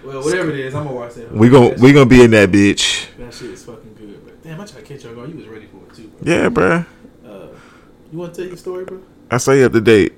Well, 0.06 0.24
whatever 0.24 0.52
it 0.52 0.60
is, 0.62 0.74
I'm 0.74 0.86
gonna 0.86 0.96
watch 0.96 1.16
that. 1.16 1.34
We 1.34 1.50
gon' 1.50 1.72
that 1.72 1.80
we 1.80 1.92
gonna 1.92 2.06
be 2.06 2.24
in 2.24 2.32
that 2.32 2.52
bitch. 2.52 3.08
that 3.18 3.34
shit 3.34 3.50
is 3.50 3.66
fucking 3.66 3.96
good. 3.96 4.24
But 4.24 4.42
damn, 4.44 4.62
I 4.62 4.66
tried 4.66 4.86
to 4.86 4.94
catch 4.94 5.04
y'all. 5.04 5.28
You 5.28 5.36
was 5.36 5.48
ready 5.50 5.66
for 5.66 5.86
it 5.90 5.94
too. 5.94 6.08
Bro. 6.08 6.34
Yeah, 6.34 6.48
bro. 6.48 6.86
Uh, 7.28 7.48
you 8.14 8.18
want 8.18 8.34
to 8.34 8.42
tell 8.42 8.48
your 8.48 8.56
story, 8.56 8.86
bro? 8.86 9.02
I 9.30 9.36
saw 9.36 9.52
you 9.52 9.66
up 9.66 9.74
to 9.74 9.82
date. 9.82 10.14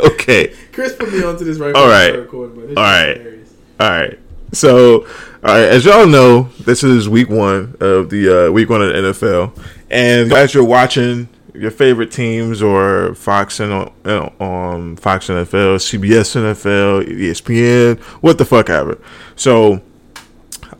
Okay. 0.00 0.54
Chris 0.72 0.94
put 0.94 1.12
me 1.12 1.22
onto 1.22 1.44
this 1.44 1.58
right. 1.58 1.74
All 1.74 1.88
right. 1.88 2.16
recording, 2.16 2.68
All 2.76 2.82
right. 2.82 3.16
hilarious. 3.16 3.54
All 3.80 3.90
right. 3.90 4.18
So, 4.52 5.02
all 5.02 5.06
right, 5.42 5.64
as 5.64 5.84
y'all 5.84 6.06
know, 6.06 6.44
this 6.60 6.82
is 6.82 7.08
week 7.08 7.28
one 7.28 7.76
of 7.80 8.08
the 8.08 8.46
uh, 8.46 8.50
week 8.50 8.70
one 8.70 8.80
of 8.80 8.88
the 8.88 9.12
NFL, 9.12 9.52
and 9.90 10.32
as 10.32 10.54
you're 10.54 10.64
watching 10.64 11.28
your 11.54 11.70
favorite 11.70 12.10
teams 12.10 12.62
or 12.62 13.14
Fox 13.14 13.60
and 13.60 13.72
on 13.72 14.32
um, 14.40 14.96
Fox 14.96 15.28
NFL, 15.28 15.76
CBS 15.76 16.34
NFL, 16.34 17.08
ESPN, 17.08 17.98
what 18.22 18.38
the 18.38 18.44
fuck 18.44 18.70
ever. 18.70 18.98
So, 19.36 19.82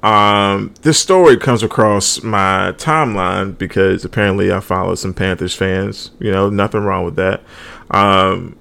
um, 0.02 0.72
this 0.82 0.98
story 0.98 1.36
comes 1.36 1.62
across 1.62 2.22
my 2.22 2.72
timeline 2.78 3.58
because 3.58 4.04
apparently 4.04 4.52
I 4.52 4.60
follow 4.60 4.94
some 4.94 5.12
Panthers 5.12 5.54
fans. 5.54 6.12
You 6.20 6.30
know, 6.30 6.48
nothing 6.48 6.82
wrong 6.82 7.04
with 7.04 7.16
that. 7.16 7.42
Um, 7.90 8.56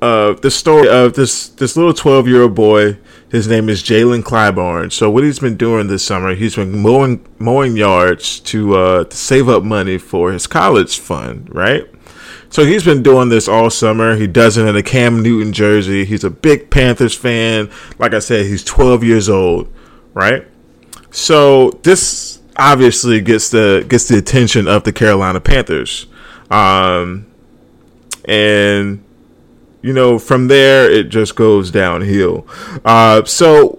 uh, 0.00 0.34
the 0.34 0.50
story 0.50 0.88
of 0.88 1.14
this 1.14 1.48
this 1.48 1.76
little 1.76 1.94
twelve 1.94 2.28
year 2.28 2.42
old 2.42 2.54
boy. 2.54 2.98
His 3.30 3.48
name 3.48 3.68
is 3.68 3.82
Jalen 3.82 4.22
Clyburn. 4.22 4.92
So 4.92 5.10
what 5.10 5.24
he's 5.24 5.40
been 5.40 5.56
doing 5.56 5.88
this 5.88 6.04
summer, 6.04 6.34
he's 6.34 6.56
been 6.56 6.78
mowing 6.78 7.26
mowing 7.38 7.76
yards 7.76 8.38
to 8.40 8.76
uh, 8.76 9.04
to 9.04 9.16
save 9.16 9.48
up 9.48 9.64
money 9.64 9.98
for 9.98 10.30
his 10.30 10.46
college 10.46 10.98
fund, 10.98 11.52
right? 11.52 11.88
So 12.54 12.64
he's 12.64 12.84
been 12.84 13.02
doing 13.02 13.30
this 13.30 13.48
all 13.48 13.68
summer. 13.68 14.14
He 14.14 14.28
does 14.28 14.56
it 14.56 14.66
in 14.66 14.76
a 14.76 14.82
Cam 14.82 15.22
Newton 15.22 15.52
jersey. 15.52 16.04
He's 16.04 16.22
a 16.22 16.30
big 16.30 16.70
Panthers 16.70 17.12
fan. 17.12 17.68
Like 17.98 18.14
I 18.14 18.20
said, 18.20 18.46
he's 18.46 18.62
12 18.62 19.02
years 19.02 19.28
old, 19.28 19.72
right? 20.12 20.46
So 21.10 21.70
this 21.82 22.40
obviously 22.56 23.20
gets 23.20 23.50
the 23.50 23.84
gets 23.88 24.06
the 24.06 24.18
attention 24.18 24.68
of 24.68 24.84
the 24.84 24.92
Carolina 24.92 25.40
Panthers, 25.40 26.06
um, 26.50 27.26
and 28.24 29.04
you 29.82 29.92
know 29.92 30.18
from 30.18 30.48
there 30.48 30.90
it 30.90 31.08
just 31.08 31.36
goes 31.36 31.70
downhill. 31.70 32.46
Uh, 32.84 33.24
so 33.24 33.78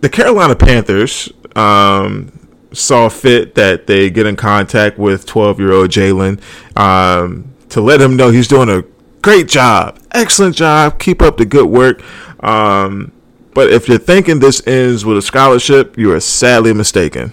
the 0.00 0.08
Carolina 0.08 0.54
Panthers 0.54 1.32
um, 1.56 2.32
saw 2.72 3.08
fit 3.08 3.54
that 3.54 3.86
they 3.86 4.10
get 4.10 4.26
in 4.26 4.36
contact 4.36 4.98
with 4.98 5.26
12 5.26 5.58
year 5.58 5.72
old 5.72 5.90
Jalen 5.90 6.40
um, 6.76 7.54
to 7.70 7.80
let 7.80 8.00
him 8.00 8.16
know 8.16 8.30
he's 8.30 8.48
doing 8.48 8.68
a 8.68 8.82
great 9.22 9.48
job, 9.48 9.98
excellent 10.12 10.56
job, 10.56 10.98
keep 10.98 11.20
up 11.22 11.36
the 11.36 11.46
good 11.46 11.66
work. 11.66 12.02
Um, 12.44 13.12
but 13.54 13.72
if 13.72 13.88
you're 13.88 13.98
thinking 13.98 14.38
this 14.38 14.64
ends 14.66 15.04
with 15.04 15.18
a 15.18 15.22
scholarship, 15.22 15.98
you 15.98 16.12
are 16.12 16.20
sadly 16.20 16.72
mistaken. 16.72 17.32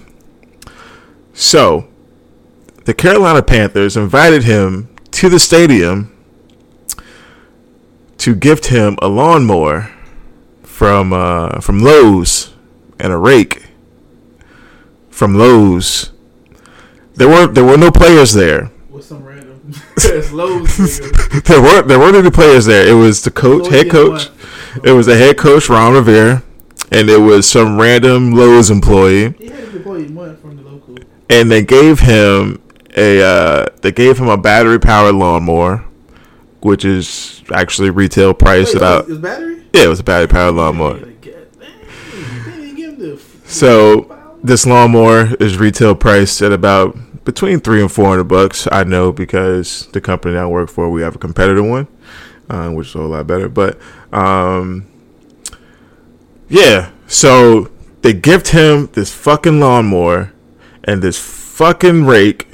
So, 1.34 1.88
the 2.86 2.94
Carolina 2.94 3.44
Panthers 3.44 3.98
invited 3.98 4.44
him 4.44 4.89
to 5.12 5.30
the 5.30 5.39
stadium 5.39 6.14
to 8.19 8.36
gift 8.36 8.67
him 8.67 8.97
a 9.01 9.08
lawnmower 9.08 9.91
from 10.63 11.13
uh, 11.13 11.60
from 11.62 11.80
Lowe's 11.80 12.54
and 12.99 13.12
a 13.12 13.17
rake 13.17 13.67
from 15.10 15.36
Lowe's. 15.36 16.12
There 17.15 17.28
were 17.28 17.47
there 17.47 17.63
were 17.63 17.78
no 17.78 17.91
players 17.91 18.34
there. 18.34 18.65
What's 18.89 19.08
some 19.08 19.23
random? 19.23 19.73
Lowe's. 20.32 20.99
There 21.45 21.62
were 21.62 21.82
there 21.84 21.99
weren't 21.99 22.15
any 22.15 22.32
players 22.32 22.65
there. 22.65 22.88
It 22.88 22.93
was 22.93 23.21
the 23.23 23.32
coach, 23.32 23.63
Lowe's 23.63 23.71
head 23.73 23.89
coach. 23.91 24.30
It 24.84 24.91
was 24.91 25.06
the 25.06 25.15
head 25.17 25.38
coach 25.38 25.69
Ron 25.69 25.93
Rivera, 25.93 26.43
and 26.91 27.10
it 27.10 27.19
was 27.19 27.47
some 27.47 27.80
random 27.80 28.32
Lowe's 28.34 28.69
employee. 28.69 29.34
He 29.38 29.47
had 29.47 29.71
to 29.71 29.78
employee 29.78 30.08
from 30.36 30.56
the 30.58 30.63
local. 30.63 30.97
and 31.30 31.51
they 31.51 31.63
gave 31.63 31.99
him 31.99 32.62
a 32.97 33.21
uh, 33.21 33.65
they 33.82 33.91
gave 33.91 34.17
him 34.17 34.28
a 34.28 34.38
battery 34.38 34.80
powered 34.80 35.15
lawnmower, 35.15 35.86
which 36.65 36.84
is 36.84 37.43
actually 37.54 37.91
retail 37.91 38.34
price 38.34 38.69
Wait, 38.69 38.78
about 38.78 39.08
is 39.08 39.19
battery? 39.19 39.63
yeah, 39.71 39.84
it 39.84 39.88
was 39.88 39.99
a 39.99 40.04
battery 40.04 40.28
powered 40.28 40.56
lawnmower. 40.56 40.97
Dang, 40.99 41.19
they 41.21 41.32
didn't 42.51 42.75
give 42.75 42.89
him 42.93 42.99
the- 42.99 43.21
So 43.45 44.38
this 44.43 44.65
lawnmower 44.65 45.36
is 45.39 45.60
retail 45.60 45.93
priced 45.93 46.41
at 46.41 46.51
about 46.51 46.97
between 47.23 47.60
three 47.60 47.82
and 47.82 47.91
four 47.91 48.08
hundred 48.08 48.23
bucks. 48.25 48.67
I 48.71 48.84
know 48.84 49.12
because 49.12 49.88
the 49.93 50.01
company 50.01 50.38
I 50.38 50.47
work 50.47 50.69
for, 50.69 50.89
we 50.89 51.04
have 51.04 51.15
a 51.15 51.19
competitor 51.19 51.62
one, 51.62 51.88
uh, 52.49 52.69
which 52.69 52.88
is 52.89 52.95
a 52.95 52.99
lot 53.01 53.28
better. 53.28 53.47
But 53.47 53.78
um, 54.12 54.88
yeah, 56.49 56.89
so 57.06 57.69
they 58.01 58.13
gift 58.13 58.49
him 58.49 58.89
this 58.93 59.13
fucking 59.13 59.60
lawnmower 59.60 60.32
and 60.84 61.01
this 61.04 61.19
fucking 61.19 62.06
rake 62.06 62.47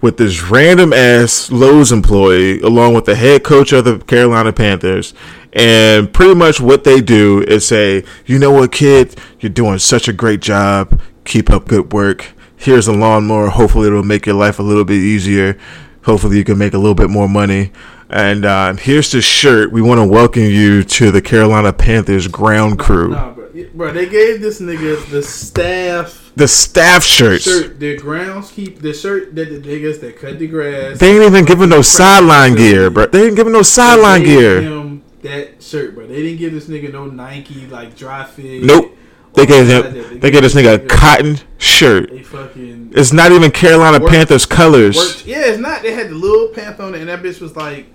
with 0.00 0.16
this 0.16 0.42
random 0.42 0.92
ass 0.92 1.50
Lowe's 1.50 1.92
employee, 1.92 2.60
along 2.60 2.94
with 2.94 3.04
the 3.04 3.14
head 3.14 3.44
coach 3.44 3.72
of 3.72 3.84
the 3.84 3.98
Carolina 3.98 4.52
Panthers. 4.52 5.14
And 5.52 6.12
pretty 6.12 6.34
much 6.34 6.60
what 6.60 6.84
they 6.84 7.00
do 7.00 7.42
is 7.42 7.66
say, 7.66 8.04
you 8.24 8.38
know 8.38 8.52
what, 8.52 8.72
kid, 8.72 9.18
you're 9.40 9.50
doing 9.50 9.78
such 9.78 10.08
a 10.08 10.12
great 10.12 10.40
job. 10.40 11.00
Keep 11.24 11.50
up 11.50 11.66
good 11.66 11.92
work. 11.92 12.32
Here's 12.56 12.88
a 12.88 12.92
lawnmower. 12.92 13.48
Hopefully, 13.48 13.88
it'll 13.88 14.02
make 14.02 14.26
your 14.26 14.36
life 14.36 14.58
a 14.58 14.62
little 14.62 14.84
bit 14.84 14.98
easier. 14.98 15.58
Hopefully, 16.04 16.36
you 16.36 16.44
can 16.44 16.58
make 16.58 16.74
a 16.74 16.78
little 16.78 16.94
bit 16.94 17.10
more 17.10 17.28
money. 17.28 17.72
And 18.08 18.44
um, 18.44 18.76
here's 18.76 19.12
the 19.12 19.22
shirt. 19.22 19.70
We 19.70 19.82
want 19.82 19.98
to 19.98 20.06
welcome 20.06 20.42
you 20.42 20.82
to 20.82 21.10
the 21.10 21.22
Carolina 21.22 21.72
Panthers 21.72 22.26
ground 22.26 22.78
crew. 22.78 23.10
Nah, 23.10 23.32
bro. 23.32 23.50
Bro, 23.74 23.92
they 23.92 24.08
gave 24.08 24.40
this 24.40 24.60
nigga 24.60 25.08
the 25.10 25.22
staff 25.22 26.19
The 26.40 26.48
staff 26.48 27.04
shirts. 27.04 27.44
shirt, 27.44 27.78
the 27.78 27.98
groundskeep, 27.98 28.80
the 28.80 28.94
shirt 28.94 29.34
that 29.34 29.50
the 29.50 29.60
niggas 29.60 30.00
that 30.00 30.18
cut 30.18 30.38
the 30.38 30.46
grass. 30.48 30.98
They 30.98 31.12
ain't 31.14 31.22
even 31.22 31.44
giving 31.44 31.68
no 31.68 31.82
sideline 31.82 32.54
gear, 32.54 32.88
bro. 32.88 33.06
They 33.08 33.26
ain't 33.26 33.36
giving 33.36 33.52
no 33.52 33.60
sideline 33.60 34.22
gear. 34.24 34.62
Him 34.62 35.02
that 35.20 35.62
shirt, 35.62 35.94
bro. 35.94 36.06
They 36.06 36.22
didn't 36.22 36.38
give 36.38 36.54
this 36.54 36.66
nigga 36.66 36.90
no 36.90 37.04
Nike 37.04 37.66
like 37.66 37.94
dry 37.94 38.24
fit. 38.24 38.62
Nope. 38.62 38.96
They 39.34 39.44
gave 39.44 39.66
him. 39.68 39.82
that. 39.94 40.20
They 40.22 40.30
gave 40.30 40.40
this 40.40 40.54
nigga 40.54 40.76
a 40.76 40.78
cotton 40.86 41.40
shirt. 41.58 42.24
Fucking 42.24 42.92
It's 42.96 43.12
not 43.12 43.32
even 43.32 43.50
Carolina 43.50 44.00
Work- 44.00 44.10
Panthers 44.10 44.46
colors. 44.46 44.96
worked. 44.96 45.26
Yeah, 45.26 45.42
it's 45.44 45.58
not. 45.58 45.82
They 45.82 45.92
had 45.92 46.08
the 46.08 46.14
little 46.14 46.48
panther 46.48 46.84
on 46.84 46.94
it, 46.94 47.00
and 47.00 47.10
that 47.10 47.22
bitch 47.22 47.38
was 47.42 47.54
like 47.54 47.86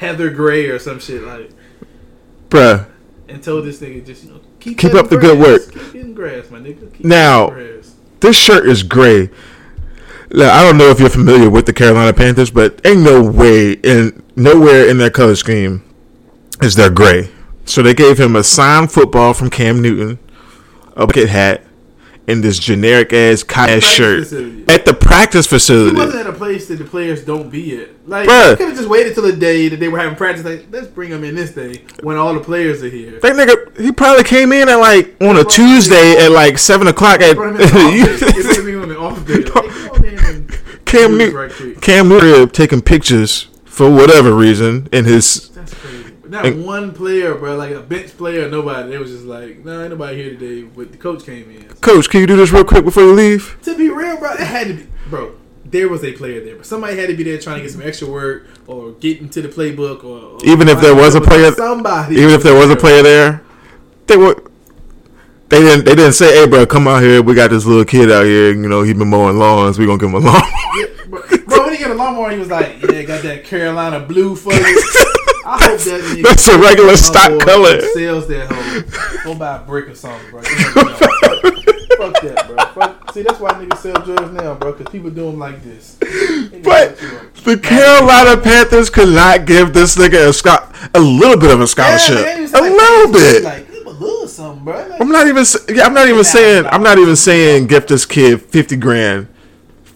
heather 0.00 0.28
gray 0.30 0.66
or 0.66 0.80
some 0.80 0.98
shit. 0.98 1.22
Like 1.22 1.50
bruh. 2.48 2.88
and 3.28 3.40
told 3.42 3.64
this 3.64 3.78
nigga 3.80 4.04
just 4.04 4.24
you 4.24 4.30
know 4.32 4.40
keep 4.60 4.78
Keep 4.78 4.94
up 4.94 5.08
the 5.08 5.16
good 5.16 5.38
work. 5.38 5.62
Keep 5.92 6.14
grass, 6.14 6.50
my 6.50 6.58
nigga. 6.58 6.92
Keep 6.92 7.04
Now- 7.04 7.50
grass. 7.50 7.66
This 8.20 8.36
shirt 8.36 8.66
is 8.66 8.82
gray. 8.82 9.30
Look, 10.30 10.48
I 10.48 10.62
don't 10.62 10.76
know 10.76 10.90
if 10.90 11.00
you're 11.00 11.08
familiar 11.08 11.48
with 11.50 11.66
the 11.66 11.72
Carolina 11.72 12.12
Panthers, 12.12 12.50
but 12.50 12.80
ain't 12.84 13.00
no 13.00 13.22
way 13.22 13.72
in 13.72 14.22
nowhere 14.36 14.86
in 14.86 14.98
their 14.98 15.10
color 15.10 15.34
scheme 15.34 15.82
is 16.62 16.74
there 16.76 16.90
gray. 16.90 17.30
So 17.64 17.82
they 17.82 17.94
gave 17.94 18.18
him 18.20 18.36
a 18.36 18.44
signed 18.44 18.92
football 18.92 19.32
from 19.34 19.50
Cam 19.50 19.80
Newton, 19.80 20.18
a 20.96 21.06
bucket 21.06 21.30
hat, 21.30 21.64
and 22.30 22.42
this 22.42 22.58
generic 22.58 23.12
ass 23.12 23.42
cotton 23.42 23.80
shirt 23.80 24.20
facility. 24.24 24.64
at 24.68 24.84
the 24.84 24.94
practice 24.94 25.46
facility. 25.46 25.96
He 25.96 25.96
wasn't 25.96 26.26
at 26.26 26.32
a 26.34 26.36
place 26.36 26.68
that 26.68 26.76
the 26.76 26.84
players 26.84 27.24
don't 27.24 27.50
be 27.50 27.82
at. 27.82 27.88
Like, 28.08 28.28
Bruh. 28.28 28.56
could 28.56 28.68
have 28.68 28.76
just 28.76 28.88
waited 28.88 29.14
till 29.14 29.24
the 29.24 29.34
day 29.36 29.68
that 29.68 29.78
they 29.78 29.88
were 29.88 29.98
having 29.98 30.16
practice. 30.16 30.44
Like, 30.44 30.66
let's 30.70 30.86
bring 30.86 31.10
them 31.10 31.24
in 31.24 31.34
this 31.34 31.52
day 31.54 31.84
when 32.02 32.16
all 32.16 32.32
the 32.34 32.40
players 32.40 32.82
are 32.82 32.88
here. 32.88 33.18
That 33.20 33.32
nigga, 33.34 33.80
he 33.80 33.92
probably 33.92 34.24
came 34.24 34.52
in 34.52 34.68
at 34.68 34.76
like 34.76 35.16
on 35.20 35.36
a 35.36 35.44
Tuesday 35.44 36.16
at 36.24 36.30
like 36.30 36.58
seven 36.58 36.86
o'clock 36.86 37.20
at. 37.20 37.36
Him 37.36 37.42
in 37.42 37.54
the 37.56 37.64
office. 37.64 38.20
They 38.20 38.42
put 38.42 38.66
him 38.68 38.82
in 38.84 38.88
the 38.88 38.98
office 38.98 39.24
day. 39.24 39.34
Like, 39.34 39.64
hey, 39.64 39.88
come 39.88 39.90
on 39.90 40.04
in 40.04 40.18
and 40.18 40.58
Cam 40.86 41.18
Newton, 41.18 41.36
right. 41.36 41.80
Cam 41.82 42.08
Newton 42.08 42.48
taking 42.48 42.80
pictures 42.82 43.48
for 43.64 43.90
whatever 43.90 44.34
reason 44.34 44.88
in 44.92 45.04
his. 45.04 45.49
Not 46.30 46.46
And- 46.46 46.64
one 46.64 46.92
player, 46.92 47.34
bro. 47.34 47.56
Like 47.56 47.72
a 47.72 47.80
bench 47.80 48.16
player, 48.16 48.48
nobody. 48.48 48.90
They 48.90 48.98
was 48.98 49.10
just 49.10 49.24
like, 49.24 49.64
nah, 49.64 49.80
ain't 49.82 49.90
nobody 49.90 50.16
here 50.22 50.30
today. 50.30 50.62
But 50.62 50.92
the 50.92 50.98
coach 50.98 51.26
came 51.26 51.50
in. 51.50 51.64
Coach, 51.80 52.08
can 52.08 52.20
you 52.20 52.26
do 52.28 52.36
this 52.36 52.52
real 52.52 52.64
quick 52.64 52.84
before 52.84 53.02
you 53.02 53.12
leave? 53.12 53.58
To 53.62 53.76
be 53.76 53.88
real, 53.90 54.16
bro, 54.16 54.32
it 54.34 54.38
had 54.40 54.68
to 54.68 54.74
be, 54.74 54.86
bro. 55.10 55.32
There 55.64 55.88
was 55.88 56.02
a 56.04 56.12
player 56.12 56.42
there, 56.44 56.56
but 56.56 56.66
somebody 56.66 56.96
had 56.96 57.08
to 57.10 57.16
be 57.16 57.22
there 57.24 57.38
trying 57.38 57.56
to 57.56 57.62
get 57.62 57.70
some 57.72 57.82
extra 57.82 58.08
work 58.08 58.46
or 58.66 58.92
get 58.92 59.20
into 59.20 59.42
the 59.42 59.48
playbook, 59.48 60.02
or, 60.04 60.18
or 60.34 60.38
Even 60.44 60.68
if 60.68 60.80
there 60.80 60.94
was 60.94 61.14
a 61.16 61.20
player- 61.20 61.52
somebody, 61.52 62.16
Even 62.16 62.30
if 62.30 62.42
there 62.42 62.54
was 62.58 62.70
a 62.70 62.76
player 62.76 63.02
there, 63.02 63.42
they 64.06 64.16
were. 64.16 64.40
They 65.48 65.58
didn't. 65.60 65.84
They 65.84 65.96
didn't 65.96 66.12
say, 66.12 66.32
"Hey, 66.40 66.46
bro, 66.48 66.64
come 66.64 66.86
out 66.86 67.02
here. 67.02 67.22
We 67.22 67.34
got 67.34 67.50
this 67.50 67.64
little 67.66 67.84
kid 67.84 68.08
out 68.10 68.24
here. 68.24 68.50
You 68.52 68.68
know, 68.68 68.82
he 68.82 68.92
been 68.92 69.08
mowing 69.10 69.36
lawns. 69.36 69.80
We 69.80 69.86
gonna 69.86 69.98
give 69.98 70.08
him 70.10 70.14
a 70.14 70.18
lawn." 70.20 70.42
Bro, 71.86 71.96
bro, 71.96 71.98
when 71.98 71.98
he 71.98 72.04
lawnmower, 72.04 72.30
he 72.30 72.38
was 72.38 72.48
like, 72.48 72.82
"Yeah, 72.82 73.02
got 73.02 73.22
that 73.22 73.44
Carolina 73.44 74.00
blue 74.00 74.36
for 74.36 74.52
you." 74.52 74.58
I 75.42 75.58
hope 75.64 75.80
that 75.80 76.00
nigga 76.04 76.22
That's 76.22 76.48
a 76.48 76.58
regular 76.58 76.96
stock 76.96 77.40
color. 77.40 77.80
Sells 77.80 78.28
that 78.28 78.46
hoe. 78.52 79.24
Go 79.24 79.34
buy 79.38 79.56
a 79.56 79.60
brick 79.60 79.88
or 79.88 79.94
something, 79.94 80.30
bro. 80.30 80.42
Fuck 82.00 82.20
that, 82.22 82.44
bro. 82.46 82.56
Fuck. 82.74 83.12
See, 83.12 83.22
that's 83.22 83.40
why 83.40 83.50
niggas 83.52 83.78
sell 83.78 83.94
drugs 84.04 84.32
now, 84.32 84.54
bro, 84.54 84.72
because 84.72 84.90
people 84.92 85.10
do 85.10 85.26
them 85.26 85.38
like 85.38 85.62
this. 85.62 85.96
But 85.98 86.62
got 86.62 87.02
you 87.02 87.08
up. 87.18 87.34
the 87.34 87.58
Carolina 87.58 88.40
Panthers 88.40 88.88
could 88.90 89.08
not 89.08 89.44
give 89.46 89.72
this 89.74 89.96
nigga 89.96 90.28
a 90.28 90.32
sco- 90.32 90.68
a 90.94 91.00
little 91.00 91.36
bit 91.38 91.50
of 91.50 91.60
a 91.60 91.66
scholarship, 91.66 92.18
Yeah, 92.18 92.24
man, 92.24 92.38
a 92.48 92.60
like- 92.60 92.70
little 92.72 93.12
bit. 93.12 93.42
Like, 93.42 93.70
give 93.72 93.86
a 93.86 93.90
little 93.90 94.28
something, 94.28 94.64
bro. 94.64 94.86
Like, 94.88 95.00
I'm 95.00 95.08
not 95.10 95.26
even. 95.26 95.44
Yeah, 95.74 95.84
I'm 95.86 95.94
not 95.94 96.08
even 96.08 96.24
saying. 96.24 96.66
I'm 96.66 96.82
not 96.82 96.98
even 96.98 97.16
saying 97.16 97.66
gift 97.66 97.88
this 97.88 98.06
kid 98.06 98.40
fifty 98.42 98.76
grand, 98.76 99.26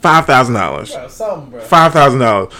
five 0.05 0.27
thousand 0.27 0.55
dollars, 0.55 0.93
bro, 0.95 1.09
something, 1.09 1.51
bro. 1.51 1.61
five 1.61 1.93
thousand 1.93 2.21
dollars. 2.21 2.53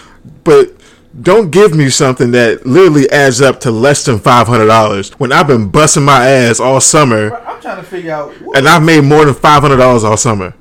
But 0.43 0.73
don't 1.21 1.51
give 1.51 1.73
me 1.75 1.89
something 1.89 2.31
that 2.31 2.65
literally 2.65 3.09
adds 3.11 3.39
up 3.39 3.59
to 3.61 3.71
less 3.71 4.03
than 4.03 4.17
five 4.19 4.47
hundred 4.47 4.65
dollars 4.65 5.11
when 5.19 5.31
I've 5.31 5.47
been 5.47 5.69
busting 5.69 6.03
my 6.03 6.27
ass 6.27 6.59
all 6.59 6.81
summer 6.81 7.29
Bro, 7.29 7.39
I'm 7.45 7.61
trying 7.61 7.77
to 7.77 7.83
figure 7.83 8.11
out 8.11 8.33
what, 8.41 8.57
and 8.57 8.67
I've 8.67 8.83
made 8.83 9.01
more 9.03 9.23
than 9.25 9.33
five 9.35 9.61
hundred 9.61 9.77
dollars 9.77 10.03
all 10.03 10.17
summer. 10.17 10.53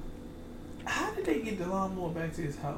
how 0.85 1.11
did 1.13 1.25
they 1.25 1.41
get 1.41 1.59
the 1.59 1.67
lawnmower 1.67 2.11
back 2.11 2.35
to 2.35 2.43
his 2.43 2.57
house? 2.59 2.77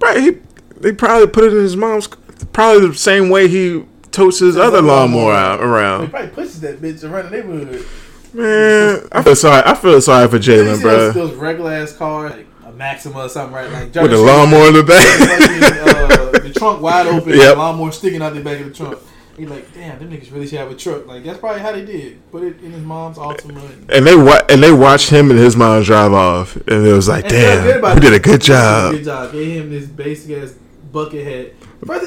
Right? 0.00 0.18
He, 0.20 0.30
they 0.78 0.92
probably 0.92 1.26
put 1.28 1.44
it 1.44 1.52
in 1.52 1.62
his 1.62 1.76
mom's. 1.76 2.08
Probably 2.52 2.88
the 2.88 2.94
same 2.94 3.28
way 3.28 3.46
he 3.46 3.84
totes 4.10 4.38
his 4.40 4.56
other 4.56 4.80
lawnmower 4.82 5.32
out 5.34 5.60
He 5.60 5.66
around. 5.66 6.08
probably 6.10 6.30
pushes 6.30 6.60
that 6.62 6.80
bitch 6.80 7.04
around 7.08 7.30
the 7.30 7.36
neighborhood. 7.36 7.86
Man, 8.32 9.08
I 9.12 9.22
feel 9.22 9.36
sorry. 9.36 9.62
I 9.66 9.74
feel 9.74 10.00
sorry 10.00 10.26
for 10.28 10.38
Jalen, 10.38 10.80
bro. 10.80 11.10
those, 11.12 11.34
regular 11.34 11.72
ass 11.72 11.92
cars, 11.96 12.32
like 12.32 12.46
Maxima 12.80 13.20
or 13.26 13.28
something, 13.28 13.54
right? 13.54 13.70
Like 13.70 13.94
With 14.02 14.10
the 14.10 14.18
lawnmower 14.18 14.68
in 14.68 14.74
the 14.74 14.82
back. 14.82 15.06
uh, 15.20 16.30
the 16.40 16.52
trunk 16.58 16.80
wide 16.82 17.06
open, 17.06 17.28
Yep. 17.34 17.38
the 17.54 17.56
lawnmower 17.56 17.92
sticking 17.92 18.22
out 18.22 18.34
the 18.34 18.40
back 18.42 18.58
of 18.60 18.68
the 18.68 18.74
trunk. 18.74 18.98
He 19.36 19.46
like, 19.46 19.72
damn, 19.72 19.98
them 19.98 20.10
niggas 20.10 20.32
really 20.32 20.46
should 20.46 20.58
have 20.58 20.70
a 20.70 20.74
truck. 20.74 21.06
Like 21.06 21.22
that's 21.24 21.38
probably 21.38 21.60
how 21.60 21.72
they 21.72 21.84
did. 21.84 22.18
Put 22.30 22.42
it 22.42 22.60
in 22.62 22.72
his 22.72 22.82
mom's 22.82 23.16
Altima. 23.18 23.64
And, 23.72 23.90
And 23.90 24.06
they 24.06 24.16
wa- 24.16 24.42
and 24.50 24.62
they 24.62 24.72
watched 24.72 25.08
him 25.10 25.30
and 25.30 25.38
his 25.38 25.56
mom 25.56 25.82
drive 25.82 26.12
off, 26.12 26.56
and 26.56 26.86
it 26.86 26.92
was 26.92 27.08
like, 27.08 27.24
and 27.24 27.32
damn, 27.32 27.94
we 27.94 28.00
did 28.00 28.12
a 28.12 28.18
good 28.18 28.40
job. 28.40 28.92
Good 28.92 29.04
job. 29.04 29.32
Gave 29.32 29.62
him 29.62 29.70
this 29.70 29.86
basic 29.86 30.42
ass 30.42 30.54
bucket 30.92 31.24
hat. 31.26 31.80
Brother, 31.80 32.06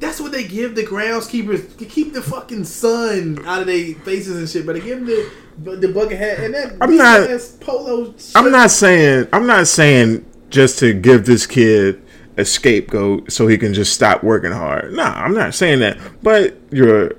that's, 0.00 0.20
what 0.20 0.32
they 0.32 0.44
give 0.44 0.74
the 0.74 0.82
groundskeepers 0.84 1.76
to 1.78 1.84
keep 1.84 2.12
the 2.12 2.22
fucking 2.22 2.64
sun 2.64 3.38
out 3.46 3.60
of 3.62 3.66
their 3.66 3.94
faces 3.96 4.36
and 4.38 4.48
shit. 4.48 4.64
But 4.66 4.74
they 4.74 4.80
give 4.80 4.98
them 4.98 5.06
the 5.06 5.76
the 5.76 5.88
bucket 5.88 6.18
hat 6.18 6.40
and 6.40 6.52
that 6.54 6.76
I'm 6.80 6.96
not- 6.96 7.30
ass 7.30 7.56
polo. 7.60 8.06
Shirt. 8.18 8.32
I'm 8.34 8.50
not 8.50 8.70
saying 8.70 9.28
I'm 9.32 9.46
not 9.46 9.66
saying 9.68 10.24
just 10.50 10.78
to 10.80 10.92
give 10.92 11.26
this 11.26 11.46
kid 11.46 12.02
a 12.36 12.44
scapegoat 12.44 13.30
so 13.30 13.46
he 13.46 13.56
can 13.56 13.72
just 13.74 13.92
stop 13.92 14.24
working 14.24 14.50
hard. 14.50 14.92
Nah, 14.92 15.12
I'm 15.12 15.34
not 15.34 15.54
saying 15.54 15.78
that. 15.80 15.96
But 16.22 16.56
you're 16.70 17.12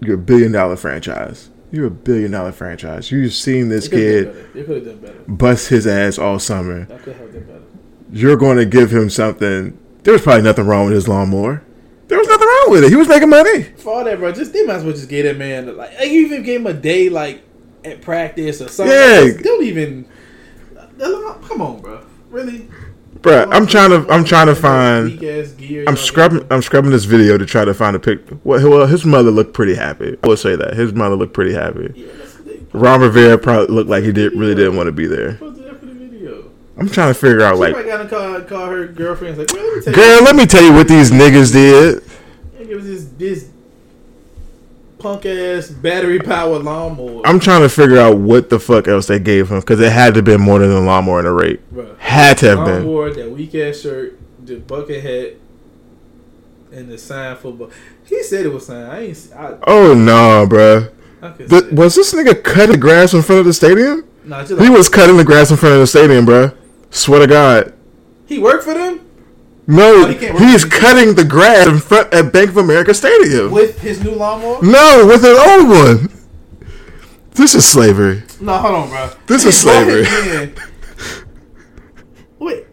you're 0.00 0.14
a 0.14 0.18
billion 0.18 0.52
dollar 0.52 0.76
franchise. 0.76 1.50
You're 1.72 1.86
a 1.86 1.90
billion 1.90 2.30
dollar 2.30 2.52
franchise. 2.52 3.10
You've 3.10 3.32
seen 3.32 3.68
this 3.68 3.88
They 3.88 3.96
could've 3.96 4.24
done 4.26 4.34
kid 4.34 4.54
better. 4.54 4.64
Could 4.64 4.76
have 4.76 4.84
done 4.84 4.98
better. 4.98 5.24
bust 5.32 5.68
his 5.68 5.86
ass 5.88 6.18
all 6.18 6.38
summer. 6.38 6.82
I 6.82 6.96
could 6.98 7.16
have 7.16 7.32
done 7.32 7.42
better. 7.42 7.62
You're 8.12 8.36
going 8.36 8.58
to 8.58 8.66
give 8.66 8.92
him 8.92 9.10
something. 9.10 9.76
There's 10.04 10.22
probably 10.22 10.42
nothing 10.42 10.66
wrong 10.66 10.84
with 10.84 10.94
his 10.94 11.08
lawnmower. 11.08 11.63
There 12.08 12.18
was 12.18 12.28
nothing 12.28 12.46
wrong 12.46 12.66
with 12.70 12.84
it. 12.84 12.90
He 12.90 12.96
was 12.96 13.08
making 13.08 13.30
money. 13.30 13.62
For 13.62 13.94
all 13.94 14.04
that, 14.04 14.18
bro, 14.18 14.32
just 14.32 14.52
they 14.52 14.64
might 14.64 14.74
as 14.76 14.84
well 14.84 14.92
just 14.92 15.08
give 15.08 15.24
that 15.24 15.38
man 15.38 15.74
like 15.76 15.98
like, 15.98 16.10
you 16.10 16.26
even 16.26 16.42
gave 16.42 16.60
him 16.60 16.66
a 16.66 16.74
day 16.74 17.08
like 17.08 17.42
at 17.84 18.02
practice 18.02 18.60
or 18.60 18.68
something. 18.68 18.94
Yeah. 18.94 19.32
Like, 19.34 19.42
don't 19.42 19.64
even. 19.64 20.08
Uh, 21.00 21.34
come 21.48 21.60
on, 21.60 21.80
bro. 21.80 22.04
Really? 22.30 22.68
Bruh, 23.20 23.48
I'm 23.50 23.66
trying 23.66 23.90
to 23.90 24.06
I'm 24.12 24.24
trying 24.24 24.48
to 24.48 24.54
find 24.54 25.18
gear. 25.18 25.84
I'm 25.86 25.96
scrubbing. 25.96 26.46
I'm 26.50 26.60
scrubbing 26.60 26.90
this 26.90 27.04
video 27.04 27.38
to 27.38 27.46
try 27.46 27.64
to 27.64 27.72
find 27.72 27.96
a 27.96 27.98
pic. 27.98 28.20
Well, 28.44 28.86
his 28.86 29.06
mother 29.06 29.30
looked 29.30 29.54
pretty 29.54 29.74
happy. 29.74 30.16
I 30.22 30.26
will 30.26 30.36
say 30.36 30.56
that 30.56 30.74
his 30.74 30.92
mother 30.92 31.16
looked 31.16 31.32
pretty 31.32 31.54
happy. 31.54 32.06
Ron 32.74 33.00
Rivera 33.00 33.38
probably 33.38 33.74
looked 33.74 33.88
like 33.88 34.04
he 34.04 34.12
did 34.12 34.32
really 34.32 34.54
didn't 34.54 34.76
want 34.76 34.88
to 34.88 34.92
be 34.92 35.06
there. 35.06 35.34
posted 35.34 35.64
that 35.64 35.78
for 35.78 35.86
the 35.86 35.94
video. 35.94 36.50
I'm 36.76 36.88
trying 36.88 37.12
to 37.12 37.18
figure 37.18 37.42
out 37.42 37.54
She 37.54 37.60
like, 37.72 37.86
got 37.86 38.02
to 38.02 38.08
call, 38.08 38.40
call 38.42 38.66
her 38.66 38.86
girlfriend. 38.88 39.38
Like, 39.38 39.52
well, 39.52 39.64
let 39.64 39.76
me 39.76 39.82
tell 39.84 39.94
girl, 39.94 40.16
you, 40.18 40.24
let 40.24 40.36
me 40.36 40.46
tell 40.46 40.62
you 40.62 40.72
what 40.72 40.88
these 40.88 41.10
niggas 41.10 41.52
did. 41.52 42.02
it 42.58 42.74
was 42.74 42.84
this 42.84 43.04
this 43.16 43.50
punk 44.98 45.26
ass 45.26 45.68
battery 45.70 46.18
powered 46.18 46.62
lawnmower. 46.62 47.22
I'm 47.26 47.38
trying 47.38 47.62
to 47.62 47.68
figure 47.68 47.98
out 47.98 48.16
what 48.18 48.48
the 48.50 48.58
fuck 48.58 48.88
else 48.88 49.06
they 49.06 49.18
gave 49.18 49.50
him 49.50 49.60
because 49.60 49.78
it 49.80 49.92
had 49.92 50.14
to 50.14 50.18
have 50.18 50.24
been 50.24 50.40
more 50.40 50.58
than 50.58 50.70
a 50.70 50.80
lawnmower 50.80 51.18
and 51.20 51.28
a 51.28 51.32
rake. 51.32 51.60
Bruh. 51.72 51.96
Had 51.98 52.38
to 52.38 52.46
have 52.56 52.64
been. 52.64 52.84
Lawnmower, 52.86 53.12
that 53.14 53.30
weak 53.30 53.54
ass 53.54 53.80
shirt, 53.80 54.18
the 54.44 54.56
bucket 54.56 55.02
hat, 55.04 55.34
and 56.72 56.90
the 56.90 56.98
sign 56.98 57.36
for. 57.36 57.42
football. 57.42 57.70
He 58.06 58.22
said 58.24 58.46
it 58.46 58.52
was 58.52 58.66
signed. 58.66 58.90
I 58.90 59.00
ain't. 59.00 59.30
I, 59.36 59.58
Oh 59.66 59.94
no, 59.94 60.46
bruh. 60.48 60.90
I 61.22 61.30
could 61.30 61.48
Th- 61.48 61.62
say- 61.62 61.70
was 61.70 61.94
this 61.94 62.12
nigga 62.12 62.42
cutting 62.42 62.80
grass 62.80 63.14
in 63.14 63.22
front 63.22 63.40
of 63.40 63.46
the 63.46 63.52
stadium? 63.52 64.04
Nah, 64.24 64.44
just 64.44 64.60
He 64.60 64.70
was 64.70 64.88
cutting 64.88 65.16
the 65.18 65.24
grass 65.24 65.50
in 65.50 65.56
front 65.56 65.74
of 65.74 65.80
the 65.80 65.86
stadium, 65.86 66.26
bruh. 66.26 66.54
Swear 66.94 67.20
to 67.20 67.26
God. 67.26 67.74
He 68.26 68.38
worked 68.38 68.64
for 68.64 68.72
them 68.74 69.00
No, 69.66 70.04
Oh, 70.04 70.06
he 70.06 70.28
he's 70.46 70.64
cutting 70.64 71.14
the 71.14 71.24
grass 71.24 71.66
in 71.66 71.78
front 71.78 72.12
at 72.14 72.32
Bank 72.32 72.50
of 72.50 72.56
America 72.56 72.94
Stadium. 72.94 73.50
with 73.50 73.80
his 73.80 74.02
new 74.02 74.12
lawnmower. 74.12 74.62
No, 74.62 75.04
with 75.06 75.24
an 75.24 75.36
old 75.36 75.68
one. 75.68 76.10
This 77.32 77.54
is 77.56 77.66
slavery. 77.66 78.22
No, 78.40 78.56
hold 78.58 78.74
on, 78.74 78.88
bro. 78.90 79.10
This 79.26 79.44
is 79.44 79.58
slavery. 79.60 80.04
Wait, 82.38 82.66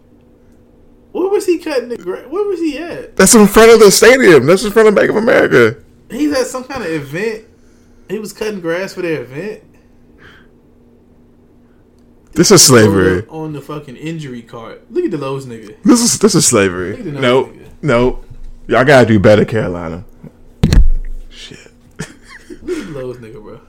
where 1.11 1.27
was 1.29 1.45
he 1.47 1.57
cutting 1.57 1.89
the 1.89 1.97
grass? 1.97 2.27
Where 2.29 2.43
was 2.47 2.59
he 2.59 2.77
at? 2.77 3.15
That's 3.15 3.33
in 3.33 3.47
front 3.47 3.71
of 3.71 3.79
the 3.79 3.89
stadium. 3.91 4.45
That's 4.45 4.63
in 4.63 4.71
front 4.71 4.87
of 4.87 4.95
Bank 4.95 5.09
of 5.09 5.15
America. 5.15 5.81
He's 6.11 6.31
at 6.37 6.45
some 6.45 6.63
kind 6.65 6.83
of 6.83 6.91
event. 6.91 7.45
He 8.09 8.19
was 8.19 8.33
cutting 8.33 8.59
grass 8.61 8.93
for 8.93 9.01
their 9.01 9.23
event. 9.23 9.63
This 12.33 12.49
is 12.51 12.63
slavery. 12.63 13.25
on 13.27 13.53
the 13.53 13.61
fucking 13.61 13.97
injury 13.97 14.41
card. 14.41 14.81
Look 14.89 15.05
at 15.05 15.11
the 15.11 15.17
Lowe's 15.17 15.45
nigga. 15.45 15.75
This 15.83 16.01
is 16.01 16.17
this 16.19 16.33
is 16.35 16.47
slavery. 16.47 16.97
Nope. 17.03 17.53
Nope. 17.81 18.25
Y'all 18.67 18.85
gotta 18.85 19.05
do 19.05 19.19
better, 19.19 19.43
Carolina. 19.43 20.05
Shit. 21.29 21.71
Look 22.61 22.77
at 22.77 22.85
the 22.87 22.91
Lowe's 22.93 23.17
nigga, 23.17 23.41
bro. 23.41 23.59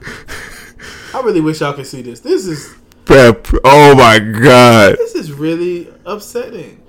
I 1.15 1.25
really 1.25 1.41
wish 1.41 1.61
y'all 1.61 1.73
could 1.73 1.87
see 1.87 2.03
this. 2.03 2.21
This 2.21 2.47
is 2.47 2.75
Prep. 3.05 3.49
Oh 3.65 3.95
my 3.97 4.19
god. 4.19 4.97
this 4.97 5.15
is 5.15 5.33
really 5.33 5.89
upsetting. 6.07 6.81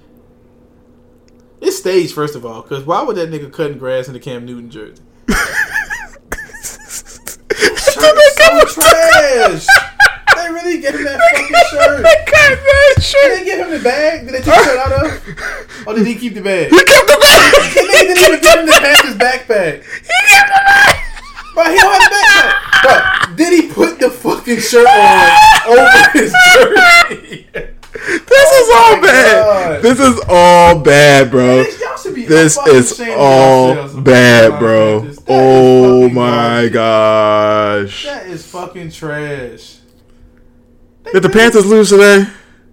It's 1.59 1.77
staged, 1.77 2.13
first 2.13 2.35
of 2.35 2.45
all, 2.45 2.61
because 2.61 2.83
why 2.85 3.01
would 3.01 3.15
that 3.15 3.29
nigga 3.31 3.51
cutting 3.51 3.77
grass 3.77 4.07
in 4.07 4.13
the 4.13 4.19
Cam 4.19 4.45
Newton 4.45 4.69
jersey? 4.69 5.01
Shirt 7.57 8.19
so 8.35 8.65
trash. 8.81 9.65
They 10.43 10.51
really 10.51 10.81
gave 10.81 10.93
him 10.93 11.05
that 11.05 11.19
fucking 11.31 11.55
shirt. 11.71 12.03
Did 13.23 13.39
they 13.39 13.45
give 13.45 13.59
him 13.59 13.71
the 13.71 13.79
bag? 13.79 14.25
Did 14.25 14.33
they 14.33 14.39
take 14.39 14.45
the 14.45 14.63
shirt 14.63 14.77
out 14.77 14.91
of? 14.91 15.87
Or 15.87 15.95
did 15.95 16.05
he 16.05 16.15
keep 16.15 16.33
the 16.33 16.41
bag? 16.41 16.69
He 16.69 16.77
kept 16.77 17.07
the 17.07 17.17
They 17.75 18.07
didn't 18.07 18.17
even 18.17 18.41
give 18.41 18.59
him 18.59 18.65
the 18.65 19.07
his 19.07 19.15
backpack. 19.15 19.83
He 20.03 20.11
kept 20.27 20.51
Bro, 21.53 21.63
he 21.65 21.77
don't 21.77 21.93
have 21.93 22.01
the 22.01 22.09
back. 22.11 23.27
Bro, 23.27 23.35
did 23.35 23.53
he 23.53 23.71
put 23.71 23.99
the 23.99 24.09
fucking 24.09 24.59
shirt 24.59 24.87
on 24.87 25.31
over 25.69 26.09
his 26.11 26.33
jersey? 26.55 27.47
This 27.53 28.51
is 28.51 28.69
all 28.73 28.95
oh 28.95 28.99
bad. 29.01 29.43
God. 29.45 29.81
This 29.81 29.99
is 29.99 30.21
all 30.27 30.79
bad, 30.79 31.31
bro. 31.31 31.63
Be 32.13 32.25
This 32.25 32.57
is 32.57 32.99
all 33.15 34.01
bad, 34.01 34.59
bro. 34.59 35.01
That 35.01 35.23
Oh 35.29 36.09
my 36.09 36.67
gosh. 36.67 38.03
That 38.03 38.27
is 38.27 38.45
fucking 38.45 38.91
trash. 38.91 39.77
Did 41.11 41.23
the 41.23 41.29
Panthers 41.29 41.65
lose 41.65 41.89
today? 41.89 42.25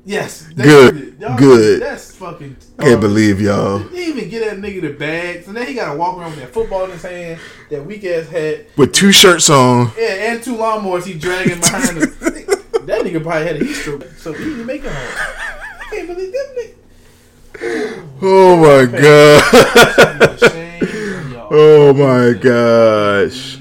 Yes. 0.05 0.49
they 0.55 0.63
Good. 0.65 1.19
Good. 1.37 1.83
That's 1.83 2.15
fucking. 2.17 2.57
Can't 2.57 2.79
garbage. 2.79 3.01
believe 3.01 3.41
y'all. 3.41 3.81
They 3.81 4.07
even 4.07 4.29
get 4.31 4.45
that 4.49 4.59
nigga 4.59 4.81
the 4.81 4.93
bags, 4.95 5.47
and 5.49 5.57
then 5.57 5.67
he 5.67 5.75
got 5.75 5.93
to 5.93 5.99
walk 5.99 6.17
around 6.17 6.31
with 6.31 6.41
that 6.41 6.53
football 6.55 6.85
in 6.85 6.91
his 6.93 7.03
hand, 7.03 7.39
that 7.71 7.85
weak 7.85 8.05
ass 8.05 8.29
hat, 8.29 8.67
With 8.77 8.93
two 8.95 9.13
shirts 9.13 9.51
on. 9.51 9.93
yeah, 9.99 10.33
and 10.33 10.43
two 10.43 10.57
lawnmowers 10.57 11.05
he 11.05 11.15
dragging 11.19 11.61
behind 11.61 11.89
him. 11.99 12.01
that 12.01 13.03
nigga 13.05 13.23
probably 13.23 13.47
had 13.47 13.57
a 13.61 13.65
heat 13.65 13.75
stroke, 13.75 14.05
so 14.17 14.33
he 14.33 14.45
didn't 14.45 14.67
make 14.67 14.83
it 14.85 14.91
home. 14.93 15.37
I 15.81 15.85
can't 15.91 16.09
believe 16.09 16.33
them 16.33 16.47
niggas. 16.57 18.07
Oh 18.23 18.57
my 18.57 18.85
god. 19.01 20.43
Ashamed 20.43 20.83
of 20.83 21.33
y'all. 21.33 21.49
Oh 21.51 21.93
my 21.95 22.33
gosh. 22.39 23.57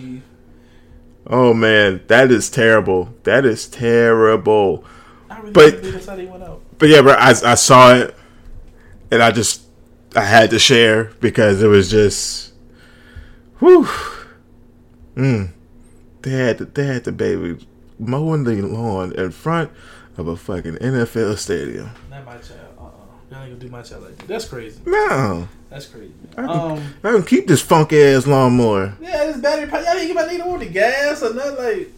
Oh 1.30 1.54
man, 1.54 2.02
that 2.08 2.32
is 2.32 2.50
terrible. 2.50 3.14
That 3.24 3.46
is 3.46 3.68
terrible. 3.68 4.84
I 5.30 5.38
really 5.40 5.52
But- 5.52 5.78
believe 5.82 5.94
that's 5.94 6.06
how 6.08 6.16
they 6.16 6.26
went 6.26 6.44
out. 6.44 6.62
But 6.80 6.90
yeah, 6.90 7.02
bro, 7.02 7.14
I, 7.14 7.30
I 7.30 7.56
saw 7.56 7.94
it 7.94 8.16
and 9.12 9.22
I 9.22 9.32
just 9.32 9.62
I 10.16 10.22
had 10.24 10.50
to 10.52 10.60
share 10.60 11.12
because 11.20 11.62
it 11.62 11.68
was 11.68 11.90
just 11.92 12.54
whew. 13.60 13.88
Mm. 15.16 15.52
They 16.22 16.32
had 16.32 16.58
the, 16.60 16.66
they 16.66 16.86
had 16.86 17.04
the 17.04 17.12
baby 17.12 17.66
mowing 18.00 18.44
the 18.46 18.62
lawn 18.62 19.12
in 19.14 19.32
front 19.32 19.72
of 20.18 20.28
a 20.28 20.36
fucking 20.38 20.76
NFL 20.76 21.38
stadium. 21.38 21.92
Not 22.10 22.26
my 22.26 22.38
child. 22.38 22.69
Y'all 23.32 23.42
ain't 23.44 23.50
gonna 23.52 23.56
do 23.56 23.70
my 23.70 23.82
child 23.82 24.04
like 24.04 24.18
that. 24.18 24.28
That's 24.28 24.46
crazy. 24.46 24.82
No. 24.86 25.48
That's 25.70 25.86
crazy. 25.86 26.12
I 26.36 26.42
can, 26.42 26.50
Um, 26.50 26.94
I 27.04 27.12
can 27.12 27.24
keep 27.24 27.48
this 27.48 27.62
funky 27.62 28.02
ass 28.02 28.26
lawnmower. 28.26 28.96
yeah, 29.00 29.26
this 29.26 29.38
battery 29.38 29.68
pack. 29.68 29.86
Y'all 29.86 29.96
give 30.06 30.16
my 30.16 30.24
nigga 30.24 30.46
on 30.48 30.60
the 30.60 30.66
gas 30.66 31.22
or 31.22 31.34
nothing 31.34 31.58
like. 31.64 31.90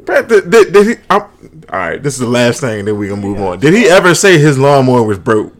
Brad, 0.00 0.28
did, 0.28 0.50
did, 0.50 0.72
did 0.72 0.86
he? 0.88 0.94
I'm, 1.08 1.22
all 1.22 1.30
right, 1.78 2.02
this 2.02 2.14
is 2.14 2.20
the 2.20 2.26
last 2.26 2.60
thing 2.60 2.84
that 2.84 2.94
we 2.94 3.08
can 3.08 3.20
move 3.20 3.40
on. 3.40 3.60
Did 3.60 3.74
he 3.74 3.86
ever 3.88 4.14
say 4.14 4.38
his 4.38 4.58
lawnmower 4.58 5.02
was 5.04 5.18
broke? 5.18 5.54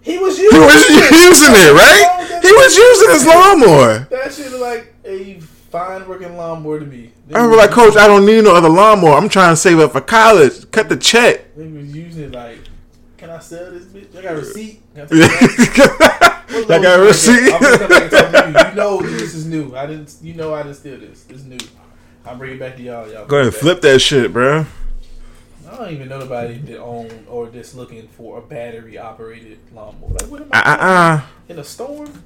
He 0.00 0.18
was 0.18 0.36
using. 0.36 0.58
He 0.60 0.66
was 0.66 0.74
using 0.90 1.54
it, 1.54 1.72
right? 1.72 2.40
He 2.42 2.50
was 2.52 2.76
using 2.76 3.10
his 3.10 3.24
lawnmower. 3.26 3.98
That 4.10 4.32
shit 4.34 4.52
like 4.52 4.92
a 5.04 5.38
fine 5.70 6.06
working 6.08 6.36
lawnmower 6.36 6.80
to 6.80 6.86
me. 6.86 7.12
I 7.32 7.46
was 7.46 7.56
like, 7.56 7.70
Coach, 7.70 7.96
I 7.96 8.08
don't 8.08 8.26
need 8.26 8.42
no 8.44 8.54
other 8.54 8.68
lawnmower. 8.68 9.12
I'm 9.14 9.28
trying 9.28 9.52
to 9.52 9.56
save 9.56 9.78
up 9.78 9.92
for 9.92 10.00
college. 10.00 10.68
Cut 10.72 10.88
the 10.88 10.96
check. 10.96 11.54
They 11.54 11.66
was 11.66 11.94
using 11.94 12.24
it 12.24 12.32
like, 12.32 12.58
can 13.22 13.30
I 13.30 13.38
sell 13.38 13.70
this 13.70 13.84
bitch? 13.84 14.18
I 14.18 14.22
got 14.22 14.34
a 14.34 14.38
receipt. 14.38 14.82
Can 14.94 15.04
I 15.04 15.06
take 15.06 15.18
it 15.22 15.98
back? 16.00 16.50
I 16.70 16.82
got 16.82 16.98
a 16.98 17.02
receipt. 17.04 17.52
I'm 17.52 17.60
gonna 17.60 17.78
come 17.78 17.88
back 17.88 18.02
and 18.02 18.10
talk 18.10 18.30
to 18.32 18.50
you. 18.50 18.68
You 18.70 18.74
know 18.74 19.00
this 19.00 19.34
is 19.34 19.46
new. 19.46 19.76
I 19.76 19.86
didn't. 19.86 20.16
You 20.22 20.34
know 20.34 20.52
I 20.52 20.64
didn't 20.64 20.78
steal 20.78 20.98
this. 20.98 21.24
It's 21.28 21.44
new. 21.44 21.58
I'll 22.26 22.36
bring 22.36 22.54
it 22.54 22.58
back 22.58 22.74
to 22.78 22.82
y'all. 22.82 23.08
Y'all 23.08 23.26
Go 23.26 23.36
ahead 23.36 23.46
and 23.46 23.54
flip 23.54 23.80
that 23.82 24.00
shit, 24.00 24.32
bro. 24.32 24.66
I 25.70 25.76
don't 25.76 25.92
even 25.92 26.08
know 26.08 26.18
nobody 26.18 26.58
that 26.58 26.80
own 26.80 27.24
or 27.28 27.46
that's 27.46 27.76
looking 27.76 28.08
for 28.08 28.38
a 28.38 28.42
battery 28.42 28.98
operated 28.98 29.60
lawnmower. 29.72 30.10
Like, 30.10 30.28
what 30.28 30.42
am 30.42 30.48
I 30.52 30.60
uh 30.60 30.76
uh. 30.80 31.22
in 31.48 31.60
a 31.60 31.64
storm? 31.64 32.24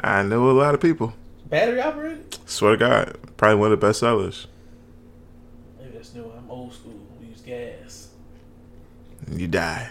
I 0.00 0.22
know 0.22 0.48
a 0.48 0.52
lot 0.52 0.74
of 0.74 0.80
people. 0.80 1.12
Battery 1.46 1.80
operated? 1.80 2.38
Swear 2.48 2.76
to 2.76 2.78
God, 2.78 3.18
probably 3.36 3.56
one 3.56 3.72
of 3.72 3.80
the 3.80 3.84
best 3.84 3.98
sellers. 3.98 4.46
Maybe 5.80 5.90
that's 5.94 6.14
new. 6.14 6.30
I'm 6.38 6.48
old 6.48 6.72
school. 6.72 7.00
We 7.20 7.26
use 7.26 7.40
gas. 7.40 8.10
You 9.28 9.48
die. 9.48 9.90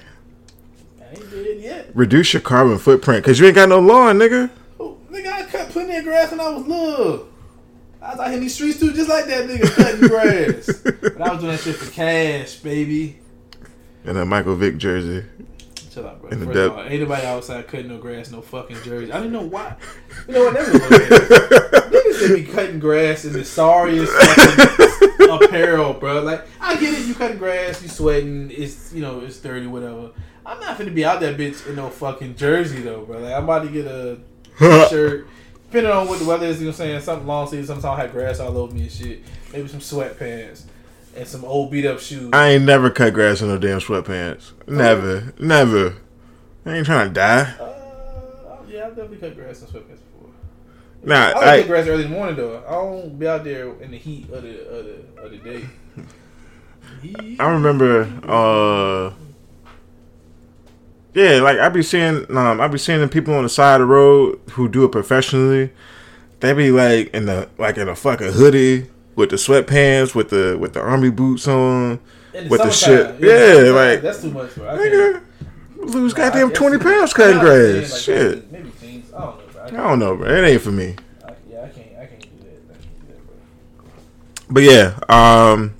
I 1.17 1.21
ain't 1.21 1.31
dead 1.31 1.59
yet. 1.61 1.91
Reduce 1.93 2.33
your 2.33 2.41
carbon 2.41 2.77
footprint 2.77 3.23
because 3.23 3.39
you 3.39 3.45
ain't 3.45 3.55
got 3.55 3.69
no 3.69 3.79
lawn, 3.79 4.17
nigga. 4.17 4.49
Oh, 4.79 4.97
nigga, 5.11 5.27
I 5.31 5.43
cut 5.43 5.69
plenty 5.69 5.95
of 5.97 6.03
grass 6.03 6.31
when 6.31 6.39
I 6.39 6.49
was 6.49 6.65
little. 6.67 7.27
I 8.01 8.11
was 8.11 8.19
out 8.19 8.25
here 8.27 8.35
in 8.35 8.41
these 8.41 8.53
streets 8.53 8.79
too, 8.79 8.93
just 8.93 9.09
like 9.09 9.25
that 9.25 9.47
nigga 9.49 9.71
cutting 9.75 9.99
grass. 10.07 10.67
But 11.01 11.21
I 11.21 11.31
was 11.33 11.39
doing 11.39 11.51
that 11.53 11.59
shit 11.61 11.75
for 11.75 11.91
cash, 11.91 12.57
baby. 12.57 13.19
And 14.03 14.17
a 14.17 14.25
Michael 14.25 14.55
Vick 14.55 14.77
jersey. 14.77 15.25
Chill 15.91 16.05
out, 16.07 16.21
bro. 16.21 16.29
In 16.29 16.39
the 16.41 16.45
First 16.45 16.57
of 16.57 16.71
depth. 16.71 16.77
all, 16.77 16.91
ain't 16.91 17.01
nobody 17.01 17.25
outside 17.25 17.67
cutting 17.67 17.87
no 17.87 17.97
grass, 17.97 18.29
no 18.29 18.41
fucking 18.41 18.77
jersey. 18.83 19.11
I 19.11 19.17
didn't 19.17 19.31
know 19.33 19.41
why. 19.47 19.75
You 20.27 20.33
know 20.35 20.45
what? 20.45 20.53
That 20.53 20.67
was. 20.67 20.81
Niggas 21.89 22.27
that 22.27 22.35
be 22.35 22.43
cutting 22.43 22.79
grass 22.79 23.25
in 23.25 23.33
the 23.33 23.43
sorriest 23.45 24.11
fucking 24.13 25.29
apparel, 25.45 25.93
bro. 25.93 26.21
Like, 26.21 26.45
I 26.59 26.75
get 26.75 26.93
it. 26.93 27.07
You 27.07 27.15
cutting 27.15 27.37
grass, 27.37 27.81
you 27.81 27.87
sweating. 27.89 28.51
It's 28.51 28.93
you 28.93 29.01
know 29.01 29.21
it's 29.21 29.39
dirty, 29.39 29.65
whatever. 29.67 30.11
I'm 30.45 30.59
not 30.59 30.77
finna 30.77 30.93
be 30.93 31.03
out 31.03 31.19
that 31.21 31.37
bitch 31.37 31.67
in 31.67 31.75
no 31.75 31.89
fucking 31.89 32.35
jersey 32.35 32.81
though, 32.81 33.03
bro. 33.05 33.19
Like, 33.19 33.33
I'm 33.33 33.43
about 33.45 33.63
to 33.63 33.69
get 33.69 33.85
a 33.87 34.19
shirt. 34.89 35.27
Depending 35.65 35.91
on 35.91 36.07
what 36.07 36.19
the 36.19 36.25
weather 36.25 36.45
is, 36.45 36.59
you 36.59 36.65
know 36.65 36.69
what 36.71 36.79
I'm 36.79 36.87
saying? 36.87 37.01
Something 37.01 37.27
long 37.27 37.47
sleeves, 37.47 37.67
sometimes 37.67 37.85
I 37.85 38.01
have 38.01 38.11
grass 38.11 38.39
all 38.39 38.55
over 38.57 38.73
me 38.73 38.83
and 38.83 38.91
shit. 38.91 39.23
Maybe 39.51 39.67
some 39.67 39.79
sweatpants 39.79 40.63
and 41.15 41.27
some 41.27 41.43
old 41.43 41.71
beat 41.71 41.85
up 41.85 41.99
shoes. 41.99 42.29
I 42.33 42.49
ain't 42.49 42.65
never 42.65 42.89
cut 42.89 43.13
grass 43.13 43.41
in 43.41 43.47
no 43.47 43.57
damn 43.57 43.79
sweatpants. 43.79 44.51
Never. 44.67 45.33
Never. 45.39 45.95
I 46.65 46.77
ain't 46.77 46.85
trying 46.85 47.07
to 47.09 47.13
die. 47.13 47.41
Uh, 47.59 48.57
yeah, 48.67 48.85
I've 48.87 48.95
definitely 48.95 49.17
cut 49.17 49.35
grass 49.35 49.61
in 49.61 49.67
sweatpants 49.67 49.99
before. 50.13 50.29
Nah, 51.03 51.15
I 51.15 51.31
I, 51.31 51.57
cut 51.59 51.67
grass 51.67 51.87
early 51.87 52.05
in 52.05 52.11
the 52.11 52.15
morning 52.15 52.35
though. 52.35 52.63
I 52.67 52.71
don't 52.71 53.17
be 53.17 53.27
out 53.27 53.43
there 53.43 53.73
in 53.81 53.91
the 53.91 53.97
heat 53.97 54.29
of 54.29 54.43
the 54.43 54.69
of 54.69 54.85
the, 54.85 55.21
of 55.21 55.31
the 55.31 55.37
day. 55.37 55.65
I 57.39 57.51
remember, 57.51 58.01
uh, 58.27 59.13
yeah, 61.15 61.39
like 61.41 61.57
I 61.59 61.69
be 61.69 61.81
seeing, 61.81 62.25
um, 62.37 62.59
I 62.61 62.67
be 62.67 62.77
seeing 62.77 62.99
the 62.99 63.07
people 63.07 63.33
on 63.33 63.43
the 63.43 63.49
side 63.49 63.75
of 63.81 63.87
the 63.87 63.93
road 63.93 64.39
who 64.51 64.67
do 64.67 64.83
it 64.83 64.91
professionally. 64.91 65.71
They 66.41 66.53
be 66.53 66.69
like 66.71 67.13
in 67.13 67.25
the 67.25 67.49
like 67.57 67.77
in 67.77 67.87
a 67.87 67.95
fucking 67.95 68.33
hoodie 68.33 68.89
with 69.15 69.29
the 69.29 69.37
sweatpants, 69.37 70.13
with 70.13 70.29
the 70.29 70.57
with 70.59 70.73
the 70.73 70.81
army 70.81 71.09
boots 71.09 71.47
on, 71.47 71.99
In 72.33 72.49
with 72.49 72.61
the 72.61 72.69
shit. 72.69 73.15
In 73.15 73.23
Yeah, 73.23 73.71
like 73.71 74.01
that's 74.01 74.21
too 74.21 74.31
much, 74.31 74.53
bro. 74.55 74.67
I 74.67 74.77
nigga, 74.77 75.21
lose 75.77 76.13
Nah, 76.13 76.25
goddamn 76.25 76.51
twenty 76.51 76.77
pounds 76.77 77.13
cutting 77.13 77.39
grass. 77.39 77.91
like 77.93 78.01
Shit, 78.01 78.51
Maybe 78.51 78.69
things. 78.69 79.13
I 79.13 79.21
don't 79.21 79.37
know, 79.37 79.45
bro. 79.53 79.61
I 79.61 79.67
I 79.67 79.69
don't 79.71 79.99
know, 79.99 80.15
bro. 80.17 80.27
It 80.29 80.43
ain't 80.47 80.61
for 80.61 80.71
me. 80.71 80.95
I, 81.25 81.31
yeah, 81.49 81.63
I 81.63 81.67
can't. 81.69 81.87
I 81.97 82.05
can't 82.07 82.21
do 82.21 82.27
that. 82.43 82.59
I 82.69 82.73
can't 82.83 82.99
do 82.99 83.07
that, 83.07 83.25
bro. 83.25 84.49
But 84.49 84.63
yeah, 84.63 84.99
um, 85.07 85.73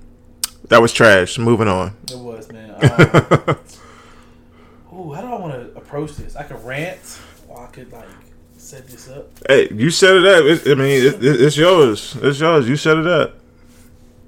that 0.70 0.82
was 0.82 0.94
trash. 0.94 1.38
Moving 1.38 1.68
on. 1.68 1.96
It 2.10 2.18
was, 2.18 2.50
man. 2.52 3.58
Um, 4.96 5.10
ooh, 5.10 5.14
how 5.14 5.22
do 5.22 5.28
I 5.28 5.36
want 5.36 5.54
to 5.74 5.75
approach 5.86 6.16
this? 6.16 6.36
I 6.36 6.44
could 6.44 6.64
rant, 6.66 7.20
or 7.48 7.64
I 7.64 7.68
could 7.68 7.92
like 7.92 8.08
set 8.58 8.88
this 8.88 9.10
up. 9.10 9.30
hey, 9.48 9.70
you 9.72 9.90
set 9.90 10.16
it 10.16 10.26
up. 10.26 10.44
It, 10.46 10.68
I 10.72 10.76
mean, 10.76 11.06
it, 11.06 11.24
it, 11.24 11.42
it's 11.42 11.58
yours. 11.58 12.18
It's 12.22 12.40
yours. 12.40 12.68
You 12.68 12.76
set 12.76 12.98
it 12.98 13.08
up. 13.08 13.36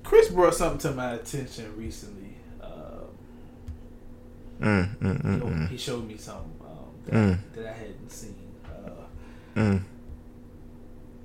Chris 0.03 0.29
brought 0.29 0.55
something 0.55 0.79
to 0.89 0.91
my 0.95 1.13
attention 1.13 1.73
recently. 1.75 2.35
Um, 2.61 2.71
Mm, 4.61 4.97
mm, 4.97 5.21
mm, 5.21 5.23
you 5.23 5.37
know, 5.39 5.45
mm, 5.45 5.69
he 5.69 5.77
showed 5.77 6.07
me 6.07 6.17
something 6.17 6.51
um, 6.61 6.89
that, 7.05 7.13
Mm. 7.13 7.37
that 7.55 7.65
I 7.67 7.73
hadn't 7.73 8.11
seen, 8.11 8.35
uh, 8.65 8.89
mm. 9.59 9.81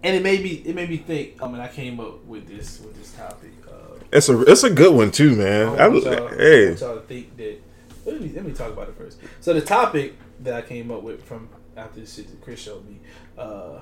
and 0.03 0.17
it 0.17 0.23
made 0.23 0.43
me 0.43 0.63
it 0.67 0.75
made 0.75 0.91
me 0.91 0.99
think. 0.99 1.43
I 1.43 1.47
mean, 1.49 1.61
I 1.61 1.69
came 1.69 1.99
up 2.01 2.25
with 2.27 2.47
this 2.47 2.81
with 2.81 2.95
this 2.99 3.13
topic. 3.13 3.53
Uh, 3.67 3.97
It's 4.13 4.29
a 4.29 4.41
it's 4.43 4.65
a 4.65 4.71
good 4.71 4.95
one 4.95 5.11
too, 5.11 5.33
I 5.33 5.37
man. 5.37 5.69
I, 5.81 5.87
y'all, 5.87 6.29
I 6.29 6.35
hey, 6.37 6.67
want 6.69 6.81
y'all 6.81 6.95
to 6.97 7.01
think 7.03 7.37
that. 7.39 7.57
Let 8.05 8.21
me 8.21 8.33
let 8.35 8.45
me 8.45 8.53
talk 8.53 8.73
about 8.73 8.89
it 8.89 8.97
first. 8.99 9.19
So 9.41 9.53
the 9.55 9.61
topic 9.63 10.15
that 10.45 10.55
I 10.55 10.63
came 10.63 10.91
up 10.91 11.03
with 11.03 11.23
from 11.25 11.49
after 11.77 12.01
this 12.01 12.15
shit 12.15 12.29
that 12.29 12.41
Chris 12.41 12.61
showed 12.61 12.87
me, 12.87 13.01
uh, 13.39 13.81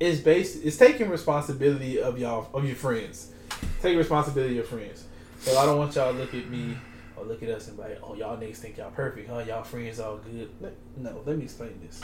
is 0.00 0.20
based. 0.20 0.64
It's 0.64 0.76
taking 0.76 1.08
responsibility 1.08 2.00
of 2.00 2.18
y'all 2.18 2.48
of 2.54 2.64
your 2.64 2.76
friends. 2.76 3.32
Take 3.80 3.96
responsibility 3.96 4.58
of 4.58 4.70
your 4.70 4.80
friends. 4.80 5.04
So 5.40 5.56
I 5.58 5.66
don't 5.66 5.78
want 5.78 5.94
y'all 5.94 6.12
to 6.12 6.18
look 6.18 6.34
at 6.34 6.48
me 6.48 6.76
or 7.16 7.24
look 7.24 7.42
at 7.42 7.48
us 7.48 7.68
and 7.68 7.76
be 7.76 7.84
like, 7.84 7.98
oh 8.02 8.14
y'all 8.14 8.36
niggas 8.36 8.56
think 8.56 8.76
y'all 8.76 8.90
perfect, 8.90 9.28
huh? 9.28 9.38
Y'all 9.46 9.62
friends 9.62 10.00
all 10.00 10.18
good. 10.18 10.50
No, 10.96 11.22
let 11.24 11.36
me 11.36 11.44
explain 11.44 11.80
this. 11.82 12.00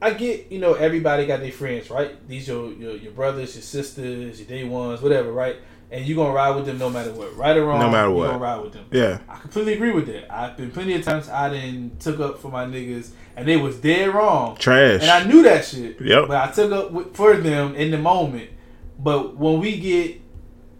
I 0.00 0.12
get, 0.12 0.52
you 0.52 0.58
know, 0.58 0.74
everybody 0.74 1.26
got 1.26 1.40
their 1.40 1.52
friends, 1.52 1.90
right? 1.90 2.26
These 2.28 2.48
your, 2.48 2.72
your 2.72 2.96
your 2.96 3.12
brothers, 3.12 3.54
your 3.54 3.62
sisters, 3.62 4.38
your 4.38 4.48
day 4.48 4.64
ones, 4.64 5.00
whatever, 5.00 5.32
right? 5.32 5.56
And 5.90 6.04
you're 6.04 6.16
gonna 6.16 6.34
ride 6.34 6.56
with 6.56 6.66
them 6.66 6.78
no 6.78 6.90
matter 6.90 7.12
what, 7.12 7.36
right 7.36 7.56
or 7.56 7.64
wrong. 7.64 7.78
No 7.78 7.90
matter 7.90 8.10
what, 8.10 8.24
you 8.24 8.28
gonna 8.30 8.38
ride 8.38 8.60
with 8.60 8.72
them. 8.72 8.86
yeah, 8.90 9.20
I 9.28 9.38
completely 9.38 9.74
agree 9.74 9.92
with 9.92 10.06
that. 10.06 10.34
I've 10.34 10.56
been 10.56 10.72
plenty 10.72 10.94
of 10.94 11.04
times 11.04 11.28
I 11.28 11.48
didn't 11.48 12.00
took 12.00 12.18
up 12.18 12.40
for 12.40 12.50
my 12.50 12.64
niggas, 12.64 13.10
and 13.36 13.46
they 13.46 13.56
was 13.56 13.76
dead 13.76 14.12
wrong. 14.12 14.56
trash. 14.56 15.02
And 15.02 15.10
I 15.10 15.22
knew 15.24 15.42
that 15.44 15.64
shit. 15.64 16.00
Yep. 16.00 16.26
But 16.26 16.48
I 16.48 16.52
took 16.52 16.72
up 16.72 16.90
with, 16.90 17.14
for 17.14 17.36
them 17.36 17.76
in 17.76 17.92
the 17.92 17.98
moment. 17.98 18.50
But 18.98 19.36
when 19.36 19.60
we 19.60 19.78
get 19.78 20.20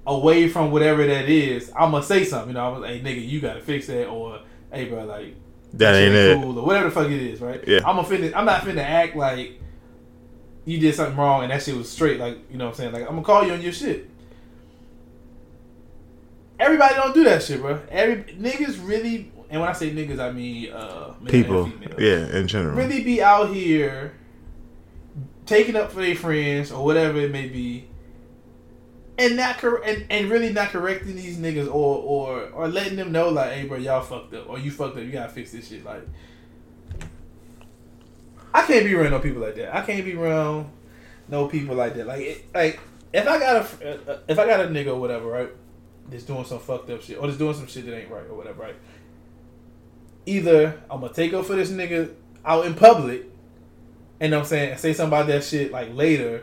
away 0.06 0.48
from 0.48 0.72
whatever 0.72 1.06
that 1.06 1.28
is, 1.28 1.70
I'm 1.76 1.92
gonna 1.92 2.02
say 2.02 2.24
something. 2.24 2.48
You 2.48 2.54
know, 2.54 2.74
I'm 2.74 2.80
like, 2.80 2.90
hey 2.90 3.00
nigga, 3.00 3.28
you 3.28 3.40
gotta 3.40 3.60
fix 3.60 3.86
that, 3.86 4.08
or 4.08 4.40
hey 4.72 4.86
bro, 4.86 5.04
like 5.04 5.36
that 5.74 5.94
ain't 5.94 6.14
it. 6.14 6.40
cool, 6.40 6.58
or 6.58 6.66
whatever 6.66 6.86
the 6.86 6.90
fuck 6.90 7.06
it 7.06 7.22
is, 7.22 7.40
right? 7.40 7.62
Yeah. 7.66 7.80
I'm 7.84 8.04
finna, 8.04 8.32
I'm 8.34 8.44
not 8.44 8.62
finna 8.62 8.82
act 8.82 9.14
like 9.14 9.60
you 10.64 10.78
did 10.78 10.94
something 10.94 11.16
wrong 11.16 11.42
and 11.44 11.52
that 11.52 11.62
shit 11.62 11.76
was 11.76 11.88
straight. 11.88 12.18
Like 12.18 12.38
you 12.50 12.58
know 12.58 12.64
what 12.66 12.70
I'm 12.72 12.76
saying. 12.76 12.92
Like 12.92 13.02
I'm 13.02 13.10
gonna 13.10 13.22
call 13.22 13.46
you 13.46 13.52
on 13.52 13.62
your 13.62 13.72
shit. 13.72 14.10
Everybody 16.58 16.94
don't 16.94 17.14
do 17.14 17.24
that 17.24 17.42
shit, 17.42 17.60
bro. 17.60 17.80
Every 17.90 18.22
niggas 18.34 18.78
really, 18.86 19.30
and 19.50 19.60
when 19.60 19.68
I 19.68 19.72
say 19.72 19.90
niggas, 19.90 20.18
I 20.18 20.32
mean 20.32 20.72
uh, 20.72 21.14
and 21.18 21.28
People, 21.28 21.70
yeah, 21.98 22.26
in 22.36 22.48
general. 22.48 22.74
really 22.76 23.02
be 23.04 23.22
out 23.22 23.50
here 23.52 24.14
taking 25.44 25.76
up 25.76 25.92
for 25.92 26.00
their 26.00 26.16
friends 26.16 26.72
or 26.72 26.84
whatever 26.84 27.18
it 27.20 27.30
may 27.30 27.48
be, 27.48 27.88
and 29.18 29.36
not 29.36 29.58
cor- 29.58 29.82
and, 29.84 30.06
and 30.10 30.30
really 30.30 30.52
not 30.52 30.70
correcting 30.70 31.14
these 31.16 31.36
niggas 31.38 31.66
or 31.66 31.98
or 32.02 32.48
or 32.50 32.68
letting 32.68 32.96
them 32.96 33.12
know 33.12 33.28
like, 33.28 33.52
hey, 33.52 33.66
bro, 33.66 33.76
y'all 33.76 34.00
fucked 34.02 34.32
up 34.34 34.48
or 34.48 34.58
you 34.58 34.70
fucked 34.70 34.96
up. 34.96 35.02
You 35.02 35.12
gotta 35.12 35.32
fix 35.32 35.52
this 35.52 35.68
shit. 35.68 35.84
Like, 35.84 36.02
I 38.54 38.62
can't 38.66 38.84
be 38.86 38.94
around 38.94 39.10
no 39.10 39.20
people 39.20 39.42
like 39.42 39.56
that. 39.56 39.76
I 39.76 39.82
can't 39.82 40.04
be 40.04 40.14
around 40.14 40.70
no 41.28 41.48
people 41.48 41.76
like 41.76 41.94
that. 41.96 42.06
Like, 42.06 42.20
it, 42.22 42.54
like 42.54 42.80
if 43.12 43.26
I 43.28 43.38
got 43.38 43.56
a 43.56 44.20
if 44.28 44.38
I 44.38 44.46
got 44.46 44.60
a 44.60 44.68
nigga 44.68 44.88
or 44.88 44.96
whatever, 45.00 45.26
right, 45.28 45.50
that's 46.10 46.24
doing 46.24 46.44
some 46.44 46.58
fucked 46.60 46.90
up 46.90 47.02
shit 47.02 47.18
or 47.18 47.26
that's 47.26 47.38
doing 47.38 47.54
some 47.54 47.66
shit 47.66 47.86
that 47.86 47.96
ain't 47.96 48.10
right 48.10 48.24
or 48.30 48.34
whatever, 48.36 48.62
right. 48.62 48.74
Either 50.26 50.80
I'm 50.90 51.00
gonna 51.00 51.12
take 51.12 51.32
up 51.34 51.44
for 51.46 51.54
this 51.54 51.70
nigga 51.70 52.12
out 52.44 52.66
in 52.66 52.74
public, 52.74 53.24
and 54.20 54.34
I'm 54.34 54.44
saying 54.44 54.76
say 54.78 54.92
something 54.92 55.16
about 55.18 55.28
that 55.28 55.44
shit 55.44 55.70
like 55.70 55.94
later, 55.94 56.42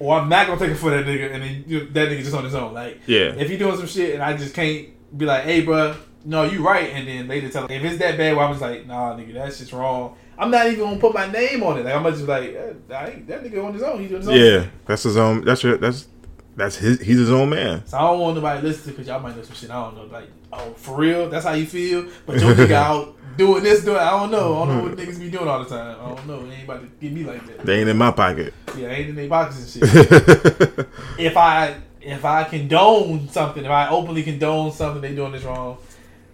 or 0.00 0.18
I'm 0.18 0.28
not 0.28 0.46
gonna 0.48 0.58
take 0.58 0.70
it 0.70 0.76
for 0.76 0.90
that 0.90 1.06
nigga, 1.06 1.32
and 1.32 1.42
then 1.42 1.64
you, 1.66 1.86
that 1.90 2.08
nigga 2.08 2.18
just 2.22 2.34
on 2.34 2.44
his 2.44 2.54
own. 2.54 2.74
Like, 2.74 3.00
Yeah. 3.06 3.34
if 3.36 3.48
he 3.48 3.56
doing 3.56 3.76
some 3.76 3.86
shit 3.86 4.14
and 4.14 4.22
I 4.22 4.36
just 4.36 4.54
can't 4.54 4.88
be 5.16 5.24
like, 5.24 5.44
hey, 5.44 5.60
bro, 5.62 5.94
no, 6.24 6.44
you 6.44 6.64
right, 6.66 6.90
and 6.92 7.06
then 7.06 7.28
later 7.28 7.48
tell 7.48 7.66
him 7.68 7.70
if 7.70 7.84
it's 7.92 7.98
that 8.00 8.16
bad, 8.18 8.36
where 8.36 8.44
I'm 8.44 8.52
just 8.52 8.62
like, 8.62 8.86
nah, 8.86 9.14
nigga, 9.16 9.34
that 9.34 9.52
shit's 9.54 9.72
wrong. 9.72 10.16
I'm 10.36 10.50
not 10.50 10.66
even 10.66 10.80
gonna 10.80 10.98
put 10.98 11.14
my 11.14 11.30
name 11.30 11.62
on 11.62 11.78
it. 11.78 11.84
Like 11.84 11.94
I'm 11.94 12.02
just 12.12 12.26
like, 12.26 12.54
eh, 12.54 12.72
I 12.92 13.22
that 13.28 13.44
nigga 13.44 13.64
on 13.64 13.74
his 13.74 13.82
own. 13.82 14.00
He 14.00 14.08
doing 14.08 14.22
his 14.22 14.28
own. 14.28 14.34
Yeah, 14.36 14.66
that's 14.86 15.04
his 15.04 15.16
own. 15.16 15.44
That's 15.44 15.62
your. 15.62 15.76
That's 15.76 16.08
that's 16.56 16.76
his. 16.76 17.00
He's 17.00 17.18
his 17.18 17.30
own 17.30 17.50
man. 17.50 17.86
So 17.86 17.98
I 17.98 18.02
don't 18.02 18.20
want 18.20 18.36
nobody 18.36 18.60
to 18.60 18.66
listen 18.66 18.84
to 18.84 18.90
because 18.90 19.06
y'all 19.06 19.20
might 19.20 19.36
know 19.36 19.42
some 19.42 19.54
shit. 19.54 19.70
I 19.70 19.82
don't 19.84 19.96
know. 19.96 20.04
Like, 20.04 20.28
oh, 20.52 20.72
for 20.74 20.96
real? 20.96 21.28
That's 21.28 21.44
how 21.44 21.52
you 21.52 21.66
feel? 21.66 22.08
But 22.26 22.40
your 22.40 22.54
nigga 22.54 22.72
out 22.72 23.16
doing 23.36 23.62
this, 23.62 23.84
doing 23.84 23.96
I 23.96 24.10
don't 24.10 24.30
know. 24.30 24.62
I 24.62 24.66
don't 24.66 24.76
know 24.76 24.82
what 24.84 24.98
niggas 24.98 25.18
be 25.18 25.30
doing 25.30 25.48
all 25.48 25.64
the 25.64 25.68
time. 25.68 25.96
I 26.00 26.08
don't 26.14 26.26
know. 26.26 26.46
They 26.46 26.54
ain't 26.54 26.64
about 26.64 26.80
to 26.82 26.86
get 27.00 27.12
me 27.12 27.24
like 27.24 27.46
that. 27.46 27.64
They 27.64 27.80
ain't 27.80 27.88
in 27.88 27.96
my 27.96 28.10
pocket. 28.10 28.52
Yeah, 28.76 28.88
ain't 28.88 29.10
in 29.10 29.16
their 29.16 29.28
boxes 29.28 29.76
and 29.76 29.90
shit. 29.90 30.86
if 31.18 31.36
I 31.36 31.76
if 32.00 32.24
I 32.24 32.44
condone 32.44 33.28
something, 33.28 33.64
if 33.64 33.70
I 33.70 33.88
openly 33.88 34.22
condone 34.22 34.72
something 34.72 35.00
they 35.00 35.14
doing 35.14 35.32
this 35.32 35.44
wrong, 35.44 35.78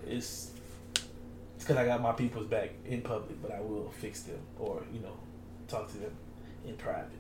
it's 0.07 0.51
it's 0.95 1.65
because 1.65 1.77
I 1.77 1.87
got 1.87 2.01
my 2.01 2.13
people's 2.13 2.47
back 2.47 2.71
in 2.87 3.03
public, 3.03 3.41
but 3.43 3.53
I 3.53 3.61
will 3.61 3.93
fix 3.99 4.23
them 4.23 4.41
or 4.59 4.83
you 4.93 5.01
know 5.01 5.17
talk 5.69 5.91
to 5.93 5.99
them 5.99 6.13
in 6.67 6.77
private. 6.77 7.18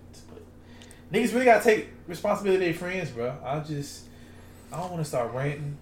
Niggas 1.12 1.32
really 1.32 1.44
gotta 1.46 1.64
take 1.64 1.88
responsibility 2.06 2.68
of 2.68 2.72
their 2.72 2.78
friends, 2.78 3.10
bro. 3.10 3.34
I 3.44 3.60
just 3.60 4.04
I 4.72 4.78
don't 4.78 4.90
want 4.90 5.02
to 5.02 5.08
start 5.08 5.32
ranting. 5.32 5.76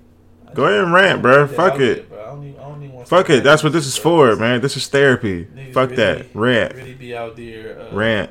I 0.49 0.53
Go 0.55 0.65
ahead 0.67 0.85
and 0.85 0.93
rant, 0.93 1.23
bro. 1.23 1.47
Fuck 1.49 1.81
it. 1.81 2.09
bro. 2.09 2.23
I 2.23 2.27
don't 2.27 2.47
even, 2.47 2.61
I 2.61 2.69
don't 2.69 2.83
even 2.85 3.05
Fuck 3.05 3.31
it. 3.31 3.43
That's 3.43 3.65
what 3.65 3.73
this 3.73 3.87
is 3.87 3.97
for, 3.97 4.37
man. 4.37 4.61
This 4.61 4.77
is 4.77 4.87
therapy. 4.89 5.45
Niggas 5.47 5.73
Fuck 5.73 5.91
really- 5.91 5.97
that. 6.03 6.27
Rant. 6.35 6.75
Really 6.75 6.95
be 6.95 7.17
out 7.17 7.37
there. 7.37 7.81
Uh, 7.81 7.95
Rant. 7.97 8.31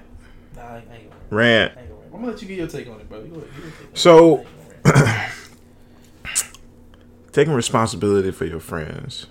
Nah, 0.55 0.61
I 0.61 0.77
ain't, 0.77 0.89
I 0.89 0.95
ain't 0.95 1.11
rant. 1.11 1.31
Rant. 1.31 1.73
I 1.77 1.81
ain't 1.81 1.89
gonna 1.89 1.99
rant. 2.01 2.13
I'm 2.13 2.19
gonna 2.21 2.31
let 2.31 2.41
you 2.41 2.47
get 2.47 2.57
your 2.57 2.67
take 2.67 2.87
on 2.87 2.99
it, 3.01 3.09
brother. 3.09 3.27
Go 3.27 3.35
ahead, 3.35 3.49
give 3.55 3.63
your 3.65 3.71
take 3.73 3.81
on 3.81 3.87
it. 3.91 3.97
So- 3.97 4.35
I 4.37 4.39
ain't 4.39 4.83
gonna 4.85 5.05
rant. 5.05 5.31
Taking 7.33 7.53
responsibility 7.53 8.31
for 8.31 8.45
your 8.45 8.61
friends. 8.61 9.27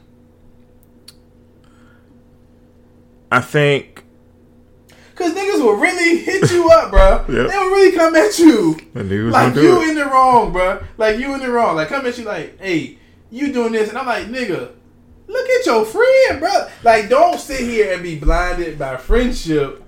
I 3.32 3.40
think 3.40 4.04
Cause 5.14 5.32
will 5.64 5.76
really 5.76 6.18
hit 6.18 6.50
you 6.50 6.68
up, 6.70 6.90
bro. 6.90 7.24
Yep. 7.28 7.50
They 7.50 7.58
will 7.58 7.70
really 7.70 7.92
come 7.96 8.14
at 8.14 8.38
you. 8.38 8.76
Like 8.94 9.54
you 9.54 9.82
it. 9.82 9.88
in 9.90 9.94
the 9.96 10.04
wrong, 10.06 10.52
bro. 10.52 10.82
Like 10.96 11.18
you 11.18 11.34
in 11.34 11.40
the 11.40 11.50
wrong. 11.50 11.76
Like 11.76 11.88
come 11.88 12.06
at 12.06 12.16
you 12.18 12.24
like, 12.24 12.58
hey, 12.60 12.98
you 13.30 13.52
doing 13.52 13.72
this, 13.72 13.88
and 13.88 13.98
I'm 13.98 14.06
like, 14.06 14.26
nigga, 14.26 14.70
look 15.26 15.48
at 15.48 15.66
your 15.66 15.84
friend, 15.84 16.40
bro. 16.40 16.68
Like 16.82 17.08
don't 17.08 17.38
sit 17.40 17.60
here 17.60 17.92
and 17.94 18.02
be 18.02 18.18
blinded 18.18 18.78
by 18.78 18.96
friendship 18.96 19.80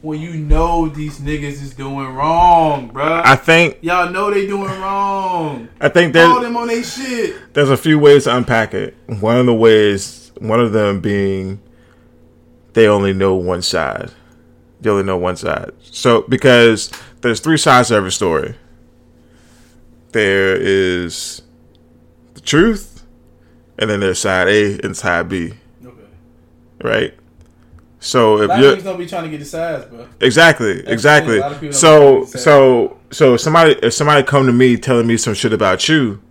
when 0.00 0.20
you 0.20 0.34
know 0.34 0.88
these 0.88 1.18
niggas 1.18 1.60
is 1.60 1.74
doing 1.74 2.14
wrong, 2.14 2.88
bro. 2.88 3.20
I 3.24 3.34
think 3.36 3.78
Y'all 3.82 4.08
know 4.10 4.30
they 4.30 4.46
doing 4.46 4.62
wrong. 4.80 5.68
I 5.80 5.88
think 5.88 6.14
Call 6.14 6.34
there's 6.34 6.42
them 6.44 6.56
on 6.56 6.68
they 6.68 6.82
shit. 6.82 7.52
there's 7.54 7.70
a 7.70 7.76
few 7.76 7.98
ways 7.98 8.24
to 8.24 8.36
unpack 8.36 8.74
it. 8.74 8.96
One 9.06 9.36
of 9.36 9.46
the 9.46 9.54
ways, 9.54 10.30
one 10.38 10.60
of 10.60 10.72
them 10.72 11.00
being, 11.00 11.60
they 12.74 12.86
only 12.86 13.12
know 13.12 13.34
one 13.34 13.60
side. 13.62 14.12
They 14.80 14.90
only 14.90 15.02
know 15.04 15.16
one 15.16 15.36
side. 15.36 15.72
So 15.82 16.22
because 16.28 16.90
there's 17.20 17.40
three 17.40 17.56
sides 17.58 17.88
to 17.88 17.94
every 17.94 18.12
story. 18.12 18.54
There 20.12 20.56
is 20.56 21.42
the 22.34 22.40
truth, 22.40 23.04
and 23.78 23.90
then 23.90 24.00
there's 24.00 24.18
side 24.18 24.48
A 24.48 24.80
and 24.82 24.96
side 24.96 25.28
B, 25.28 25.52
Okay. 25.84 25.94
right? 26.82 27.14
So 28.00 28.40
if 28.40 28.58
you're 28.58 28.76
don't 28.76 28.96
be 28.98 29.06
trying 29.06 29.24
to 29.24 29.28
get 29.28 29.40
the 29.40 29.44
sides, 29.44 29.84
bro. 29.86 30.06
Exactly, 30.20 30.80
the 30.80 30.92
exactly. 30.92 31.34
thing, 31.34 31.40
a 31.42 31.42
lot 31.42 31.52
of 31.52 31.60
people 31.60 31.80
don't 31.80 32.26
So, 32.26 32.38
so, 32.38 32.98
so 33.10 33.34
if 33.34 33.40
somebody 33.40 33.72
if 33.82 33.92
somebody 33.92 34.22
come 34.22 34.46
to 34.46 34.52
me 34.52 34.76
telling 34.76 35.06
me 35.06 35.16
some 35.16 35.34
shit 35.34 35.52
about 35.52 35.88
you, 35.88 36.22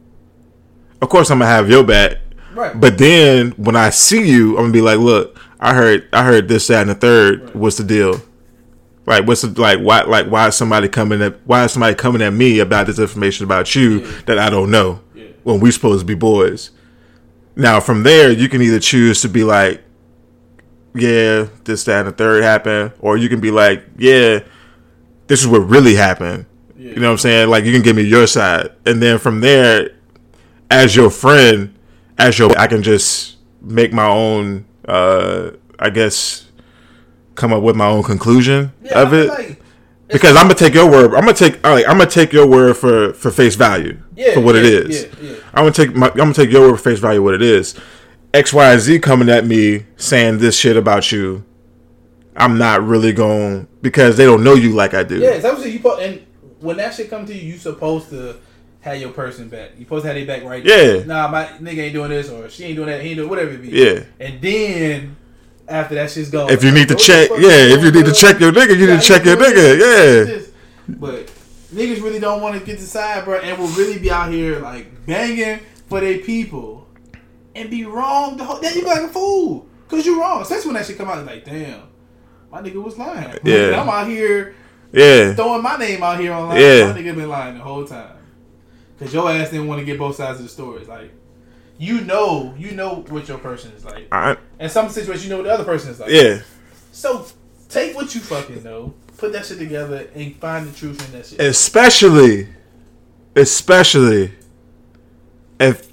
of 1.02 1.10
course 1.10 1.30
I'm 1.30 1.40
gonna 1.40 1.52
have 1.52 1.70
your 1.70 1.84
back. 1.84 2.18
Right. 2.56 2.80
But 2.80 2.98
then 2.98 3.52
when 3.52 3.76
I 3.76 3.92
see 3.92 4.28
you, 4.28 4.52
I'm 4.58 4.64
gonna 4.64 4.74
be 4.74 4.82
like, 4.82 4.98
look, 4.98 5.38
I 5.60 5.76
heard, 5.76 6.08
I 6.12 6.24
heard 6.24 6.48
this, 6.48 6.68
that, 6.68 6.82
and 6.82 6.90
the 6.90 6.96
third. 6.96 7.54
What's 7.54 7.78
the 7.78 7.84
deal? 7.84 8.22
Like, 9.08 9.26
what's 9.26 9.42
the, 9.42 9.60
like, 9.60 9.80
why, 9.80 10.02
like, 10.02 10.28
why 10.28 10.48
is 10.50 10.56
somebody 10.56 10.90
coming 10.90 11.22
at, 11.22 11.40
why 11.46 11.64
is 11.64 11.72
somebody 11.72 11.96
coming 11.96 12.22
at 12.22 12.34
me 12.34 12.60
about 12.60 12.88
this 12.88 13.00
information 13.00 13.46
about 13.46 13.74
you 13.74 14.02
Yeah. 14.02 14.12
that 14.26 14.38
I 14.38 14.50
don't 14.50 14.70
know 14.70 15.00
Yeah. 15.16 15.24
when 15.44 15.62
we 15.62 15.72
supposed 15.72 16.02
to 16.02 16.06
be 16.06 16.14
boys? 16.14 16.72
Now, 17.56 17.80
from 17.80 18.04
there, 18.04 18.30
you 18.32 18.50
can 18.50 18.62
either 18.62 18.80
choose 18.82 19.22
to 19.22 19.30
be 19.30 19.44
like, 19.46 19.82
yeah, 20.94 21.46
this, 21.64 21.86
that, 21.86 22.00
and 22.00 22.08
the 22.10 22.12
third 22.12 22.44
happened, 22.44 22.92
or 23.00 23.18
you 23.18 23.30
can 23.30 23.40
be 23.40 23.50
like, 23.52 23.84
yeah, 23.98 24.40
this 25.28 25.42
is 25.42 25.48
what 25.48 25.60
really 25.60 25.96
happened. 25.96 26.46
Yeah. 26.78 26.90
You 26.92 26.96
know 27.00 27.08
what 27.08 27.12
I'm 27.14 27.18
saying? 27.20 27.50
Like, 27.50 27.64
you 27.64 27.72
can 27.72 27.82
give 27.82 27.96
me 27.96 28.04
your 28.04 28.28
side, 28.28 28.72
and 28.86 29.02
then 29.02 29.20
from 29.20 29.40
there, 29.42 29.92
as 30.70 30.96
your 30.98 31.10
friend, 31.10 31.74
as 32.18 32.38
your, 32.38 32.52
I 32.60 32.68
can 32.68 32.84
just 32.84 33.38
make 33.62 33.94
my 33.94 34.06
own, 34.08 34.66
uh, 34.88 35.52
I 35.80 35.92
guess, 35.92 36.47
come 37.38 37.54
up 37.54 37.64
with 37.64 37.76
my 37.78 37.86
own 37.88 38.04
conclusion 38.04 38.74
Yeah, 38.84 39.02
of 39.02 39.14
it. 39.14 39.30
like- 39.30 39.62
because 40.10 40.36
I'm 40.38 40.44
gonna 40.44 40.56
take 40.56 40.74
your 40.74 40.90
word. 40.90 41.14
I'm 41.14 41.22
gonna 41.22 41.34
take. 41.34 41.66
Like, 41.66 41.86
I'm 41.88 41.98
gonna 41.98 42.10
take 42.10 42.32
your 42.32 42.48
word 42.48 42.78
for 42.78 43.14
for 43.14 43.30
face 43.30 43.56
value 43.56 43.98
Yeah, 44.16 44.34
for 44.36 44.40
what 44.42 44.56
it 44.56 44.64
yeah, 44.64 44.80
is. 44.80 45.08
yeah. 45.22 45.36
I'm 45.54 45.64
gonna 45.66 45.72
take 45.72 45.94
my. 45.96 46.10
I'm 46.10 46.16
gonna 46.16 46.34
take 46.34 46.50
your 46.50 46.70
word 46.72 46.78
for 46.78 46.90
face 46.90 47.00
value 47.00 47.22
what 47.22 47.34
it 47.34 47.42
is. 47.42 47.76
X, 48.34 48.54
Y, 48.54 48.72
and 48.72 48.80
Z 48.82 49.00
coming 49.00 49.30
at 49.30 49.46
me 49.46 49.86
saying 49.98 50.38
this 50.38 50.58
shit 50.58 50.78
about 50.78 51.12
you. 51.12 51.44
I'm 52.38 52.58
not 52.58 52.86
really 52.86 53.12
going 53.14 53.68
because 53.82 54.16
they 54.16 54.24
don't 54.26 54.44
know 54.46 54.54
you 54.54 54.72
like 54.74 54.94
I 54.94 55.04
do. 55.04 55.18
Yeah, 55.18 55.36
you. 55.66 55.80
Po- 55.80 55.98
and 55.98 56.22
when 56.62 56.78
that 56.78 56.94
shit 56.94 57.10
come 57.10 57.26
to 57.26 57.34
you, 57.34 57.42
you 57.54 57.58
supposed 57.58 58.10
to 58.12 58.36
have 58.82 59.02
your 59.02 59.10
person 59.10 59.50
back. 59.50 59.72
You 59.78 59.84
supposed 59.84 60.04
to 60.06 60.14
have 60.14 60.16
their 60.16 60.26
back 60.26 60.48
right. 60.48 60.64
Yeah. 60.64 61.04
Nah, 61.06 61.28
my 61.28 61.46
nigga 61.60 61.80
ain't 61.80 61.94
doing 61.94 62.12
this, 62.12 62.30
or 62.30 62.48
she 62.50 62.64
ain't 62.66 62.76
doing 62.78 62.88
that. 62.88 63.02
He 63.02 63.10
ain't 63.10 63.18
doing 63.18 63.30
whatever 63.30 63.52
it 63.52 63.62
be. 63.62 63.70
Yeah. 63.70 64.04
And 64.20 64.40
then 64.40 65.16
after 65.68 65.96
that 65.96 66.10
shit's 66.12 66.30
gone, 66.30 66.50
If 66.50 66.64
you 66.64 66.72
need 66.72 66.88
to 66.88 66.96
check, 66.96 67.30
yeah, 67.30 67.76
if 67.76 67.84
you 67.84 67.92
need 67.92 68.06
to 68.06 68.14
check 68.14 68.40
your 68.40 68.52
nigga, 68.52 68.78
you 68.78 68.88
need 68.88 69.02
to 69.02 69.06
check 69.08 69.26
your 69.26 69.36
nigga. 69.36 69.80
Yeah. 69.80 70.42
But 70.90 71.28
niggas 71.74 72.02
really 72.02 72.20
don't 72.20 72.42
want 72.42 72.58
to 72.58 72.66
get 72.66 72.80
the 72.80 72.86
side, 72.86 73.26
bro, 73.26 73.40
and 73.40 73.58
will 73.58 73.68
really 73.70 74.00
be 74.00 74.10
out 74.10 74.32
here 74.32 74.60
like 74.60 75.06
banging 75.06 75.60
for 75.88 76.00
their 76.00 76.20
people 76.20 76.88
and 77.56 77.70
be 77.70 77.84
wrong. 77.86 78.38
The 78.38 78.46
whole, 78.46 78.60
then 78.60 78.76
you 78.76 78.82
be 78.82 78.88
like 78.88 79.02
a 79.04 79.08
fool 79.10 79.68
because 79.88 80.06
you're 80.06 80.20
wrong. 80.20 80.42
Especially 80.42 80.68
when 80.68 80.76
that 80.76 80.86
shit 80.86 80.98
come 80.98 81.10
out, 81.10 81.26
like, 81.26 81.44
damn, 81.44 81.82
my 82.52 82.62
nigga 82.62 82.82
was 82.82 82.98
lying. 82.98 83.38
Yeah. 83.44 83.56
And 83.68 83.76
I'm 83.76 83.90
out 83.90 84.08
here 84.08 84.56
Yeah. 84.94 85.34
throwing 85.34 85.62
my 85.64 85.76
name 85.78 86.02
out 86.02 86.20
here 86.20 86.32
online. 86.32 86.62
Yeah. 86.62 86.94
My 86.94 87.00
nigga 87.00 87.16
been 87.16 87.30
lying 87.30 87.58
the 87.58 87.64
whole 87.64 87.86
time. 87.86 88.14
Cause 89.00 89.14
your 89.14 89.30
ass 89.30 89.52
didn't 89.52 89.68
want 89.68 89.80
to 89.80 89.86
get 89.86 90.00
both 90.00 90.16
sides 90.16 90.40
of 90.40 90.46
the 90.46 90.50
story. 90.50 90.84
Like 90.86 91.12
you 91.78 92.02
know, 92.02 92.56
you 92.58 92.72
know 92.72 93.06
what 93.10 93.28
your 93.28 93.38
person 93.38 93.72
is 93.74 93.86
like. 93.86 94.08
I, 94.12 94.38
And 94.60 94.72
some 94.72 94.90
situations 94.90 95.26
you 95.26 95.30
know 95.30 95.38
what 95.38 95.44
the 95.44 95.54
other 95.54 95.64
person 95.64 95.92
is 95.92 96.00
like. 96.00 96.10
yeah. 96.10 96.42
So 96.92 97.28
take 97.70 97.96
what 97.96 98.14
you 98.16 98.22
fucking 98.22 98.64
know, 98.64 98.94
put 99.18 99.32
that 99.34 99.46
shit 99.46 99.60
together, 99.60 100.08
and 100.16 100.36
find 100.38 100.68
the 100.68 100.78
truth 100.78 101.06
in 101.06 101.18
that 101.18 101.28
shit. 101.28 101.40
Especially, 101.40 102.48
especially 103.36 104.34
if 105.60 105.92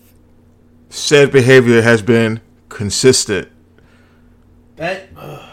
said 0.89 1.31
behavior 1.33 1.83
has 1.83 2.01
been 2.03 2.41
consistent. 2.69 3.49
That 4.77 5.09
uh, 5.17 5.51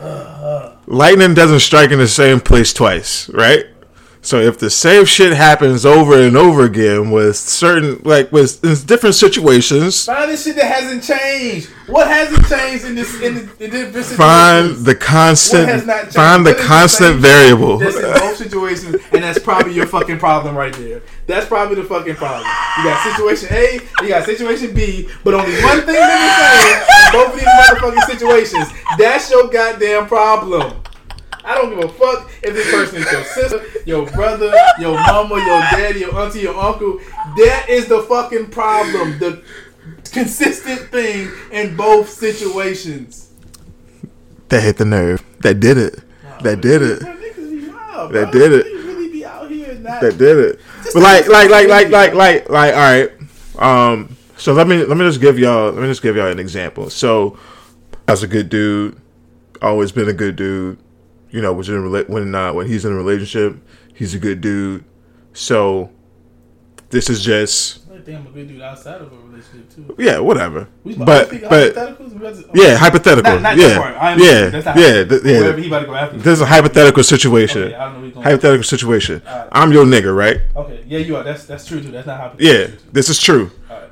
uh, 0.00 0.04
uh. 0.04 0.76
Lightning 0.86 1.34
doesn't 1.34 1.60
strike 1.60 1.90
in 1.90 1.98
the 1.98 2.08
same 2.08 2.40
place 2.40 2.72
twice, 2.72 3.28
right? 3.30 3.66
So 4.20 4.40
if 4.40 4.58
the 4.58 4.68
same 4.68 5.04
shit 5.04 5.32
happens 5.32 5.86
over 5.86 6.20
and 6.20 6.36
over 6.36 6.64
again 6.64 7.10
with 7.10 7.36
certain 7.36 8.00
like 8.04 8.30
with 8.32 8.62
in 8.64 8.74
different 8.86 9.14
situations, 9.14 10.04
Find 10.06 10.30
this 10.30 10.44
shit 10.44 10.56
that 10.56 10.64
hasn't 10.66 11.02
changed. 11.02 11.70
What 11.86 12.08
hasn't 12.08 12.46
changed 12.46 12.84
in 12.84 12.94
this 12.96 13.14
in 13.22 13.34
the, 13.34 13.40
in 13.64 13.70
different 13.70 13.94
situations? 13.94 14.16
find 14.16 14.76
the 14.84 14.92
What 14.92 15.00
constant 15.00 15.68
has 15.68 15.86
not 15.86 16.00
changed? 16.02 16.16
find 16.16 16.44
the 16.46 16.52
What 16.52 16.60
constant 16.62 17.16
variable. 17.20 17.78
That's 17.78 17.96
in 17.96 18.02
both 18.02 18.36
situations, 18.36 18.96
and 19.12 19.22
that's 19.22 19.38
probably 19.38 19.72
your 19.72 19.86
fucking 19.86 20.18
problem 20.18 20.56
right 20.56 20.74
there. 20.74 21.00
That's 21.26 21.46
probably 21.46 21.76
the 21.76 21.84
fucking 21.84 22.16
problem. 22.16 22.46
You 22.78 22.84
got 22.84 23.16
situation 23.16 23.48
A, 23.52 23.80
you 24.02 24.08
got 24.08 24.24
situation 24.24 24.74
B, 24.74 25.08
but 25.24 25.32
only 25.34 25.52
one 25.62 25.80
thing 25.82 25.94
that 25.94 27.12
the 27.12 27.22
same 27.22 27.22
in 27.22 27.24
both 27.24 27.34
of 27.34 27.40
these 27.40 27.48
motherfucking 27.48 28.18
situations. 28.18 28.68
That's 28.98 29.30
your 29.30 29.48
goddamn 29.48 30.06
problem. 30.06 30.82
I 31.48 31.54
don't 31.54 31.70
give 31.70 31.82
a 31.82 31.88
fuck 31.88 32.30
if 32.42 32.52
this 32.52 32.70
person 32.70 33.02
is 33.02 33.10
your 33.10 33.24
sister, 33.24 33.64
your 33.86 34.06
brother, 34.10 34.52
your 34.78 34.92
mama, 34.92 35.36
your 35.36 35.60
daddy, 35.60 36.00
your 36.00 36.14
auntie, 36.14 36.40
your 36.40 36.54
uncle. 36.54 36.98
That 37.38 37.66
is 37.70 37.88
the 37.88 38.02
fucking 38.02 38.50
problem. 38.50 39.18
The 39.18 39.42
consistent 40.12 40.90
thing 40.90 41.30
in 41.50 41.74
both 41.74 42.10
situations. 42.10 43.32
That 44.50 44.62
hit 44.62 44.76
the 44.76 44.84
nerve. 44.84 45.24
That 45.40 45.58
did 45.58 45.78
it. 45.78 46.00
That 46.42 46.60
did 46.60 46.82
it. 46.82 47.00
Bro, 47.00 47.14
niggas 47.14 47.50
be 47.50 47.68
wild, 47.70 48.12
That 48.12 48.30
did 48.30 48.52
it. 48.52 48.66
Really 48.66 49.10
be 49.10 49.24
out 49.24 49.50
here 49.50 49.74
not. 49.74 50.02
That 50.02 50.18
did 50.18 50.36
it. 50.36 50.60
But 50.92 51.02
like 51.02 51.28
like 51.28 51.48
like 51.48 51.68
like 51.68 51.88
like 51.88 52.12
like 52.12 52.50
like 52.50 52.74
all 52.74 52.78
right. 52.78 53.10
Um 53.58 54.16
so 54.36 54.52
let 54.52 54.68
me 54.68 54.84
let 54.84 54.98
me 54.98 55.04
just 55.06 55.22
give 55.22 55.38
y'all 55.38 55.72
let 55.72 55.80
me 55.80 55.88
just 55.88 56.02
give 56.02 56.14
y'all 56.14 56.30
an 56.30 56.38
example. 56.38 56.90
So 56.90 57.38
as 58.06 58.22
a 58.22 58.26
good 58.26 58.50
dude, 58.50 59.00
always 59.62 59.92
been 59.92 60.10
a 60.10 60.12
good 60.12 60.36
dude. 60.36 60.78
You 61.30 61.42
know, 61.42 61.52
was 61.52 61.68
in 61.68 61.90
when 62.08 62.34
uh, 62.34 62.52
when 62.52 62.66
he's 62.66 62.84
in 62.84 62.92
a 62.92 62.96
relationship, 62.96 63.56
he's 63.94 64.14
a 64.14 64.18
good 64.18 64.40
dude. 64.40 64.84
So 65.32 65.90
this 66.90 67.10
is 67.10 67.22
just 67.22 67.80
I 67.92 67.98
think 68.00 68.20
I'm 68.20 68.26
a 68.26 68.30
good 68.30 68.48
dude 68.48 68.62
outside 68.62 69.00
of 69.02 69.12
a 69.12 69.16
relationship 69.16 69.68
too. 69.74 69.94
yeah, 69.98 70.18
whatever. 70.20 70.68
We 70.84 70.94
But 70.94 71.30
but 71.30 71.74
hypotheticals? 71.74 72.10
We 72.10 72.16
about 72.16 72.34
to- 72.36 72.50
yeah, 72.54 72.76
hypothetical. 72.76 73.32
Not, 73.40 73.42
not 73.42 73.58
yeah. 73.58 74.16
Yeah, 74.16 74.48
that's 74.48 74.66
yeah, 74.66 75.04
th- 75.04 75.22
yeah. 75.24 75.56
He 75.56 75.66
about 75.68 75.80
to 75.80 75.86
go 75.86 75.94
after. 75.94 76.16
This 76.16 76.26
is 76.34 76.40
a 76.40 76.46
hypothetical 76.46 77.04
situation. 77.04 77.62
Okay, 77.64 77.74
I 77.74 77.84
don't 77.84 77.92
know 77.92 77.98
where 77.98 78.04
he's 78.06 78.14
going. 78.14 78.24
Hypothetical 78.24 78.64
situation. 78.64 79.22
Alright. 79.28 79.48
I'm 79.52 79.72
your 79.72 79.84
nigga, 79.84 80.16
right? 80.16 80.40
Okay, 80.56 80.82
yeah, 80.86 80.98
you 80.98 81.16
are. 81.16 81.22
That's 81.24 81.44
that's 81.44 81.66
true 81.66 81.82
too. 81.82 81.90
That's 81.90 82.06
not 82.06 82.18
how. 82.18 82.32
Yeah, 82.38 82.68
this 82.92 83.10
is 83.10 83.20
true. 83.20 83.50
Alright. 83.70 83.90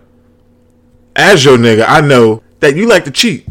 As 1.14 1.44
your 1.44 1.58
nigga, 1.58 1.84
I 1.86 2.00
know 2.00 2.42
that 2.60 2.76
you 2.76 2.88
like 2.88 3.04
to 3.04 3.10
cheat. 3.10 3.46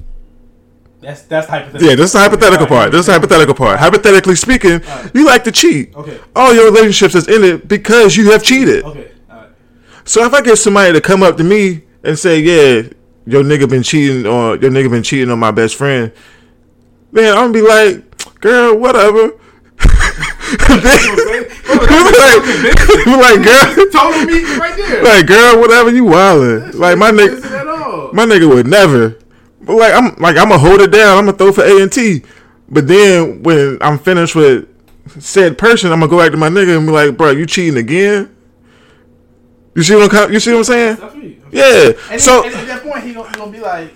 That's 1.06 1.22
that's 1.24 1.48
hypothetical. 1.48 1.88
Yeah, 1.88 1.96
this 1.96 2.06
is 2.08 2.14
the 2.14 2.20
hypothetical 2.20 2.66
part. 2.68 2.92
This 2.92 3.02
is 3.02 3.06
the 3.06 3.14
hypothetical 3.14 3.54
part. 3.54 3.80
Hypothetically 3.80 4.36
speaking, 4.36 4.84
Alright. 4.84 5.12
you 5.14 5.26
like 5.26 5.44
to 5.44 5.52
cheat. 5.52 5.96
Okay. 5.96 6.20
All 6.36 6.52
your 6.54 6.66
relationships 6.66 7.14
is 7.14 7.28
ended 7.28 7.68
because 7.68 8.18
you 8.18 8.32
have 8.32 8.42
cheated. 8.44 8.84
Okay. 8.84 9.12
So 10.04 10.24
if 10.26 10.34
I 10.34 10.42
get 10.42 10.58
somebody 10.58 10.94
to 10.94 11.02
come 11.02 11.22
up 11.24 11.38
to 11.38 11.44
me 11.44 11.84
and 12.04 12.18
say, 12.18 12.40
"Yeah, 12.40 12.90
your 13.28 13.44
nigga 13.44 13.70
been 13.70 13.84
cheating 13.84 14.26
or 14.26 14.56
your 14.58 14.72
nigga 14.72 14.90
been 14.90 15.04
cheating 15.04 15.30
on 15.30 15.38
my 15.40 15.52
best 15.52 15.76
friend," 15.76 16.12
man, 17.12 17.38
I'm 17.38 17.52
gonna 17.52 17.54
be 17.54 17.62
like, 17.62 18.40
"Girl, 18.42 18.76
whatever." 18.78 19.32
like, 20.70 21.02
like, 23.06 23.44
girl, 23.44 23.86
Total 23.92 24.26
me 24.26 24.44
right 24.58 24.74
there. 24.76 25.04
like, 25.04 25.26
girl, 25.28 25.60
whatever 25.60 25.92
you 25.92 26.06
wildin'. 26.06 26.74
Like 26.76 26.98
my 26.98 27.12
nigga, 27.12 27.36
Listen 27.36 27.54
at 27.54 27.68
all. 27.68 28.10
my 28.14 28.26
nigga 28.26 28.48
would 28.48 28.68
never. 28.68 29.18
But 29.66 29.76
like 29.76 29.94
I'm 29.94 30.16
like 30.18 30.38
I'm 30.38 30.50
gonna 30.50 30.58
hold 30.58 30.82
it 30.82 30.92
down. 30.92 31.18
I'm 31.18 31.26
gonna 31.26 31.38
throw 31.38 31.52
for 31.52 31.64
A 31.64 31.82
and 31.82 31.92
T. 31.92 32.24
But 32.70 32.88
then 32.88 33.44
when 33.44 33.78
I'm 33.82 33.98
finished 34.00 34.36
with 34.36 34.68
said 35.20 35.58
person, 35.58 35.92
I'm 35.92 36.00
gonna 36.00 36.10
go 36.10 36.18
back 36.18 36.32
to 36.32 36.38
my 36.38 36.50
nigga 36.50 36.78
and 36.78 36.86
be 36.86 36.92
like, 36.92 37.18
bro, 37.18 37.32
you 37.32 37.46
cheating 37.46 37.78
again? 37.78 38.36
You 39.76 39.84
see 39.84 39.96
what 39.96 40.14
I'm 40.14 40.32
you 40.32 40.40
see 40.40 40.52
what 40.52 40.60
I'm 40.60 40.64
saying? 40.64 40.96
That's. 40.96 41.16
Yeah. 41.52 41.92
And, 42.12 42.22
So 42.22 42.42
he, 42.44 42.48
and 42.50 42.58
at 42.58 42.68
that 42.68 42.84
point, 42.84 43.04
he 43.04 43.14
gonna, 43.14 43.30
he 43.30 43.36
gonna 43.36 43.52
be 43.52 43.60
like, 43.60 43.94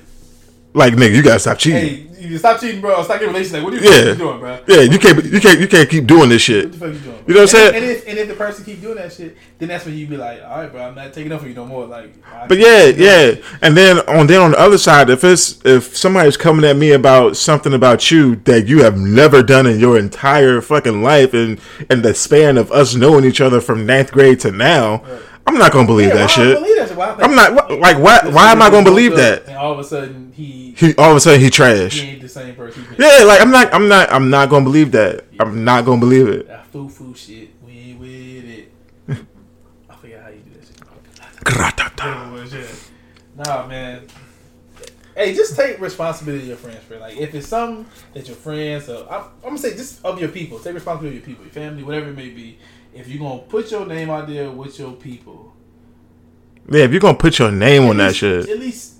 like 0.74 0.94
nigga, 0.94 1.16
you 1.16 1.24
gotta 1.24 1.40
stop 1.40 1.58
cheating. 1.58 1.82
"Hey, 1.82 2.09
you 2.20 2.38
stop 2.38 2.60
cheating, 2.60 2.82
bro. 2.82 3.02
Stop 3.04 3.20
getting 3.20 3.30
relationship. 3.34 3.64
Like, 3.64 3.64
what 3.64 3.74
are 3.74 3.84
you, 3.84 3.90
Yeah. 3.90 4.12
you 4.12 4.16
doing, 4.16 4.40
bro? 4.40 4.60
Yeah, 4.68 4.82
you 4.82 5.00
can't 5.00 5.24
you 5.26 5.40
can't 5.40 5.60
you 5.60 5.68
can't 5.68 5.90
keep 5.90 6.06
doing 6.06 6.30
this 6.30 6.42
shit. 6.42 6.66
What 6.66 6.72
the 6.74 6.78
fuck 6.80 6.94
you 6.94 7.00
doing? 7.00 7.16
Bro? 7.16 7.24
You 7.28 7.34
know 7.34 7.40
what 7.42 7.42
I'm 7.42 7.48
saying? 7.48 7.76
And 7.76 7.86
if, 7.86 8.08
and 8.08 8.18
if 8.18 8.28
the 8.28 8.34
person 8.34 8.66
keep 8.66 8.82
doing 8.82 8.96
that 8.96 9.14
shit, 9.14 9.38
then 9.58 9.70
that's 9.70 9.86
when 9.86 9.98
you 9.98 10.08
be 10.08 10.18
like, 10.18 10.42
all 10.44 10.58
right, 10.62 10.72
bro, 10.72 10.82
I'm 10.82 10.96
not 10.96 11.14
taking 11.14 11.32
up 11.32 11.42
for 11.42 11.48
you 11.48 11.54
no 11.54 11.66
more. 11.66 11.86
Like, 11.86 12.14
But 12.48 12.58
yeah, 12.58 12.86
yeah. 12.86 13.36
And 13.62 13.76
then 13.78 14.00
on 14.08 14.28
then 14.28 14.42
on 14.42 14.52
the 14.52 14.60
other 14.60 14.78
side, 14.78 15.10
if 15.10 15.24
it's 15.24 15.60
if 15.66 15.96
somebody's 15.96 16.38
coming 16.38 16.66
at 16.70 16.76
me 16.76 16.92
about 16.92 17.38
something 17.38 17.74
about 17.74 18.12
you 18.12 18.36
that 18.46 18.68
you 18.68 18.84
have 18.84 18.98
never 18.98 19.42
done 19.44 19.66
in 19.68 19.80
your 19.80 19.98
entire 19.98 20.62
fucking 20.62 21.02
life 21.04 21.34
and 21.34 21.60
in 21.90 22.02
the 22.02 22.14
span 22.14 22.58
of 22.58 22.72
us 22.72 22.96
knowing 22.96 23.26
each 23.26 23.42
other 23.42 23.62
from 23.62 23.86
ninth 23.86 24.12
grade 24.12 24.40
to 24.42 24.52
now, 24.52 25.04
I'm 25.48 25.58
not 25.58 25.72
gonna 25.72 25.88
believe 25.88 26.10
Yeah, 26.10 26.16
that 26.16 26.30
shit. 26.30 26.58
Believe 26.58 26.78
that 26.78 26.88
shit? 26.90 26.98
Why 26.98 27.10
I 27.12 27.16
think- 27.16 27.24
I'm 27.24 27.36
not 27.36 27.52
wh- 27.72 27.80
like 27.80 27.98
why 27.98 28.20
why 28.30 28.52
am 28.52 28.62
I 28.62 28.70
gonna 28.70 28.84
believe 28.84 29.16
that? 29.16 29.48
And 29.48 29.58
all 29.58 29.72
of 29.74 29.80
a 29.80 29.84
sudden, 29.84 30.32
he 30.36 30.74
He 30.78 30.94
all 30.96 31.12
of 31.12 31.18
a 31.18 31.20
sudden 31.20 31.40
he 31.42 31.50
trash. 31.50 32.00
he 32.00 32.10
ain't 32.10 32.22
the 32.22 32.30
same 32.30 32.56
person. 32.56 32.86
Yeah, 32.98 33.24
like 33.26 33.42
I'm 33.42 33.52
not 33.52 33.74
I'm 33.74 33.88
not 33.88 34.12
I'm 34.14 34.30
not 34.30 34.50
gonna 34.50 34.66
believe 34.66 34.92
that. 34.92 35.26
I'm 35.40 35.64
not 35.64 35.86
gonna 35.86 36.00
believe 36.00 36.28
it. 36.28 36.48
That 36.48 36.68
foo 36.68 36.88
foo 36.90 37.16
shit. 37.16 37.50
We 37.66 37.72
ain't 37.72 38.00
with 38.00 38.10
it. 38.10 38.72
I 39.90 39.96
forget 39.96 40.22
how 40.22 40.30
you 40.30 40.40
do 40.40 40.52
that 40.54 40.66
shit. 40.68 41.44
Gratata. 41.46 42.90
Nah, 43.36 43.66
man. 43.68 44.04
Hey, 45.16 45.34
just 45.34 45.56
take 45.56 45.80
responsibility 45.82 46.44
of 46.44 46.48
your 46.50 46.58
friends, 46.58 46.84
friend. 46.84 47.02
Like, 47.02 47.18
if 47.18 47.34
it's 47.36 47.48
something 47.48 47.86
that 48.14 48.28
your 48.28 48.38
friends, 48.38 48.88
uh, 48.88 49.06
I'm, 49.10 49.22
I'm 49.44 49.50
gonna 49.50 49.58
say 49.58 49.72
just 49.76 50.04
of 50.06 50.20
your 50.20 50.30
people. 50.30 50.60
Take 50.60 50.76
responsibility 50.76 51.18
of 51.18 51.28
your 51.28 51.36
people, 51.36 51.46
your 51.46 51.54
family, 51.54 51.84
whatever 51.84 52.10
it 52.10 52.16
may 52.16 52.30
be. 52.30 52.58
If 52.94 53.08
you're 53.08 53.20
gonna 53.20 53.42
put 53.42 53.72
your 53.72 53.86
name 53.86 54.10
out 54.10 54.28
there 54.28 54.50
with 54.52 54.78
your 54.80 54.94
people, 54.94 55.54
Yeah, 56.72 56.84
if 56.84 56.92
you're 56.92 57.00
gonna 57.00 57.18
put 57.18 57.40
your 57.40 57.52
name 57.52 57.84
on 57.84 58.00
at 58.00 58.10
that 58.10 58.16
shit. 58.16 58.50
At 58.50 58.60
least 58.60 58.96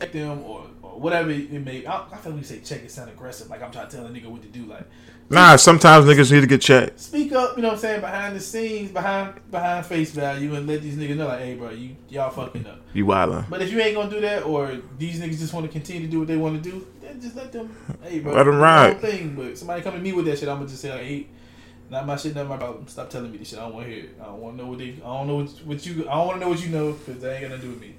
check 0.00 0.12
them 0.12 0.42
or, 0.44 0.64
or 0.82 0.98
whatever 1.00 1.30
it 1.30 1.50
may. 1.52 1.84
I, 1.86 2.04
I 2.12 2.16
feel 2.16 2.32
like 2.32 2.40
we 2.40 2.46
say 2.46 2.60
check 2.60 2.82
it 2.82 2.90
sound 2.90 3.10
aggressive, 3.10 3.48
like 3.48 3.62
I'm 3.62 3.70
trying 3.70 3.88
to 3.88 3.96
tell 3.96 4.06
a 4.06 4.10
nigga 4.10 4.26
what 4.26 4.42
to 4.42 4.48
do. 4.48 4.64
Like 4.66 4.84
Nah, 5.28 5.56
sometimes 5.56 6.06
niggas 6.06 6.30
need 6.30 6.42
to 6.42 6.46
get 6.46 6.60
checked. 6.60 7.00
speak 7.00 7.32
up, 7.32 7.56
you 7.56 7.62
know 7.62 7.68
what 7.68 7.74
I'm 7.74 7.80
saying, 7.80 8.00
behind 8.00 8.36
the 8.36 8.40
scenes, 8.40 8.92
behind 8.92 9.34
behind 9.50 9.84
face 9.84 10.12
value, 10.12 10.54
and 10.54 10.66
let 10.68 10.82
these 10.82 10.96
niggas 10.96 11.16
know 11.16 11.26
like, 11.26 11.40
hey, 11.40 11.54
bro, 11.56 11.70
you 11.70 11.96
y'all 12.08 12.30
fucking 12.30 12.64
up. 12.66 12.80
You 12.94 13.06
wildin'. 13.06 13.50
But 13.50 13.60
if 13.60 13.72
you 13.72 13.80
ain't 13.80 13.96
gonna 13.96 14.08
do 14.10 14.20
that, 14.20 14.44
or 14.44 14.78
these 14.98 15.20
niggas 15.20 15.38
just 15.38 15.52
want 15.52 15.66
to 15.66 15.72
continue 15.72 16.02
to 16.02 16.08
do 16.08 16.20
what 16.20 16.28
they 16.28 16.36
want 16.36 16.62
to 16.62 16.70
do, 16.70 16.86
then 17.02 17.20
just 17.20 17.34
let 17.36 17.52
them. 17.52 17.74
Hey, 18.02 18.20
bro, 18.20 18.32
Let 18.34 18.40
'em 18.40 18.46
do 18.46 18.50
your 18.52 18.60
ride. 18.60 19.00
Thing, 19.00 19.34
but 19.34 19.58
somebody 19.58 19.82
come 19.82 19.94
to 19.94 20.00
me 20.00 20.12
with 20.12 20.26
that 20.26 20.38
shit, 20.38 20.48
I'm 20.48 20.58
gonna 20.58 20.68
just 20.68 20.80
say 20.82 20.90
like, 20.92 21.02
hey. 21.02 21.26
Not 21.88 22.06
my 22.06 22.16
shit, 22.16 22.34
not 22.34 22.48
my 22.48 22.56
problem. 22.56 22.86
Stop 22.88 23.10
telling 23.10 23.30
me 23.30 23.38
this 23.38 23.48
shit. 23.48 23.58
I 23.58 23.62
don't 23.62 23.74
want 23.74 23.86
to 23.86 23.92
hear 23.92 24.04
it. 24.04 24.18
I 24.20 24.24
don't 24.24 24.40
want 24.40 24.56
to 24.56 24.64
know 24.64 24.70
what 24.70 24.78
they. 24.78 24.94
I 24.94 24.98
don't 24.98 25.26
know 25.28 25.36
what, 25.36 25.48
what 25.64 25.86
you. 25.86 26.08
I 26.08 26.14
don't 26.14 26.26
want 26.26 26.40
to 26.40 26.44
know 26.44 26.48
what 26.50 26.62
you 26.62 26.70
know 26.70 26.92
because 26.92 27.22
that 27.22 27.34
ain't 27.34 27.48
gonna 27.48 27.62
do 27.62 27.70
with 27.70 27.80
me. 27.80 27.94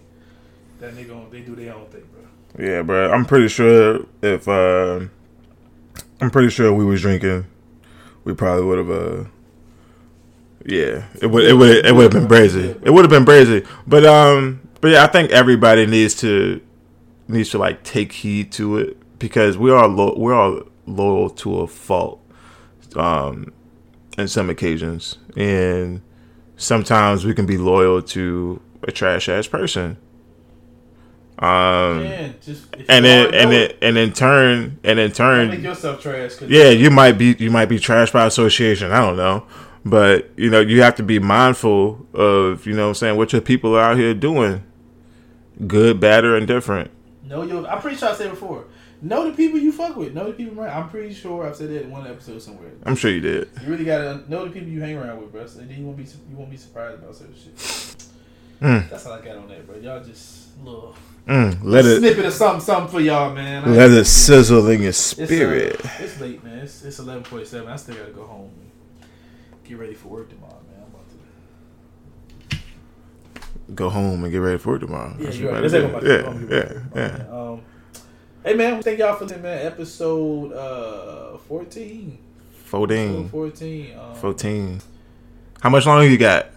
That 0.80 0.94
nigga, 0.94 1.32
they 1.32 1.42
do 1.42 1.56
their 1.56 1.74
own 1.74 1.86
thing, 1.88 2.04
bro. 2.14 2.66
Yeah, 2.66 2.82
bro. 2.82 3.12
I'm 3.12 3.26
pretty 3.26 3.48
sure 3.48 4.06
if 4.22 4.48
uh, 4.48 5.00
I'm 6.20 6.30
pretty 6.30 6.50
sure 6.50 6.74
we 6.74 6.86
was 6.86 7.02
drinking, 7.02 7.46
we 8.24 8.34
probably 8.34 8.66
would 8.66 8.78
have. 8.78 8.90
Uh, 8.90 9.24
yeah, 10.66 11.06
it 11.22 11.28
would. 11.28 11.46
It 11.46 11.54
would. 11.54 11.86
It 11.86 11.96
would 11.96 12.12
have 12.14 12.28
been 12.28 12.28
brazy. 12.28 12.78
It 12.84 12.92
would 12.92 13.06
have 13.06 13.10
been 13.10 13.26
brazy. 13.26 13.66
But 13.88 14.06
um, 14.06 14.68
but 14.82 14.92
yeah, 14.92 15.04
I 15.04 15.08
think 15.08 15.32
everybody 15.32 15.86
needs 15.86 16.16
to 16.16 16.62
needs 17.28 17.50
to 17.52 17.58
like 17.58 17.84
take 17.84 18.12
heed 18.12 18.52
to 18.54 18.78
it 18.78 18.98
because 19.20 19.58
we 19.58 19.72
are 19.72 19.88
lo- 19.88 20.16
we're 20.18 20.34
all 20.34 20.64
loyal 20.86 21.30
to 21.30 21.62
a 21.62 21.68
fault. 21.68 22.22
Um, 22.96 23.54
in 24.18 24.28
some 24.28 24.50
occasions, 24.50 25.18
and 25.36 26.02
sometimes 26.56 27.26
we 27.26 27.34
can 27.34 27.46
be 27.46 27.58
loyal 27.58 28.02
to 28.02 28.62
a 28.84 28.92
trash 28.92 29.30
ass 29.30 29.48
person. 29.48 29.98
Um, 31.40 32.34
just 32.42 32.66
and 32.90 33.06
then 33.06 33.32
and 33.34 33.52
then 33.52 33.72
and 33.84 33.96
in 33.96 34.12
turn 34.12 34.80
and 34.84 34.98
in 34.98 35.12
turn 35.12 35.50
make 35.50 35.62
yourself 35.62 36.02
trash. 36.02 36.42
Yeah 36.42 36.70
you 36.70 36.90
might 36.90 37.12
be 37.20 37.36
you 37.38 37.52
might 37.52 37.68
be 37.68 37.78
trash 37.78 38.12
by 38.12 38.26
association 38.26 38.92
i 38.92 39.00
don't 39.00 39.18
know 39.18 39.46
but 39.86 40.32
you 40.36 40.50
know 40.50 40.62
you 40.62 40.82
have 40.82 40.96
to 40.96 41.04
be 41.04 41.20
mindful 41.20 42.04
of 42.16 42.66
you 42.66 42.74
know 42.74 42.86
what 42.86 42.88
i'm 42.88 42.96
saying 42.96 43.18
what 43.18 43.34
your 43.34 43.42
people 43.44 43.76
are 43.76 43.84
out 43.84 43.98
here 43.98 44.16
doing 44.16 44.64
good 45.68 46.00
bad 46.00 46.26
or 46.26 46.36
indifferent 46.36 46.90
Know 47.28 47.44
your. 47.44 47.68
I'm 47.68 47.82
pretty 47.82 47.98
sure 47.98 48.10
I 48.10 48.14
said 48.14 48.30
before. 48.30 48.66
Know 49.02 49.30
the 49.30 49.36
people 49.38 49.60
you 49.60 49.72
fuck 49.72 49.96
with. 49.96 50.14
Know 50.14 50.26
the 50.28 50.34
people 50.34 50.60
around. 50.60 50.84
I'm 50.84 50.90
pretty 50.90 51.14
sure 51.14 51.46
I've 51.48 51.56
said 51.56 51.70
that 51.70 51.84
in 51.84 51.92
one 51.92 52.08
episode 52.08 52.42
somewhere. 52.42 52.72
i'm 52.84 52.96
sure 52.96 53.12
you 53.12 53.22
did 53.22 53.48
You 53.64 53.70
really 53.70 53.86
gotta 53.86 54.24
know 54.28 54.46
the 54.46 54.52
people 54.52 54.68
you 54.70 54.82
hang 54.82 54.98
around 54.98 55.22
with, 55.22 55.32
bro. 55.32 55.46
So 55.46 55.60
then 55.60 55.70
you 55.70 55.86
won't 55.86 55.98
be 55.98 56.04
you 56.04 56.36
won't 56.36 56.50
be 56.50 56.58
surprised 56.58 57.00
about 57.04 57.16
certain 57.16 57.36
shit. 57.36 57.56
Mm. 58.62 58.90
That's 58.90 59.06
all 59.06 59.14
I 59.14 59.22
got 59.22 59.36
on 59.38 59.48
that, 59.50 59.68
bro. 59.68 59.78
Y'all 59.78 60.04
just 60.04 60.58
little 60.64 60.96
mm, 61.28 61.60
let 61.62 61.86
it 61.86 62.00
snippet 62.00 62.26
of 62.26 62.34
something, 62.34 62.62
something 62.62 62.92
for 62.92 63.00
y'all, 63.00 63.32
man. 63.36 63.66
I 63.66 63.70
let 63.70 63.92
it 63.92 64.06
sizzle 64.06 64.68
in 64.70 64.80
your 64.82 64.90
It's, 64.90 65.14
uh, 65.20 65.26
spirit 65.28 65.80
it's 66.00 66.20
late, 66.20 66.44
man. 66.44 66.58
It's 66.60 66.84
it's 66.84 66.98
eleven 66.98 67.24
forty 67.24 67.46
seven. 67.46 67.70
I 67.70 67.76
still 67.76 67.96
gotta 67.96 68.10
go 68.12 68.26
home 68.26 68.50
and 68.60 69.64
get 69.64 69.78
ready 69.78 69.94
for 69.94 70.08
work 70.08 70.30
tomorrow, 70.30 70.60
man. 70.72 70.82
I'm 70.82 70.90
about 70.90 71.08
to. 72.50 73.74
go 73.76 73.90
home 73.92 74.24
and 74.24 74.32
get 74.34 74.40
ready 74.40 74.58
for 74.58 74.78
it 74.78 74.80
tomorrow 74.80 75.16
Yeah, 75.20 75.26
That's 75.26 75.38
right. 75.38 75.54
you 75.56 75.60
Let's 75.62 75.74
better 75.74 75.88
take 75.88 75.92
do. 75.92 75.98
about 75.98 76.02
to 76.02 76.08
go 76.08 76.32
home 76.32 76.50
yeah 76.50 76.64
for 76.68 77.00
yeah 77.00 77.18
yeah. 77.28 77.52
Um, 77.52 77.62
hey 78.48 78.54
man, 78.54 78.82
thank 78.82 78.98
y'all 78.98 79.16
for 79.16 79.26
listening, 79.26 79.44
man. 79.44 79.66
Episode 79.66 80.54
uh 80.54 81.38
fourteen. 81.40 82.18
14 82.64 83.30
Fourteen. 83.30 83.98
Um, 83.98 84.14
14 84.16 84.82
How 85.62 85.70
much 85.70 85.86
longer 85.86 86.06
you 86.06 86.18
got? 86.18 86.48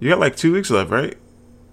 You 0.00 0.08
got 0.08 0.18
like 0.18 0.34
two 0.34 0.52
weeks 0.52 0.70
left, 0.70 0.90
right? 0.90 1.16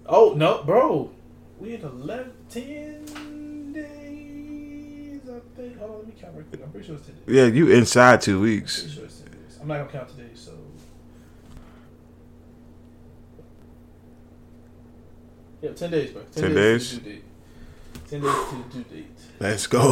Oh 0.04 0.34
no, 0.36 0.62
bro. 0.64 1.10
We 1.58 1.72
had 1.72 1.82
11, 1.82 2.32
10 2.50 3.72
days, 3.72 5.20
I 5.24 5.40
think. 5.56 5.78
Hold 5.78 5.90
on, 5.90 5.96
let 5.96 6.06
me 6.06 6.12
count 6.20 6.34
real 6.34 6.44
quick. 6.44 6.62
I'm 6.62 6.70
pretty 6.70 6.86
sure 6.86 6.96
it's 6.96 7.06
10 7.06 7.14
days. 7.16 7.24
Yeah, 7.26 7.44
you 7.46 7.70
inside 7.70 8.20
two 8.20 8.38
weeks. 8.40 8.80
Pretty 8.80 8.94
sure 8.96 9.04
it's 9.06 9.20
10 9.20 9.32
days. 9.32 9.58
I'm 9.62 9.68
not 9.68 9.78
gonna 9.78 9.90
count 9.90 10.08
today, 10.10 10.30
so. 10.34 10.52
Yeah, 15.62 15.70
10 15.70 15.90
days, 15.90 16.10
bro. 16.10 16.22
10 16.34 16.42
to 16.50 16.54
days? 16.54 17.00
The 18.08 18.16
due 18.18 18.20
date. 18.20 18.20
10 18.20 18.20
days 18.20 18.48
to 18.50 18.56
the 18.56 18.62
due 18.72 18.84
date. 18.96 19.06
Let's 19.40 19.66
go. 19.66 19.82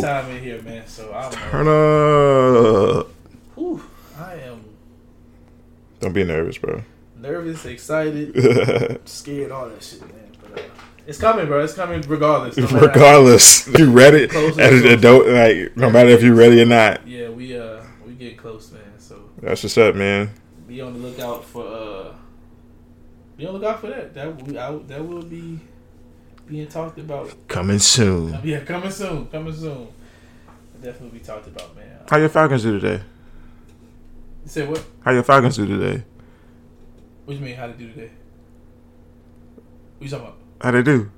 Time 0.00 0.30
in 0.30 0.42
here, 0.42 0.62
man. 0.62 0.86
So 0.86 1.12
I 1.12 1.22
don't 1.22 1.32
Turn 1.32 1.64
know. 1.66 3.00
up. 3.00 3.08
Whew, 3.56 3.82
I 4.18 4.34
am 4.36 4.64
Don't 6.00 6.12
be 6.12 6.24
nervous, 6.24 6.58
bro. 6.58 6.82
nervous, 7.18 7.64
excited, 7.64 9.00
scared, 9.08 9.50
all 9.50 9.68
that 9.68 9.82
shit, 9.82 10.00
man. 10.02 10.32
But 10.42 10.58
uh, 10.60 10.62
it's 11.06 11.18
coming, 11.18 11.46
bro. 11.46 11.62
It's 11.64 11.74
coming 11.74 12.00
regardless. 12.02 12.56
no 12.56 12.66
Regardless, 12.80 13.66
you 13.78 13.90
ready? 13.90 14.26
Close 14.28 14.58
As 14.58 14.80
an 14.82 14.86
adult, 14.88 15.26
like 15.26 15.76
no 15.76 15.90
matter 15.90 16.10
if 16.10 16.22
you're 16.22 16.34
ready 16.34 16.60
or 16.62 16.66
not. 16.66 17.06
Yeah, 17.06 17.28
we 17.30 17.56
uh 17.58 17.82
we 18.06 18.14
get 18.14 18.36
close, 18.38 18.70
man. 18.72 18.82
So 18.98 19.16
That's 19.42 19.62
what's 19.62 19.76
up, 19.78 19.94
man. 19.94 20.30
be 20.68 20.80
on 20.80 20.92
the 20.94 20.98
lookout 21.00 21.44
for 21.44 21.66
uh 21.66 21.93
be 23.44 23.48
on 23.48 23.54
the 23.54 23.60
lookout 23.60 23.80
for 23.80 23.88
that. 23.88 24.14
That 24.14 24.42
we 24.42 24.58
I, 24.58 24.72
that 24.72 25.06
will 25.06 25.22
be 25.22 25.60
being 26.46 26.66
talked 26.66 26.98
about. 26.98 27.48
Coming 27.48 27.78
soon. 27.78 28.34
Uh, 28.34 28.40
yeah, 28.44 28.60
coming 28.60 28.90
soon. 28.90 29.26
Coming 29.26 29.54
soon. 29.54 29.88
Definitely 30.82 31.18
be 31.18 31.24
talked 31.24 31.46
about, 31.46 31.74
man. 31.76 32.00
How 32.08 32.18
your 32.18 32.28
Falcons 32.28 32.62
do 32.62 32.78
today? 32.78 33.02
You 34.44 34.48
say 34.48 34.66
what? 34.66 34.84
How 35.02 35.12
your 35.12 35.22
Falcons 35.22 35.56
do 35.56 35.66
today? 35.66 36.04
What 37.24 37.36
you 37.36 37.42
mean? 37.42 37.56
How 37.56 37.66
they 37.66 37.72
do 37.74 37.88
today? 37.88 38.10
What 39.98 40.04
you 40.04 40.08
talking 40.08 40.26
about? 40.26 40.38
How 40.60 40.70
they 40.70 40.82
do? 40.82 41.10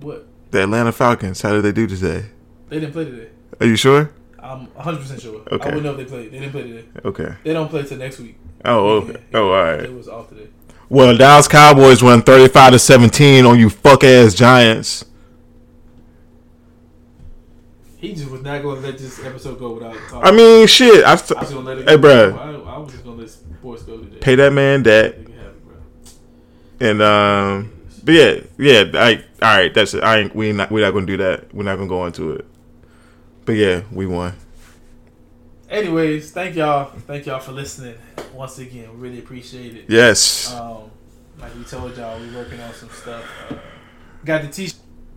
What? 0.00 0.26
The 0.50 0.62
Atlanta 0.62 0.92
Falcons. 0.92 1.42
How 1.42 1.52
did 1.52 1.62
they 1.62 1.72
do 1.72 1.86
today? 1.86 2.26
They 2.68 2.80
didn't 2.80 2.92
play 2.92 3.04
today. 3.04 3.28
Are 3.60 3.66
you 3.66 3.76
sure? 3.76 4.10
I'm 4.52 4.66
100 4.74 4.98
percent 5.00 5.20
sure. 5.22 5.40
Okay. 5.50 5.62
I 5.62 5.74
wouldn't 5.74 5.82
know 5.84 5.90
if 5.92 5.96
they 5.98 6.04
played. 6.04 6.32
They 6.32 6.38
didn't 6.40 6.52
play 6.52 6.62
today. 6.62 6.84
Okay. 7.04 7.34
They 7.44 7.52
don't 7.52 7.68
play 7.68 7.82
till 7.84 7.98
next 7.98 8.18
week. 8.18 8.36
Oh, 8.64 8.88
okay. 8.98 9.12
Yeah, 9.12 9.38
Oh, 9.38 9.48
all 9.50 9.62
right. 9.64 9.78
Right. 9.80 9.94
was 9.94 10.08
off 10.08 10.28
today. 10.28 10.48
Well, 10.88 11.16
Dallas 11.16 11.46
Cowboys 11.46 12.02
won 12.02 12.22
35 12.22 12.72
to 12.72 12.78
17 12.80 13.46
on 13.46 13.58
you 13.58 13.70
fuck 13.70 14.02
ass 14.02 14.34
Giants. 14.34 15.04
He 17.98 18.14
just 18.14 18.30
was 18.30 18.42
not 18.42 18.62
going 18.62 18.80
to 18.80 18.86
let 18.88 18.98
this 18.98 19.22
episode 19.24 19.58
go 19.58 19.74
without 19.74 19.94
talking. 20.08 20.22
I 20.26 20.30
mean, 20.32 20.66
shit. 20.66 21.04
I 21.04 21.10
I 21.10 21.12
was 21.12 21.30
gonna 21.30 21.60
let 21.60 21.78
it 21.78 21.88
Hey, 21.88 21.96
go. 21.96 22.02
bruh. 22.32 22.38
I, 22.38 22.74
I 22.74 22.78
was 22.78 22.92
just 22.92 23.04
gonna 23.04 23.16
let 23.18 23.28
sports 23.30 23.82
go 23.82 23.98
today. 23.98 24.16
pay 24.20 24.34
that 24.36 24.52
man 24.52 24.82
that. 24.84 25.16
They 25.18 25.24
can 25.24 25.32
have 25.34 25.46
it, 25.48 25.64
bro. 25.66 25.76
And 26.88 27.02
um, 27.02 27.72
but 28.02 28.12
yeah, 28.14 28.40
yeah. 28.56 28.84
I 28.94 29.16
all 29.42 29.56
right. 29.58 29.74
That's 29.74 29.92
it. 29.92 30.02
I 30.02 30.18
ain't. 30.20 30.34
We 30.34 30.50
not. 30.52 30.70
We're 30.70 30.84
not 30.84 30.92
gonna 30.94 31.04
do 31.06 31.18
that. 31.18 31.54
We're 31.54 31.64
not 31.64 31.76
gonna 31.76 31.88
go 31.88 32.06
into 32.06 32.32
it. 32.32 32.46
But 33.44 33.52
yeah, 33.52 33.82
we 33.92 34.06
won. 34.06 34.34
Anyways, 35.68 36.32
thank 36.32 36.56
y'all. 36.56 36.86
Thank 37.06 37.26
y'all 37.26 37.38
for 37.38 37.52
listening 37.52 37.96
once 38.34 38.58
again. 38.58 38.88
Really 38.98 39.20
appreciate 39.20 39.76
it. 39.76 39.84
Yes. 39.88 40.52
Um, 40.52 40.90
like 41.38 41.54
we 41.54 41.64
told 41.64 41.96
y'all, 41.96 42.20
we 42.20 42.34
working 42.34 42.60
on 42.60 42.74
some 42.74 42.90
stuff. 42.90 43.24
Uh, 43.48 43.54
got 44.24 44.42
the 44.42 44.48
t. 44.48 44.72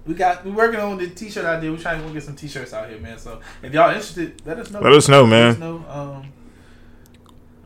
We 0.05 0.13
got 0.13 0.45
we 0.45 0.51
working 0.51 0.80
on 0.80 0.97
the 0.97 1.07
t-shirt 1.09 1.45
idea. 1.45 1.71
We 1.71 1.78
trying 1.78 2.05
to 2.05 2.13
get 2.13 2.24
some 2.24 2.36
t-shirts 2.36 2.74
out 2.74 2.89
here, 2.89 2.99
man. 2.99 3.17
So 3.17 3.39
if 3.61 3.74
y'all 3.74 3.89
interested, 3.89 4.41
let 4.45 4.59
us 4.59 4.69
know. 4.69 4.80
Let 4.80 4.93
us 4.93 5.07
know, 5.07 5.26
man. 5.26 5.45
Let 5.45 5.53
us 5.53 5.59
know. 5.59 5.86
Um, 5.88 6.34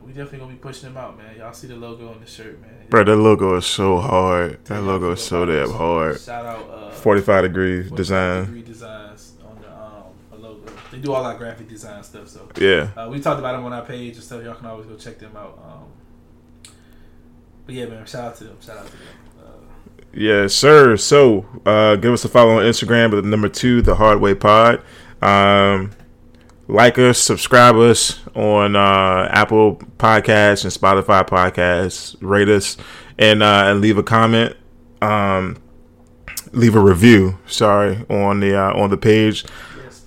we 0.01 0.13
definitely 0.13 0.39
gonna 0.39 0.53
be 0.53 0.59
pushing 0.59 0.89
them 0.89 0.97
out, 0.97 1.17
man. 1.17 1.35
Y'all 1.37 1.53
see 1.53 1.67
the 1.67 1.75
logo 1.75 2.09
on 2.09 2.21
the 2.21 2.25
shirt, 2.25 2.61
man. 2.61 2.71
Bro, 2.89 3.03
that 3.03 3.17
logo 3.17 3.57
is 3.57 3.65
so 3.65 3.97
hard. 3.97 4.63
That 4.65 4.81
logo 4.81 5.11
is 5.11 5.21
so 5.21 5.45
damn 5.45 5.71
hard. 5.71 6.21
Shout 6.21 6.45
out. 6.45 6.69
Uh, 6.69 6.91
45 6.91 7.43
degree 7.43 7.81
45 7.83 7.97
design. 7.97 8.45
Degree 8.45 8.61
designs 8.61 9.33
on 9.43 9.61
the 9.61 9.69
um 9.69 10.03
the 10.31 10.37
logo. 10.37 10.71
They 10.91 10.99
do 10.99 11.13
all 11.13 11.23
our 11.25 11.35
graphic 11.37 11.67
design 11.67 12.01
stuff. 12.03 12.27
So 12.29 12.47
Yeah. 12.57 12.89
uh, 12.95 13.09
we 13.09 13.19
talked 13.19 13.39
about 13.39 13.53
them 13.53 13.65
on 13.65 13.73
our 13.73 13.83
page 13.85 14.15
and 14.15 14.23
stuff. 14.23 14.43
Y'all 14.43 14.55
can 14.55 14.67
always 14.67 14.85
go 14.85 14.95
check 14.95 15.19
them 15.19 15.35
out. 15.35 15.59
Um, 15.63 16.71
but 17.65 17.75
yeah, 17.75 17.85
man, 17.85 18.05
shout 18.05 18.23
out 18.25 18.35
to 18.37 18.43
them. 18.45 18.57
Shout 18.61 18.77
out 18.77 18.85
to 18.85 18.91
them. 18.91 19.01
Uh, 19.39 19.49
Yes, 20.13 20.53
sir. 20.53 20.95
So, 20.97 21.45
uh, 21.65 21.95
give 21.97 22.13
us 22.13 22.23
a 22.25 22.29
follow 22.29 22.57
on 22.59 22.63
Instagram 22.63 23.15
at 23.17 23.23
number 23.25 23.49
two, 23.49 23.81
the 23.81 23.95
Hard 23.95 24.21
Way 24.21 24.33
Pod. 24.35 24.81
Um, 25.21 25.91
like 26.69 26.97
us, 26.97 27.19
subscribe 27.19 27.75
us 27.75 28.19
on 28.35 28.75
uh, 28.75 29.29
Apple 29.31 29.75
Podcasts 29.97 30.63
and 30.63 30.73
Spotify 30.73 31.27
Podcasts. 31.27 32.15
Rate 32.21 32.49
us 32.49 32.77
and 33.19 33.43
uh, 33.43 33.63
and 33.67 33.81
leave 33.81 33.97
a 33.97 34.03
comment. 34.03 34.55
Um, 35.01 35.57
leave 36.51 36.75
a 36.75 36.79
review. 36.79 37.37
Sorry 37.45 38.05
on 38.09 38.39
the 38.39 38.55
uh, 38.55 38.73
on 38.73 38.89
the 38.89 38.97
page. 38.97 39.45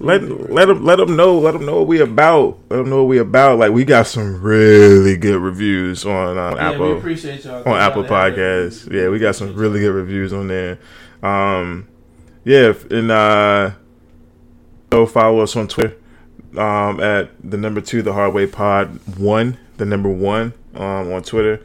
Let 0.02 0.22
let 0.50 0.64
them 0.66 0.82
let 0.82 0.96
them 0.96 1.14
know 1.14 1.38
let 1.38 1.52
them 1.52 1.66
know 1.66 1.78
what 1.80 1.86
we 1.86 2.00
about. 2.00 2.58
Let 2.70 2.78
them 2.78 2.88
know 2.90 3.02
what 3.04 3.08
we 3.10 3.18
about. 3.18 3.58
Like 3.58 3.72
we 3.72 3.84
got 3.84 4.06
some 4.06 4.40
really 4.40 5.16
good 5.18 5.38
reviews 5.38 6.06
on 6.06 6.38
uh, 6.38 6.54
Yeah, 6.56 6.70
Apple 6.70 6.96
appreciate 6.98 7.44
y'all. 7.44 7.68
on 7.68 7.78
Apple 7.78 8.04
Podcasts. 8.04 8.90
Yeah, 8.90 9.10
we 9.10 9.18
got 9.18 9.34
some 9.36 9.54
really 9.54 9.80
good 9.80 9.92
reviews 9.92 10.32
on 10.32 10.48
there. 10.48 10.78
Um, 11.22 11.86
yeah, 12.44 12.72
and 12.90 13.10
uh, 13.10 13.72
go 14.88 15.04
follow 15.04 15.40
us 15.40 15.54
on 15.54 15.68
Twitter 15.68 15.96
um, 16.56 16.98
at 17.00 17.30
the 17.44 17.58
number 17.58 17.82
two, 17.82 18.00
the 18.00 18.14
Hard 18.14 18.32
Way 18.32 18.46
Pod 18.46 18.98
one, 19.18 19.58
the 19.76 19.84
number 19.84 20.08
one 20.08 20.54
um, 20.74 21.12
on 21.12 21.22
Twitter. 21.22 21.62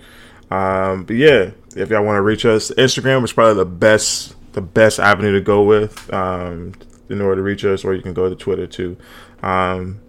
Um, 0.51 1.05
but 1.05 1.15
yeah, 1.15 1.51
if 1.75 1.89
y'all 1.89 2.03
want 2.03 2.17
to 2.17 2.21
reach 2.21 2.45
us, 2.45 2.69
Instagram 2.71 3.23
is 3.23 3.31
probably 3.31 3.55
the 3.55 3.65
best 3.65 4.35
the 4.53 4.61
best 4.61 4.99
avenue 4.99 5.31
to 5.33 5.41
go 5.41 5.63
with 5.63 6.13
um, 6.13 6.73
in 7.09 7.21
order 7.21 7.35
to 7.37 7.41
reach 7.41 7.63
us, 7.65 7.83
or 7.83 7.93
you 7.93 8.01
can 8.01 8.13
go 8.13 8.29
to 8.29 8.35
Twitter 8.35 8.67
too. 8.67 8.97
Um, 9.43 9.99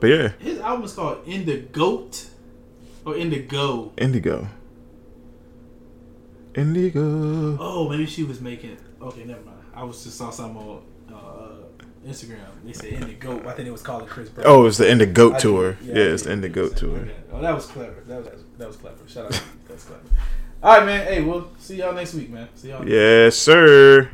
but 0.00 0.08
yeah, 0.08 0.28
His 0.38 0.58
album 0.60 0.84
is 0.84 0.94
called 0.94 1.26
In 1.26 1.44
the 1.44 1.60
Goat 1.60 2.26
or 3.04 3.16
"Indigo." 3.16 3.92
Indigo. 3.96 4.48
Indigo. 6.54 7.56
Oh, 7.58 7.88
maybe 7.88 8.06
she 8.06 8.24
was 8.24 8.40
making. 8.40 8.76
Okay, 9.00 9.24
never 9.24 9.40
mind. 9.42 9.58
I 9.74 9.84
was 9.84 10.04
just 10.04 10.18
saw 10.18 10.30
something 10.30 10.56
on 10.60 10.82
uh, 11.12 12.08
Instagram. 12.08 12.38
They 12.64 12.72
said 12.72 12.92
Indigo. 12.92 13.38
I 13.48 13.52
think 13.52 13.68
it 13.68 13.72
was 13.72 13.82
called 13.82 14.06
Chris 14.08 14.28
Brown. 14.28 14.46
Oh, 14.46 14.66
it's 14.66 14.76
the 14.78 14.90
Indigo 14.90 15.30
Goat 15.30 15.38
tour. 15.38 15.72
did, 15.72 15.96
Yeah, 15.96 16.02
it's 16.12 16.24
the 16.24 16.48
Goat 16.48 16.76
tour. 16.76 16.98
Okay. 16.98 17.14
Oh, 17.32 17.40
that 17.40 17.54
was 17.54 17.66
clever. 17.66 18.02
That 18.06 18.18
was 18.24 18.44
that 18.58 18.68
was 18.68 18.76
clever. 18.76 18.96
Shout 19.08 19.26
out. 19.26 19.42
That's 19.68 19.84
clever. 19.84 20.02
All 20.62 20.76
right, 20.78 20.86
man. 20.86 21.06
Hey, 21.06 21.22
we'll 21.22 21.50
see 21.58 21.76
y'all 21.76 21.92
next 21.92 22.14
week, 22.14 22.30
man. 22.30 22.48
See 22.54 22.68
y'all. 22.68 22.88
Yes, 22.88 23.36
sir. 23.36 24.10